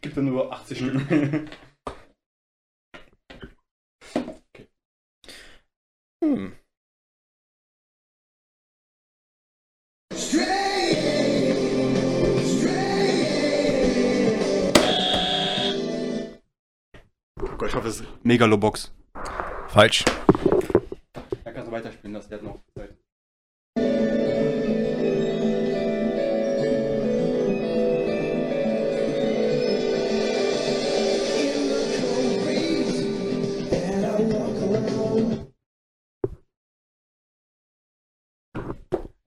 Gibt 0.00 0.16
ja 0.16 0.22
nur 0.22 0.52
80 0.52 0.78
Stück. 0.78 1.50
Hm. 6.22 6.52
Oh 17.42 17.46
Gott, 17.56 17.68
ich 17.68 17.74
hoffe, 17.74 17.88
es 17.88 18.00
ist 18.00 18.08
Megalobox. 18.22 18.92
Falsch. 19.68 20.04
Da 21.44 21.52
kannst 21.52 21.68
du 21.68 21.72
weiterspielen, 21.72 22.12
das 22.12 22.30
hat 22.30 22.42
noch 22.42 22.60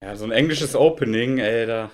Ja, 0.03 0.15
so 0.17 0.25
ein 0.25 0.31
englisches 0.31 0.75
Opening, 0.75 1.37
ey, 1.37 1.65
da. 1.65 1.89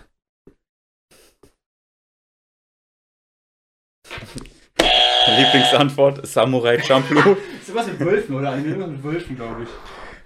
Lieblingsantwort: 5.37 6.25
Samurai 6.25 6.81
Champloo. 6.81 7.37
Ist 7.61 7.75
was 7.75 7.85
mit 7.85 7.99
Wölfen 7.99 8.35
oder 8.35 8.49
Anime 8.49 8.87
mit 8.87 9.03
Wölfen, 9.03 9.35
glaube 9.35 9.61
ich. 9.61 9.69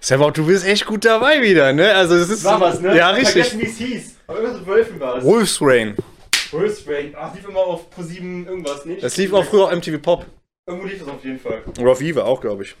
Servus, 0.00 0.32
du 0.32 0.46
bist 0.46 0.66
echt 0.66 0.86
gut 0.86 1.04
dabei 1.04 1.42
wieder, 1.42 1.74
ne? 1.74 1.94
Also 1.94 2.14
es 2.14 2.30
ist 2.30 2.44
War 2.44 2.58
was, 2.58 2.80
ne? 2.80 2.96
Ja, 2.96 3.12
Vergessen, 3.12 3.58
richtig. 3.60 3.60
wie 3.60 3.66
es 3.66 3.76
hieß. 3.76 4.16
Aber 4.28 4.38
irgendwas 4.38 4.60
mit 4.60 4.68
Wölfen 4.68 5.00
war 5.00 5.18
es. 5.18 5.24
Wolf's 5.24 5.58
Rain. 5.60 5.94
Wolfsrain. 6.52 7.14
Ach, 7.18 7.34
lief 7.34 7.46
immer 7.46 7.60
auf 7.60 7.86
Pro7 7.94 8.46
irgendwas, 8.46 8.86
nicht? 8.86 9.02
Das 9.02 9.16
lief 9.18 9.32
auch 9.34 9.44
früher 9.44 9.64
auf 9.64 9.72
MTV 9.74 10.00
Pop. 10.00 10.24
Irgendwo 10.66 10.86
lief 10.86 11.00
das 11.00 11.08
auf 11.08 11.22
jeden 11.22 11.38
Fall. 11.38 11.62
Oder 11.78 11.92
auf 11.92 12.00
Viva 12.00 12.22
auch, 12.22 12.40
glaube 12.40 12.62
ich. 12.62 12.76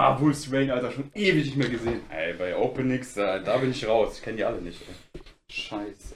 Ah, 0.00 0.20
Wolfsrain, 0.20 0.70
Alter, 0.70 0.92
schon 0.92 1.10
ewig 1.14 1.46
nicht 1.46 1.56
mehr 1.56 1.68
gesehen. 1.68 2.00
Ey, 2.10 2.32
bei 2.34 2.56
Openings, 2.56 3.16
äh, 3.16 3.42
da 3.42 3.56
bin 3.58 3.70
ich 3.72 3.86
raus. 3.86 4.16
Ich 4.18 4.22
kenne 4.22 4.36
die 4.36 4.44
alle 4.44 4.60
nicht. 4.62 4.80
Ey. 4.82 5.20
Scheiße. 5.50 6.14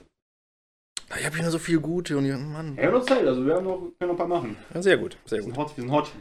Ah, 1.11 1.17
Ich 1.19 1.25
habe 1.27 1.35
hier 1.35 1.43
nur 1.43 1.51
so 1.53 1.59
viel 1.59 1.81
gute 1.81 2.17
und 2.17 2.53
Mann. 2.53 2.77
Ja, 2.77 2.91
noch 2.91 3.05
Zeit, 3.05 3.27
also 3.27 3.45
wir 3.45 3.57
haben 3.57 3.65
noch, 3.65 3.79
können 3.99 4.01
noch 4.01 4.11
ein 4.11 4.17
paar 4.17 4.29
machen. 4.29 4.57
Ja, 4.73 4.81
sehr 4.83 4.97
gut, 4.99 5.17
sehr 5.27 5.39
Wir 5.39 5.43
sind 5.45 5.57
gut. 5.57 5.65
hot, 5.67 5.77
wir 5.77 5.83
sind 5.83 5.93
hot. 5.93 6.13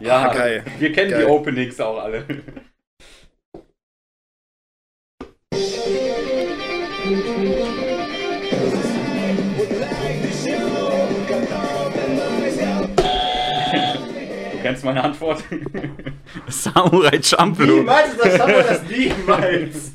Ja, 0.00 0.28
Ah, 0.30 0.34
geil. 0.34 0.64
Wir 0.78 0.92
kennen 0.92 1.10
Geil. 1.10 1.24
die 1.24 1.30
Openings 1.30 1.80
auch 1.80 1.98
alle. 1.98 2.24
kennst 14.68 14.84
meine 14.84 15.02
Antwort? 15.02 15.42
Samurai 16.48 17.22
Champloo. 17.22 17.76
Niemals 17.76 18.12
ist 18.12 18.22
das 18.22 18.34
Standard 18.34 18.68
das 18.70 18.82
niemals. 18.90 19.92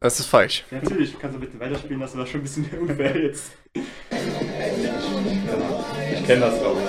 Das 0.00 0.20
ist 0.20 0.26
falsch. 0.26 0.64
Natürlich, 0.70 1.18
kannst 1.18 1.36
du 1.36 1.40
bitte 1.40 1.60
weiterspielen, 1.60 2.00
das 2.00 2.16
war 2.16 2.26
schon 2.26 2.40
ein 2.40 2.44
bisschen 2.44 2.64
unfair 2.80 3.20
jetzt. 3.20 3.52
Ich 3.74 3.82
kenne 6.26 6.40
das, 6.40 6.58
glaube 6.60 6.80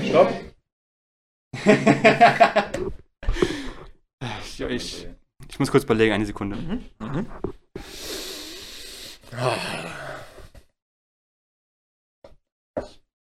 ich. 0.00 0.08
Stopp. 0.08 0.32
Ich, 4.42 4.60
ich, 4.68 5.06
ich 5.48 5.58
muss 5.60 5.70
kurz 5.70 5.84
überlegen, 5.84 6.14
eine 6.14 6.26
Sekunde. 6.26 6.58
Ich 9.30 9.36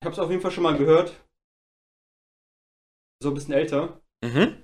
habe 0.06 0.14
es 0.14 0.20
auf 0.20 0.30
jeden 0.30 0.42
Fall 0.42 0.52
schon 0.52 0.64
mal 0.64 0.78
gehört. 0.78 1.14
So 3.22 3.30
ein 3.30 3.34
bisschen 3.34 3.54
älter. 3.54 4.00
Mhm. 4.24 4.64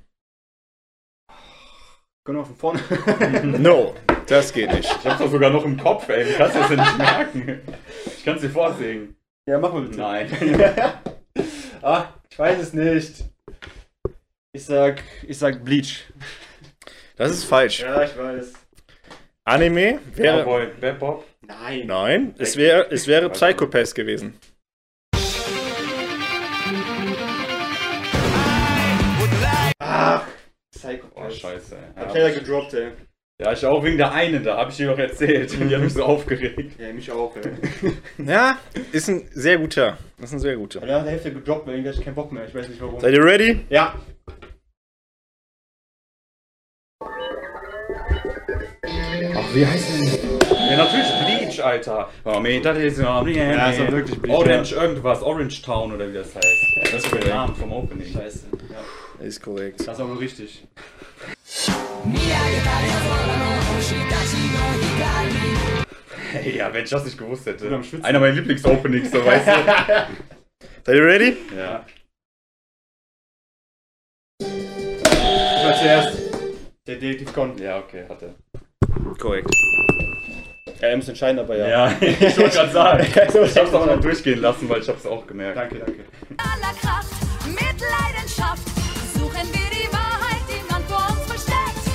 Können 2.26 2.38
wir 2.40 2.46
von 2.46 2.56
vorne. 2.56 2.80
No, 3.60 3.96
das 4.28 4.54
geht 4.54 4.72
nicht. 4.72 4.90
Ich 4.90 5.06
hab's 5.06 5.20
doch 5.20 5.30
sogar 5.30 5.50
noch 5.52 5.66
im 5.66 5.78
Kopf, 5.78 6.08
ey. 6.10 6.26
Wie 6.28 6.34
kannst 6.34 6.56
du 6.56 6.60
das 6.60 6.70
denn 6.70 6.80
nicht 6.80 6.98
merken? 6.98 7.62
Ich 8.06 8.24
kann's 8.24 8.42
dir 8.42 8.50
vorsingen. 8.50 9.16
ja, 9.48 9.60
machen 9.60 9.76
wir 9.76 9.82
bitte. 9.90 10.00
Nein. 10.00 10.32
ah, 11.84 12.14
ich 12.30 12.40
weiß 12.40 12.60
es 12.60 12.74
nicht. 12.74 13.26
Ich 14.54 14.66
sag, 14.66 15.04
ich 15.28 15.38
sag 15.38 15.64
Bleach. 15.64 16.06
Das 17.18 17.30
ist 17.32 17.44
falsch. 17.44 17.82
Ja, 17.82 18.02
ich 18.04 18.18
weiß. 18.18 18.54
Anime 19.48 20.00
wäre. 20.16 20.44
Cowboy 20.44 20.68
Bebop. 20.82 21.24
Nein. 21.48 21.86
Nein, 21.86 22.36
es 22.40 22.58
wäre, 22.58 22.88
es 22.90 23.08
wäre 23.08 23.30
Psychopath 23.30 23.94
gewesen. 23.94 24.40
Ach, 29.80 30.26
Psycho. 30.74 31.08
Oh, 31.16 31.30
scheiße, 31.30 31.78
Hat 31.96 32.16
ey. 32.16 32.22
leider 32.22 32.40
gedroppt, 32.40 32.74
ey. 32.74 32.92
Ja, 33.40 33.52
ich 33.52 33.66
auch 33.66 33.84
wegen 33.84 33.98
der 33.98 34.14
einen 34.14 34.44
da, 34.44 34.58
hab 34.58 34.70
ich 34.70 34.78
dir 34.78 34.88
doch 34.88 34.98
erzählt. 34.98 35.52
Die 35.52 35.76
hat 35.76 35.82
mich 35.82 35.94
so 35.94 36.04
aufgeregt. 36.04 36.80
Ja, 36.80 36.94
mich 36.94 37.12
auch, 37.12 37.36
ey. 37.36 37.52
Ja, 38.26 38.58
ist 38.94 39.10
ein 39.10 39.28
sehr 39.32 39.58
guter. 39.58 39.98
Das 40.18 40.30
ist 40.30 40.34
ein 40.34 40.40
sehr 40.40 40.56
guter. 40.56 40.80
Aber 40.80 40.88
der 40.88 41.00
hat 41.00 41.06
die 41.06 41.12
Hälfte 41.12 41.34
gedroppt, 41.34 41.68
weil 41.68 41.86
ich 41.86 42.02
keinen 42.04 42.16
Bock 42.16 42.32
mehr. 42.32 42.48
Ich 42.48 42.56
weiß 42.56 42.70
nicht 42.70 42.82
warum. 42.82 43.00
Seid 43.00 43.14
ihr 43.14 43.24
ready? 43.24 43.60
Ja. 43.70 43.96
Wie 49.56 49.66
heißt 49.66 49.90
denn? 49.90 50.30
Ja, 50.70 50.78
natürlich 50.78 51.08
Bleach, 51.26 51.64
Alter. 51.64 52.10
Oh, 52.26 52.40
me, 52.40 52.60
das 52.60 52.78
ist 52.78 53.00
ja, 53.00 53.26
Ja, 53.26 53.70
ist 53.70 53.80
doch 53.80 53.92
wirklich 53.92 54.22
Bleach, 54.22 54.36
Orange 54.36 54.76
irgendwas, 54.76 55.22
Orange 55.24 55.62
Town 55.62 55.94
oder 55.94 56.10
wie 56.10 56.14
das 56.14 56.36
heißt. 56.36 56.92
Das 56.92 57.06
ist 57.06 57.14
der 57.14 57.34
Name 57.34 57.56
vom 57.56 57.72
Opening. 57.72 58.12
Scheiße. 58.12 58.48
Ja. 58.70 59.26
Ist 59.26 59.42
korrekt. 59.42 59.80
Das 59.80 59.98
ist 59.98 60.02
aber 60.02 60.20
richtig. 60.20 60.68
Hey, 66.32 66.58
ja, 66.58 66.74
wenn 66.74 66.84
ich 66.84 66.90
das 66.90 67.06
nicht 67.06 67.18
gewusst 67.18 67.46
hätte. 67.46 67.68
Einer 68.04 68.20
meiner 68.20 68.34
Lieblings-Openings, 68.34 69.12
so 69.12 69.26
weißt 69.26 69.48
du. 69.48 69.52
Seid 70.84 70.96
ihr 70.96 71.06
ready? 71.06 71.38
ja. 71.56 71.86
Ich 74.42 75.66
war 75.66 75.76
zuerst. 75.80 76.18
Der 76.86 76.98
Detektiv 76.98 77.34
Con. 77.34 77.58
Ja, 77.58 77.80
okay, 77.80 78.06
hatte. 78.08 78.36
Korrekt. 79.20 79.50
Ja, 80.82 80.90
er 80.90 80.98
muss 80.98 81.08
entscheiden, 81.08 81.40
aber 81.40 81.56
ja. 81.58 81.68
Ja, 81.68 81.98
ich 82.02 82.38
wollte 82.38 82.58
gerade 82.58 82.72
sagen. 82.72 83.08
Ich 83.46 83.58
hab's 83.58 83.74
auch 83.74 83.86
noch 83.86 84.00
durchgehen 84.00 84.42
lassen, 84.42 84.68
weil 84.70 84.82
ich 84.82 84.90
hab's 84.90 85.06
auch 85.06 85.26
gemerkt. 85.26 85.58
Danke, 85.58 85.80
danke. 85.80 86.06
aller 86.38 86.74
Kraft, 86.80 87.14
mit 87.48 87.80
Leidenschaft 87.80 88.68
suchen 89.14 89.48
wir 89.52 89.70
die 89.72 89.92
Wahrheit, 89.92 90.44
die 90.50 90.72
man 90.72 90.84
vor 90.84 91.08
uns 91.10 91.26
versteckt. 91.32 91.86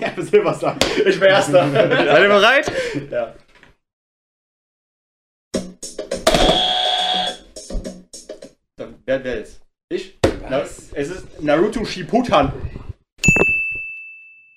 ja, 0.00 0.22
selber 0.22 0.54
sagen. 0.54 0.78
Ich 1.06 1.20
bin 1.20 1.28
Erster. 1.28 1.70
Seid 1.70 2.22
ihr 2.22 2.28
bereit? 2.28 2.72
ja. 3.10 3.34
Dann, 8.76 8.94
wer, 9.04 9.24
wer 9.24 9.38
jetzt? 9.38 9.60
Ich? 9.90 10.18
Na, 10.48 10.60
es 10.60 10.92
ist 10.92 11.42
Naruto 11.42 11.84
Shippuden. 11.84 12.52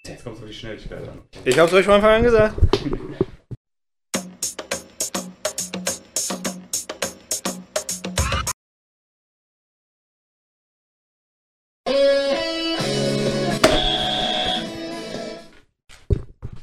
Jetzt 0.07 0.23
kommst 0.23 0.41
du 0.41 0.47
die 0.47 0.53
Schnelligkeit 0.53 1.07
an. 1.07 1.21
Ich 1.45 1.59
hab's 1.59 1.73
euch 1.73 1.85
von 1.85 1.93
Anfang 1.93 2.15
an 2.15 2.23
gesagt. 2.23 2.55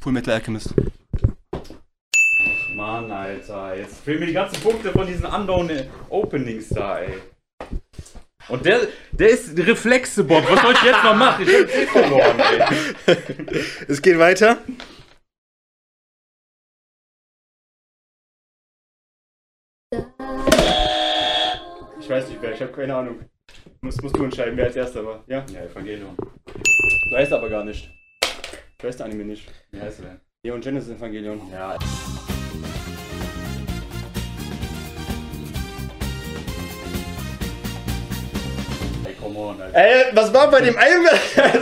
Full 0.01 0.13
Metal 0.13 0.35
Alchemist. 0.35 0.75
Mann, 2.75 3.11
Alter, 3.11 3.77
jetzt 3.77 4.01
fehlen 4.01 4.21
mir 4.21 4.27
die 4.27 4.33
ganzen 4.33 4.61
Punkte 4.61 4.91
von 4.91 5.07
diesen 5.07 5.27
anderen 5.27 5.89
Openings 6.09 6.71
da, 6.71 7.01
ey. 7.01 7.21
Und 8.49 8.65
der, 8.65 8.89
der 9.13 9.29
ist 9.29 9.59
Reflexe, 9.59 10.25
Bob. 10.25 10.43
Was 10.49 10.63
soll 10.63 10.73
ich 10.73 10.83
jetzt 10.83 11.05
noch 11.05 11.15
machen? 11.15 11.47
Ich 11.47 11.55
hab 11.55 11.69
eh 11.69 11.87
verloren, 11.87 12.41
ey. 12.41 13.17
Es 13.89 14.01
geht 14.01 14.19
weiter. 14.19 14.59
Ich 22.01 22.09
weiß 22.09 22.29
nicht 22.31 22.41
wer, 22.41 22.53
ich 22.55 22.61
habe 22.63 22.73
keine 22.73 22.95
Ahnung. 22.97 23.21
Musst, 23.83 24.03
musst 24.03 24.17
du 24.17 24.25
entscheiden, 24.25 24.57
wer 24.57 24.65
als 24.65 24.77
Erster 24.77 25.05
war. 25.05 25.25
Ja? 25.27 25.45
Ja, 25.53 25.61
Evangelion. 25.61 26.17
Du 26.17 27.11
weißt 27.15 27.33
aber 27.35 27.51
gar 27.51 27.65
nicht. 27.65 27.91
Du 28.79 28.87
weißt 28.87 29.03
Anime 29.03 29.25
nicht. 29.25 29.51
Wie 29.71 29.81
heißt 29.81 30.01
er 30.01 30.07
denn? 30.07 30.21
Neon 30.43 30.61
Genesis 30.61 30.97
Evangelion. 30.97 31.41
Ja. 31.53 31.77
On, 39.39 39.61
Alter. 39.61 39.79
Ey, 39.79 40.05
was 40.13 40.35
war 40.35 40.51
bei 40.51 40.61
dem 40.61 40.77
einen 40.77 41.07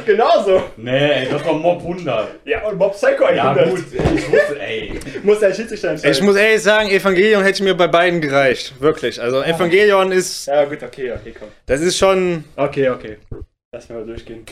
genauso? 0.07 0.62
Nee, 0.77 1.27
das 1.31 1.45
war 1.45 1.53
Mob 1.53 1.83
100. 1.83 2.29
Ja, 2.47 2.66
und 2.66 2.79
Mob 2.79 2.95
Psycho 2.95 3.24
100. 3.24 3.37
Ja, 3.37 3.64
gut, 3.64 3.85
ich 3.93 4.33
wusste, 4.33 4.59
ey. 4.61 4.99
Muss 5.22 5.41
der 5.41 5.53
Schiedsrichter 5.53 5.91
entscheiden. 5.91 6.12
Ich 6.12 6.22
muss 6.22 6.37
ehrlich 6.37 6.62
sagen, 6.62 6.89
Evangelion 6.89 7.43
hätte 7.43 7.62
mir 7.62 7.74
bei 7.74 7.87
beiden 7.87 8.20
gereicht. 8.20 8.74
Wirklich. 8.81 9.20
Also 9.20 9.43
Evangelion 9.43 10.11
ist. 10.11 10.47
Ja, 10.47 10.64
gut, 10.64 10.83
okay, 10.83 11.12
okay, 11.12 11.35
komm. 11.39 11.49
Das 11.66 11.81
ist 11.81 11.99
schon. 11.99 12.45
Okay, 12.57 12.89
okay. 12.89 13.18
Lass 13.72 13.89
mal 13.91 14.07
durchgehen. 14.07 14.47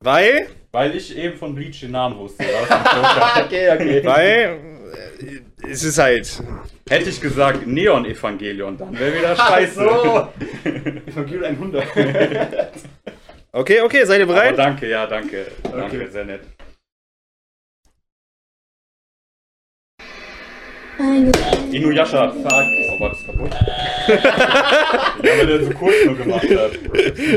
Weil. 0.00 0.48
Weil 0.72 0.94
ich 0.94 1.16
eben 1.16 1.38
von 1.38 1.54
Bleach 1.54 1.80
den 1.80 1.92
Namen 1.92 2.18
wusste. 2.18 2.44
Okay, 3.44 3.70
okay. 3.70 4.02
Weil. 4.04 4.75
Äh, 4.92 5.40
Es 5.70 5.82
ist 5.84 5.98
halt. 5.98 6.42
Hätte 6.88 7.10
ich 7.10 7.20
gesagt 7.20 7.66
Neon-Evangelion, 7.66 8.76
dann 8.78 8.98
wäre 8.98 9.18
wieder 9.18 9.34
scheiße. 9.36 9.74
so. 9.74 10.28
Evangelion 11.06 11.44
100. 11.44 11.84
Okay, 13.52 13.80
okay, 13.80 14.04
seid 14.04 14.18
ihr 14.18 14.24
Aber 14.24 14.34
bereit? 14.34 14.58
danke, 14.58 14.86
ja, 14.86 15.06
danke. 15.06 15.46
Danke, 15.62 15.96
Okay. 15.96 16.08
sehr 16.10 16.26
nett. 16.26 16.42
Inuyasha. 21.72 22.30
Fuck. 22.32 22.44
Oh, 22.52 23.00
war 23.00 23.08
das 23.10 23.24
kaputt? 23.26 23.50
ja, 24.08 25.38
weil 25.38 25.46
der 25.46 25.64
so 25.64 25.70
kurz 25.72 25.94
nur 26.06 26.16
gemacht 26.16 26.48
hat. 26.50 26.70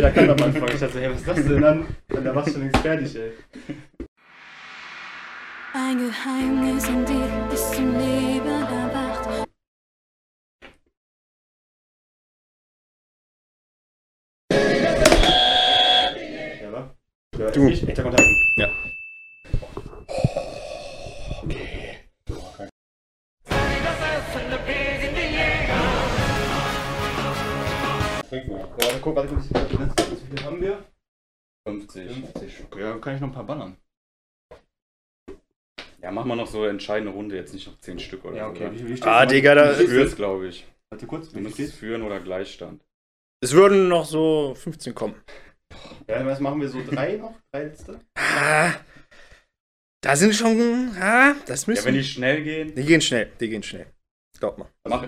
Da 0.02 0.10
kann 0.12 0.30
am 0.30 0.42
Anfang. 0.44 0.70
Ich 0.74 0.80
dachte, 0.80 1.00
hey, 1.02 1.10
was 1.12 1.18
ist 1.20 1.28
das 1.28 1.36
denn? 1.46 1.62
Dann, 1.62 1.88
dann 2.10 2.24
da 2.24 2.36
warst 2.36 2.48
du 2.50 2.52
schon 2.54 2.62
längst 2.62 2.78
fertig, 2.82 3.16
ey. 3.18 3.32
Ein 5.72 6.00
Geheimnis 6.00 6.88
in 6.88 7.06
dir 7.06 7.54
ist 7.54 7.76
zum 7.76 7.96
Leben 7.96 8.48
erwacht. 8.48 9.48
Ja, 16.60 16.72
wa? 16.72 16.96
Ja, 17.38 17.52
Du. 17.52 17.68
Ich, 17.68 17.88
echter 17.88 18.02
Kontakt. 18.02 18.28
Ja. 18.58 18.68
Warte, 28.32 29.00
guck, 29.02 29.16
warte, 29.16 29.38
wie 29.38 30.36
viel 30.36 30.46
haben 30.46 30.62
wir? 30.62 30.84
50. 31.68 32.12
50. 32.34 32.68
Ja, 32.76 32.98
kann 32.98 33.16
ich 33.16 33.22
noch 33.22 33.28
ein 33.28 33.34
paar 33.34 33.44
bannern. 33.44 33.78
Ja, 36.02 36.12
machen 36.12 36.30
wir 36.30 36.36
noch 36.36 36.48
so 36.48 36.62
eine 36.62 36.70
entscheidende 36.70 37.12
Runde, 37.12 37.36
jetzt 37.36 37.54
nicht 37.54 37.68
noch 37.68 37.78
10 37.80 38.00
Stück 38.00 38.24
oder 38.26 38.38
Ja, 38.38 38.46
so. 38.46 38.52
okay. 38.52 38.66
oder? 38.68 38.74
Wie, 38.76 38.80
wie 38.90 38.98
steht's 38.98 39.06
Ah? 39.08 39.26
Digga, 39.26 39.56
da- 39.56 39.74
führst, 39.74 40.16
glaube 40.16 40.48
ich. 40.48 40.66
Warte 40.92 41.06
kurz, 41.08 41.30
Du 41.32 41.40
müsstest 41.40 41.56
steht's? 41.70 41.80
führen 41.80 42.02
oder 42.04 42.20
Gleichstand. 42.20 42.82
Es 43.42 43.54
würden 43.54 43.88
noch 43.90 44.06
so 44.06 44.56
15 44.56 44.96
kommen. 44.96 45.16
Ja, 46.08 46.26
was 46.26 46.40
machen 46.40 46.60
wir 46.62 46.70
so? 46.70 46.82
Drei 46.84 47.18
noch? 47.18 47.36
Drei 47.52 47.64
letzte? 47.66 48.00
Ah, 48.18 48.74
da 50.02 50.16
sind 50.16 50.34
schon. 50.34 50.92
Ah, 51.00 51.36
das 51.46 51.66
Ja, 51.66 51.72
müssen. 51.72 51.86
wenn 51.86 51.94
die 51.94 52.04
schnell 52.04 52.44
gehen, 52.44 52.74
die 52.76 52.84
gehen 52.84 53.02
schnell. 53.02 53.32
Die 53.40 53.50
gehen 53.50 53.64
schnell. 53.64 53.86
Glaub 54.40 54.58
mal. 54.58 54.70
mach, 54.88 55.06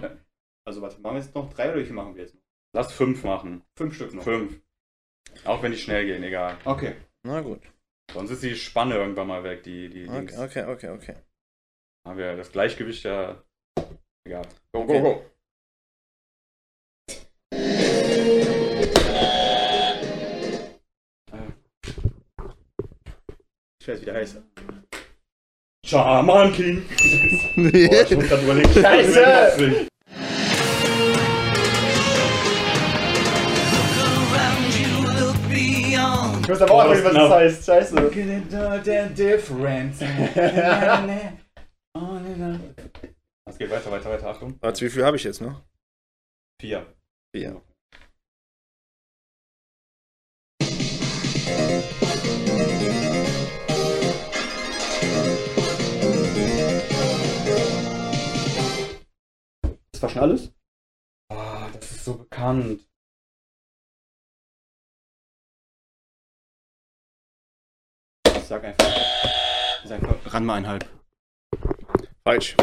Also, 0.67 0.81
warte, 0.81 0.99
machen 1.01 1.15
wir 1.15 1.21
jetzt 1.21 1.33
noch 1.33 1.51
drei 1.53 1.69
oder 1.71 1.79
wie 1.79 1.85
viel 1.85 1.93
machen 1.95 2.15
wir 2.15 2.21
jetzt 2.23 2.35
noch? 2.35 2.41
lass 2.75 2.93
5 2.93 3.23
machen. 3.23 3.63
Fünf 3.77 3.95
Stück 3.95 4.13
noch. 4.13 4.23
5. 4.23 4.59
Auch 5.45 5.63
wenn 5.63 5.71
die 5.71 5.77
schnell 5.77 6.05
gehen, 6.05 6.23
egal. 6.23 6.57
Okay. 6.65 6.95
Na 7.23 7.41
gut. 7.41 7.61
Sonst 8.14 8.32
ist 8.32 8.43
die 8.43 8.55
Spanne 8.55 8.95
irgendwann 8.95 9.28
mal 9.28 9.43
weg, 9.43 9.64
die, 9.64 9.89
die 9.89 10.07
Okay, 10.07 10.18
Dings. 10.20 10.38
okay, 10.38 10.64
okay. 10.66 10.89
okay. 10.89 11.16
Haben 12.07 12.18
wir 12.18 12.36
das 12.36 12.51
Gleichgewicht 12.51 13.03
ja. 13.03 13.41
Egal. 14.28 14.43
Go, 14.74 14.82
Okay. 14.84 15.01
go, 15.01 15.14
go. 15.16 15.26
Ich 23.82 23.88
weiß, 23.88 24.01
wie 24.01 24.05
der 24.05 24.16
heißt. 24.16 24.38
Shaman 25.86 26.53
King. 26.53 26.84
Boah, 27.55 28.01
ich 28.03 28.16
muss 28.16 28.28
grad 28.30 28.43
überlegen. 28.43 28.74
Scheiße! 28.74 29.88
Ich 36.52 36.60
weiß 36.60 36.70
aber 36.70 36.84
auch 36.84 36.89
nicht, 36.93 37.06
was 37.06 37.14
das 37.14 37.32
heißt. 37.32 37.66
Scheiße. 37.66 37.95
Es 43.49 43.58
geht 43.58 43.72
weiter, 43.72 43.89
weiter, 43.89 44.10
weiter. 44.10 44.28
Achtung. 44.28 44.58
Warte, 44.60 44.86
wie 44.86 44.89
viel 44.89 45.06
habe 45.06 45.16
ich 45.16 45.24
jetzt 45.24 45.39
noch? 45.39 45.64
Vier. 46.62 46.93
Vier. 47.34 47.62
Das 59.93 60.02
war 60.02 60.10
schon 60.10 60.22
alles? 60.22 60.52
Ah, 61.32 61.70
das 61.72 61.91
ist 61.91 62.04
so 62.04 62.18
bekannt. 62.18 62.90
Sag 68.52 68.66
einfach. 68.66 68.86
Sag 69.86 70.04
einfach 70.04 70.34
Ranma 70.34 70.56
einhalb. 70.56 70.86
Falsch. 72.26 72.58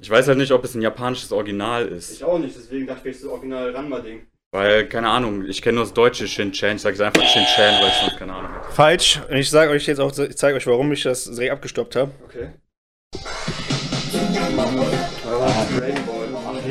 Ich 0.00 0.10
weiß 0.10 0.26
halt 0.26 0.38
nicht, 0.38 0.50
ob 0.50 0.64
es 0.64 0.74
ein 0.74 0.82
japanisches 0.82 1.30
Original 1.30 1.86
ist. 1.86 2.10
Ich 2.10 2.24
auch 2.24 2.40
nicht, 2.40 2.56
deswegen 2.56 2.88
dachte 2.88 3.08
ich, 3.08 3.20
das 3.20 3.26
Original 3.26 3.70
Ranma-Ding. 3.70 4.26
Weil, 4.50 4.88
keine 4.88 5.08
Ahnung, 5.08 5.46
ich 5.46 5.62
kenne 5.62 5.76
nur 5.76 5.84
das 5.84 5.94
deutsche 5.94 6.26
Shin-Chan. 6.26 6.76
Ich 6.76 6.82
sage 6.82 7.06
einfach 7.06 7.22
Shin-Chan, 7.22 7.80
weil 7.80 7.88
ich 7.88 7.94
sonst 7.94 8.16
keine 8.18 8.34
Ahnung 8.34 8.50
habe. 8.50 8.72
Falsch. 8.72 9.20
Und 9.30 9.36
ich 9.36 9.48
sage 9.48 9.70
euch 9.70 9.86
jetzt 9.86 10.00
auch, 10.00 10.10
ich 10.18 10.36
zeige 10.36 10.56
euch, 10.56 10.66
warum 10.66 10.90
ich 10.90 11.04
das 11.04 11.24
direkt 11.26 11.52
abgestoppt 11.52 11.94
habe. 11.94 12.10
Okay. 12.24 12.50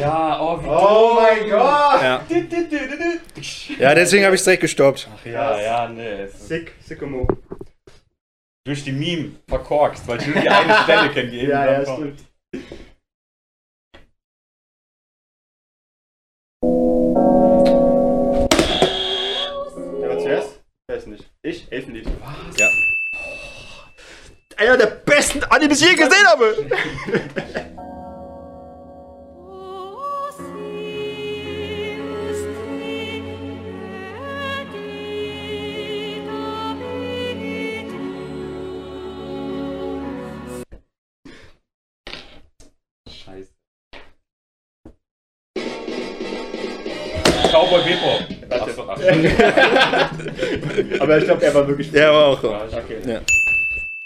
Ja, 0.01 0.41
oh, 0.41 0.59
wie 0.63 0.67
Oh 0.67 1.13
mein 1.13 1.47
Gott! 1.47 2.01
Ja. 2.01 2.21
Ja, 3.77 3.93
deswegen 3.93 4.25
habe 4.25 4.33
ich 4.33 4.41
es 4.41 4.45
direkt 4.45 4.61
gestoppt. 4.61 5.07
Ja, 5.25 5.59
ja, 5.61 5.87
nee. 5.89 6.23
es 6.23 6.33
ist 6.33 6.47
Sick, 6.47 6.73
Sickomo. 6.83 7.27
Durch 8.65 8.83
die 8.83 8.91
Meme 8.91 9.33
verkorkst, 9.47 10.07
weil 10.07 10.19
ich 10.19 10.25
nur 10.27 10.41
die 10.41 10.49
eine 10.49 10.73
Stelle 10.83 11.09
kenne, 11.11 11.29
die 11.29 11.39
eben 11.41 11.51
Ja, 11.51 11.65
ja, 11.65 11.71
dann 11.81 11.85
kommt. 11.85 12.19
stimmt. 12.19 12.27
Wer 19.99 20.09
war 20.09 20.19
zuerst? 20.19 20.59
Ich 20.87 20.95
weiß 20.95 21.05
nicht. 21.07 21.29
Ich? 21.43 21.71
Elfenlied. 21.71 22.07
Was? 22.07 22.57
Ja. 22.57 22.67
Einer 24.57 24.77
der 24.77 24.87
besten 24.87 25.43
Animes, 25.45 25.79
die 25.79 25.85
ich 25.85 25.91
je 25.91 25.97
gesehen 25.97 26.27
habe! 26.27 26.55
Cowboy 47.71 47.83
Bebop. 47.85 48.21
Ach. 48.49 48.67
Aber 51.01 51.17
ich 51.17 51.23
glaube, 51.23 51.45
er 51.45 51.53
war 51.53 51.67
wirklich. 51.67 51.91
Ja, 51.91 52.09
aber 52.09 52.25
auch. 52.27 52.43
Okay. 52.43 53.01
Ja. 53.05 53.21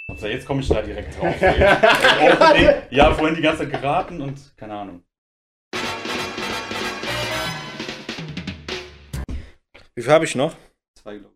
Also 0.07 0.27
jetzt 0.27 0.45
komme 0.45 0.61
ich 0.61 0.67
da 0.67 0.81
direkt 0.81 1.19
drauf. 1.19 1.35
Ja, 2.91 3.13
vorhin 3.13 3.35
die 3.35 3.41
ganze 3.41 3.63
Zeit 3.63 3.71
geraten 3.71 4.21
und 4.21 4.55
keine 4.55 4.73
Ahnung. 4.75 5.03
Wie 9.95 10.01
viel 10.01 10.11
habe 10.11 10.25
ich 10.25 10.35
noch? 10.35 10.55
Zwei, 11.01 11.17
glaub 11.17 11.33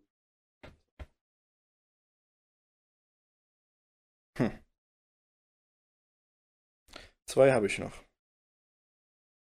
Zwei 7.26 7.52
habe 7.52 7.66
ich 7.66 7.78
noch. 7.78 7.92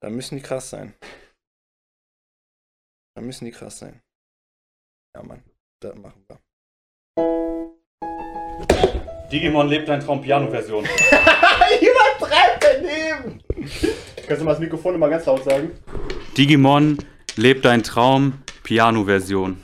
Da 0.01 0.09
müssen 0.09 0.36
die 0.36 0.41
krass 0.41 0.69
sein. 0.69 0.93
Da 3.16 3.22
müssen 3.22 3.45
die 3.45 3.51
krass 3.51 3.80
sein. 3.80 4.01
Ja, 5.16 5.24
Mann. 5.24 5.43
Das 5.82 5.95
machen 5.95 6.26
wir. 6.28 6.39
Digimon 9.32 9.68
lebt 9.68 9.88
dein 9.88 9.99
Traum 9.99 10.22
Piano-Version. 10.22 10.84
Übertreib 11.82 12.60
daneben! 12.60 13.43
Kannst 14.28 14.41
du 14.41 14.45
mal 14.45 14.51
das 14.51 14.60
Mikrofon 14.60 14.95
immer 14.95 15.10
ganz 15.10 15.26
laut 15.26 15.43
sagen? 15.43 15.72
Digimon 16.38 16.97
lebt 17.36 17.66
dein 17.66 17.84
Traum 17.84 18.41
Piano-Version. 18.64 19.62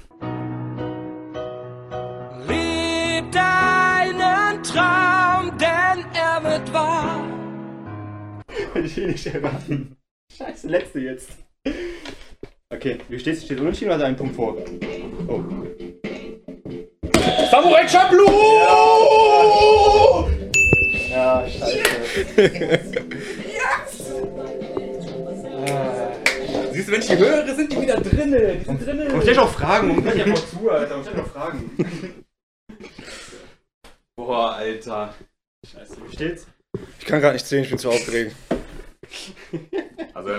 Leb 2.47 3.31
deinen 3.31 4.63
Traum, 4.63 5.57
denn 5.57 6.05
er 6.13 6.43
wird 6.43 6.73
wahr. 6.73 7.25
Hätte 8.73 8.85
ich 8.85 8.97
eh 8.97 9.07
nicht 9.07 9.25
erwarten. 9.27 9.97
Scheiße, 10.35 10.67
letzte 10.67 10.99
jetzt. 10.99 11.44
Okay, 12.75 12.97
wie 13.07 13.17
steht's? 13.17 13.45
Steht 13.45 13.59
unentschieden 13.61 13.91
oder 13.91 13.95
hat 13.95 14.01
er 14.01 14.07
einen 14.07 14.17
Punkt 14.17 14.35
vor? 14.35 14.57
Oh. 15.29 15.41
Samurai 17.49 17.87
Champloo! 17.87 18.27
Ja, 21.09 21.47
scheiße. 21.47 21.79
Siehst 26.73 26.87
du, 26.87 26.91
wenn 26.91 26.99
ich 26.99 27.07
die 27.07 27.17
höre, 27.17 27.55
sind 27.55 27.71
die 27.71 27.81
wieder 27.81 27.95
drinne. 28.01 28.55
Die 28.57 28.65
sind 28.65 28.67
Und 28.67 28.85
drinne. 28.85 29.21
stell 29.21 29.35
doch 29.35 29.49
Fragen, 29.53 29.91
und 29.91 30.05
kann 30.05 30.17
ja 30.17 30.25
mal 30.25 30.35
zu, 30.35 30.69
Alter. 30.69 30.97
Und 30.97 31.05
stell 31.05 31.15
doch 31.15 31.31
Fragen. 31.31 31.71
Boah, 34.17 34.55
Alter. 34.55 35.15
Scheiße, 35.65 35.95
wie 36.05 36.13
steht's? 36.13 36.47
Ich 36.99 37.05
kann 37.05 37.21
gerade 37.21 37.35
nicht 37.35 37.45
sehen, 37.45 37.63
ich 37.63 37.69
bin 37.69 37.79
zu 37.79 37.89
aufgeregt. 37.89 38.35
Also 40.13 40.29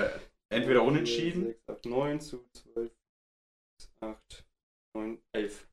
entweder 0.57 0.83
unentschieden. 0.83 1.47
6, 1.47 1.69
8, 1.69 1.87
9 1.87 2.21
zu 2.21 2.45
12, 2.75 2.91
8, 4.01 4.45
9, 4.97 5.19
11. 5.33 5.69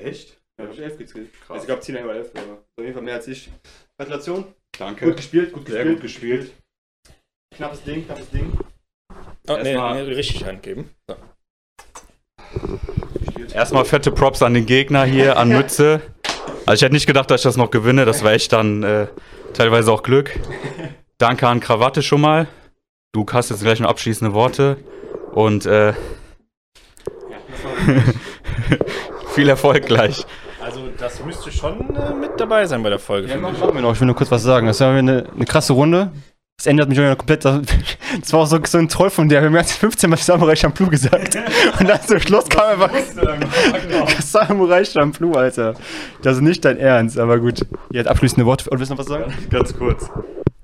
Echt? 0.00 0.40
Ja, 0.58 0.66
hab 0.66 0.72
ich 0.72 0.80
11 0.80 0.98
gezählt. 0.98 1.32
Krass. 1.32 1.50
Also 1.50 1.62
ich 1.62 1.66
glaube, 1.66 1.82
Tina 1.82 2.00
über 2.02 2.14
11, 2.14 2.30
aber 2.34 2.52
auf 2.52 2.64
jeden 2.78 2.94
Fall 2.94 3.02
mehr 3.02 3.14
als 3.14 3.28
ich. 3.28 3.50
Gratulation. 3.96 4.54
Danke. 4.78 5.06
Gut 5.06 5.16
gespielt, 5.16 5.52
gut 5.52 5.66
Sehr 5.68 5.84
gespielt. 5.84 5.96
gut 5.96 6.02
gespielt. 6.02 6.52
Knappes 7.54 7.82
Ding, 7.84 8.06
knappes 8.06 8.30
Ding. 8.30 8.58
Oh, 9.48 9.56
nee, 9.62 9.74
nee, 9.74 10.00
richtig 10.12 10.44
Hand 10.44 10.62
geben. 10.62 10.90
So. 11.06 11.16
Erstmal 13.52 13.84
fette 13.84 14.10
Props 14.10 14.42
an 14.42 14.54
den 14.54 14.66
Gegner 14.66 15.04
hier, 15.04 15.36
an 15.36 15.48
Mütze. 15.56 16.00
Also 16.64 16.74
ich 16.74 16.82
hätte 16.82 16.94
nicht 16.94 17.06
gedacht, 17.06 17.30
dass 17.30 17.40
ich 17.40 17.44
das 17.44 17.56
noch 17.56 17.70
gewinne. 17.70 18.04
Das 18.04 18.24
war 18.24 18.32
echt 18.32 18.52
dann 18.52 18.82
äh, 18.82 19.08
teilweise 19.52 19.92
auch 19.92 20.02
Glück. 20.02 20.38
Danke 21.18 21.46
an 21.48 21.60
Krawatte 21.60 22.02
schon 22.02 22.20
mal. 22.20 22.48
Du 23.14 23.26
hast 23.30 23.50
jetzt 23.50 23.62
gleich 23.62 23.78
noch 23.78 23.90
abschließende 23.90 24.32
Worte. 24.32 24.78
Und 25.32 25.66
äh, 25.66 25.92
viel 29.34 29.50
Erfolg 29.50 29.84
gleich. 29.84 30.24
Also, 30.64 30.88
das 30.98 31.22
müsste 31.22 31.52
schon 31.52 31.94
äh, 31.94 32.14
mit 32.14 32.40
dabei 32.40 32.64
sein 32.64 32.82
bei 32.82 32.88
der 32.88 32.98
Folge. 32.98 33.28
Ja, 33.28 33.36
machen 33.36 33.74
wir 33.74 33.82
noch. 33.82 33.92
Ich 33.92 34.00
will 34.00 34.06
nur 34.06 34.16
kurz 34.16 34.30
was 34.30 34.42
sagen. 34.42 34.66
Das 34.66 34.80
war 34.80 34.94
eine, 34.94 35.26
eine 35.30 35.44
krasse 35.44 35.74
Runde. 35.74 36.10
Das 36.56 36.66
ändert 36.66 36.88
mich 36.88 36.98
auch 37.00 37.18
komplett. 37.18 37.44
Das 38.20 38.32
war 38.32 38.40
auch 38.40 38.46
so, 38.46 38.58
so 38.66 38.78
ein 38.78 38.88
Troll 38.88 39.10
von 39.10 39.28
der. 39.28 39.42
Wir 39.42 39.48
haben 39.48 39.56
jetzt 39.56 39.72
15 39.72 40.08
Mal 40.08 40.16
Samurai 40.16 40.56
Champloo 40.56 40.88
gesagt. 40.88 41.36
Und 41.80 41.88
dann 41.88 42.00
zum 42.02 42.18
Schluss 42.20 42.48
kam 42.48 42.80
einfach 42.80 42.90
Samurai 44.20 44.84
Champloo, 44.84 45.32
Alter. 45.32 45.74
Das 46.22 46.36
ist 46.36 46.42
nicht 46.42 46.64
dein 46.64 46.78
Ernst, 46.78 47.18
aber 47.18 47.38
gut. 47.40 47.66
Ihr 47.90 48.00
habt 48.00 48.08
abschließende 48.08 48.46
Worte. 48.46 48.70
Und 48.70 48.78
willst 48.78 48.90
du 48.90 48.94
noch 48.94 49.00
was 49.00 49.06
sagen? 49.06 49.34
Ganz 49.50 49.76
kurz. 49.76 50.08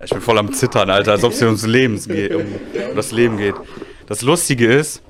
Ich 0.03 0.11
bin 0.11 0.21
voll 0.21 0.39
am 0.39 0.53
Zittern, 0.53 0.91
Alter, 0.91 1.13
als 1.13 1.25
ob 1.25 1.33
es 1.33 1.39
hier 1.39 1.49
ums 1.49 1.67
Lebens 1.67 2.07
geht, 2.07 2.33
um, 2.33 2.43
um 2.43 2.97
das 2.97 3.11
Leben 3.11 3.37
geht. 3.37 3.55
Das 4.07 4.23
Lustige 4.23 4.67
ist, 4.67 5.03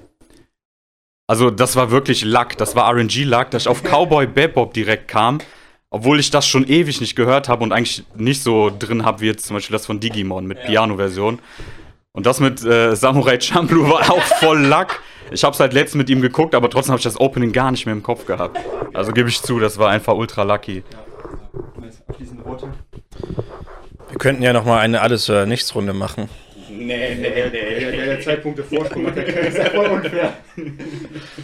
also 1.27 1.51
das 1.51 1.77
war 1.77 1.91
wirklich 1.91 2.25
Luck, 2.25 2.57
das 2.57 2.75
war 2.75 2.91
RNG-Luck, 2.91 3.51
dass 3.51 3.65
ich 3.65 3.69
auf 3.69 3.83
Cowboy 3.83 4.27
Bebop 4.27 4.73
direkt 4.73 5.09
kam, 5.09 5.39
obwohl 5.91 6.19
ich 6.19 6.31
das 6.31 6.47
schon 6.47 6.67
ewig 6.67 7.03
nicht 7.03 7.17
gehört 7.17 7.51
habe 7.51 7.63
und 7.63 7.73
eigentlich 7.73 8.05
nicht 8.17 8.43
so 8.43 8.71
drin 8.77 9.05
habe, 9.05 9.21
wie 9.21 9.27
jetzt 9.27 9.45
zum 9.45 9.57
Beispiel 9.57 9.75
das 9.75 9.85
von 9.85 10.01
Digimon 10.01 10.47
mit 10.47 10.63
Piano-Version. 10.63 11.39
Und 12.13 12.27
das 12.27 12.41
mit 12.41 12.65
äh, 12.65 12.97
Samurai 12.97 13.39
Champloo 13.39 13.91
war 13.91 14.11
auch 14.11 14.23
voll 14.41 14.65
Luck. 14.65 15.03
Ich 15.31 15.45
habe 15.45 15.55
seit 15.55 15.75
letztem 15.75 15.99
mit 15.99 16.09
ihm 16.09 16.23
geguckt, 16.23 16.55
aber 16.55 16.71
trotzdem 16.71 16.93
habe 16.93 16.99
ich 16.99 17.05
das 17.05 17.21
Opening 17.21 17.53
gar 17.53 17.71
nicht 17.71 17.85
mehr 17.85 17.95
im 17.95 18.03
Kopf 18.03 18.25
gehabt. 18.25 18.59
Also 18.95 19.13
gebe 19.13 19.29
ich 19.29 19.43
zu, 19.43 19.61
das 19.61 19.77
war 19.79 19.91
einfach 19.91 20.15
ultra 20.15 20.45
lucky. 20.45 20.83
Abschließende 22.09 22.45
Worte. 22.47 22.73
Wir 24.19 24.23
könnten 24.23 24.43
ja 24.43 24.53
nochmal 24.53 24.81
eine 24.81 25.01
Alles- 25.01 25.31
oder 25.31 25.47
Nichts-Runde 25.47 25.93
machen. 25.93 26.29
Nee, 26.69 27.15
nee, 27.15 27.31
Der, 27.31 27.51
der 27.93 28.15
hat 28.15 28.23
zwei 28.25 28.35
Punkte 28.35 28.65
Vorsprung 28.65 29.07
hat, 29.07 29.17
der 29.17 29.29
ist 29.29 29.57
ja 29.57 29.67
voll 29.67 29.87
unfair. 29.87 30.33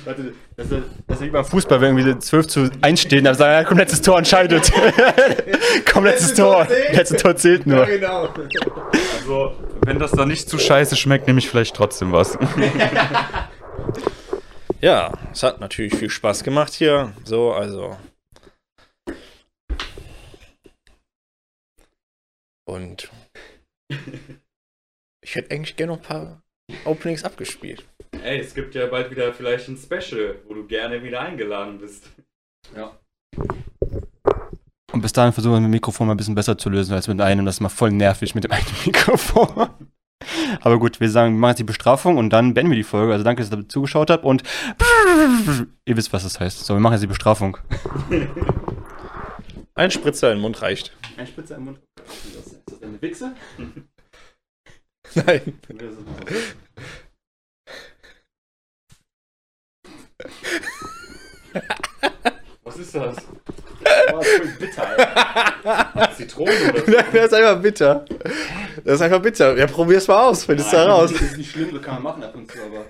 Warte, 0.04 0.32
das 0.56 0.66
ist, 0.72 0.82
das 1.06 1.20
ist 1.20 1.22
wie 1.24 1.30
beim 1.30 1.44
Fußball, 1.44 1.80
wenn 1.80 1.96
irgendwie 1.96 2.18
12 2.18 2.46
zu 2.48 2.70
1 2.80 3.00
stehen, 3.00 3.22
dann 3.22 3.36
sagen, 3.36 3.52
ja, 3.52 3.62
komm, 3.62 3.78
letztes 3.78 4.02
Tor 4.02 4.18
entscheidet. 4.18 4.72
komm, 5.92 6.04
letztes 6.04 6.34
Tor. 6.34 6.66
Letztes 6.90 7.22
Tor 7.22 7.36
zählt 7.36 7.64
nur. 7.64 7.86
genau. 7.86 8.30
Also, 9.20 9.52
wenn 9.86 10.00
das 10.00 10.10
dann 10.10 10.26
nicht 10.26 10.48
zu 10.48 10.58
scheiße 10.58 10.96
schmeckt, 10.96 11.28
nehme 11.28 11.38
ich 11.38 11.48
vielleicht 11.48 11.76
trotzdem 11.76 12.10
was. 12.10 12.36
Ja, 14.80 15.12
es 15.32 15.42
hat 15.42 15.60
natürlich 15.60 15.94
viel 15.94 16.10
Spaß 16.10 16.44
gemacht 16.44 16.74
hier. 16.74 17.12
So, 17.24 17.52
also. 17.52 17.96
Und 22.66 23.10
ich 25.24 25.34
hätte 25.34 25.54
eigentlich 25.54 25.76
gerne 25.76 25.92
noch 25.92 25.98
ein 26.00 26.06
paar 26.06 26.42
Openings 26.84 27.24
abgespielt. 27.24 27.84
Ey, 28.22 28.40
es 28.40 28.54
gibt 28.54 28.74
ja 28.74 28.86
bald 28.86 29.10
wieder 29.10 29.32
vielleicht 29.34 29.68
ein 29.68 29.76
Special, 29.76 30.40
wo 30.46 30.54
du 30.54 30.66
gerne 30.66 31.02
wieder 31.02 31.20
eingeladen 31.20 31.78
bist. 31.78 32.10
Und 34.92 35.00
bis 35.02 35.12
dahin 35.12 35.32
versuchen 35.32 35.54
wir 35.54 35.60
mit 35.60 35.68
dem 35.68 35.72
Mikrofon 35.72 36.06
mal 36.06 36.14
ein 36.14 36.16
bisschen 36.16 36.34
besser 36.34 36.56
zu 36.56 36.70
lösen 36.70 36.94
als 36.94 37.08
mit 37.08 37.20
einem. 37.20 37.44
Das 37.44 37.56
ist 37.56 37.60
mal 37.60 37.68
voll 37.68 37.90
nervig 37.90 38.34
mit 38.34 38.44
dem 38.44 38.52
einen 38.52 38.64
Mikrofon. 38.86 39.68
Aber 40.60 40.78
gut, 40.78 41.00
wir 41.00 41.10
sagen, 41.10 41.34
wir 41.34 41.40
machen 41.40 41.50
jetzt 41.50 41.58
die 41.58 41.64
Bestrafung 41.64 42.16
und 42.16 42.30
dann 42.30 42.54
beenden 42.54 42.70
wir 42.70 42.76
die 42.76 42.84
Folge. 42.84 43.12
Also 43.12 43.24
danke, 43.24 43.42
dass 43.42 43.52
ihr 43.52 43.68
zugeschaut 43.68 44.08
habt 44.10 44.24
und 44.24 44.42
ihr 45.84 45.96
wisst, 45.96 46.12
was 46.12 46.22
das 46.22 46.40
heißt. 46.40 46.60
So, 46.64 46.74
wir 46.74 46.80
machen 46.80 46.94
jetzt 46.94 47.02
die 47.02 47.08
Bestrafung. 47.08 47.58
Ein 49.74 49.90
Spritzer 49.90 50.30
in 50.30 50.38
den 50.38 50.42
Mund 50.42 50.62
reicht. 50.62 50.96
Ein 51.16 51.26
Spitzer 51.26 51.56
im 51.56 51.64
Mund. 51.64 51.80
Das 51.96 52.53
eine 52.84 53.02
Wichse? 53.02 53.34
Nein. 55.14 55.60
Was 62.64 62.76
ist 62.78 62.94
das? 62.94 63.16
Oh, 64.12 64.18
das 64.18 64.26
ist 64.26 64.36
voll 64.36 64.48
bitter, 64.58 64.98
ey. 64.98 65.06
Zitrone 66.16 66.50
oder 66.50 66.82
Nein, 66.86 67.04
das 67.12 67.26
ist 67.26 67.34
einfach 67.34 67.60
bitter. 67.60 68.04
Das 68.84 68.94
ist 68.94 69.02
einfach 69.02 69.22
bitter. 69.22 69.56
Ja, 69.56 69.66
probier's 69.66 70.08
mal 70.08 70.28
aus, 70.28 70.44
findest 70.44 70.72
du 70.72 70.76
heraus. 70.76 71.12
Das 71.12 71.20
ist 71.20 71.36
nicht 71.36 71.52
schlimm, 71.52 71.72
das 71.72 71.82
kann 71.82 71.94
man 71.94 72.02
machen 72.02 72.24
ab 72.24 72.34
und 72.34 72.50
zu, 72.50 72.58
aber. 72.58 72.86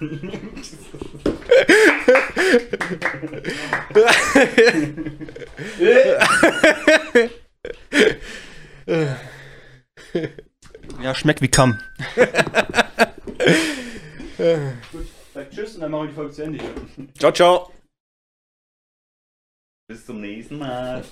Ja, 11.00 11.14
schmeckt 11.14 11.42
wie 11.42 11.48
Kamm. 11.48 11.78
Gut, 14.92 15.06
dann 15.34 15.50
tschüss 15.50 15.74
und 15.74 15.82
dann 15.82 15.90
machen 15.90 16.04
wir 16.04 16.08
die 16.08 16.14
Folge 16.14 16.32
zu 16.32 16.42
Ende. 16.42 16.58
Ciao, 17.18 17.32
ciao. 17.32 17.72
Bis 19.88 20.06
zum 20.06 20.20
nächsten 20.20 20.58
Mal. 20.58 21.04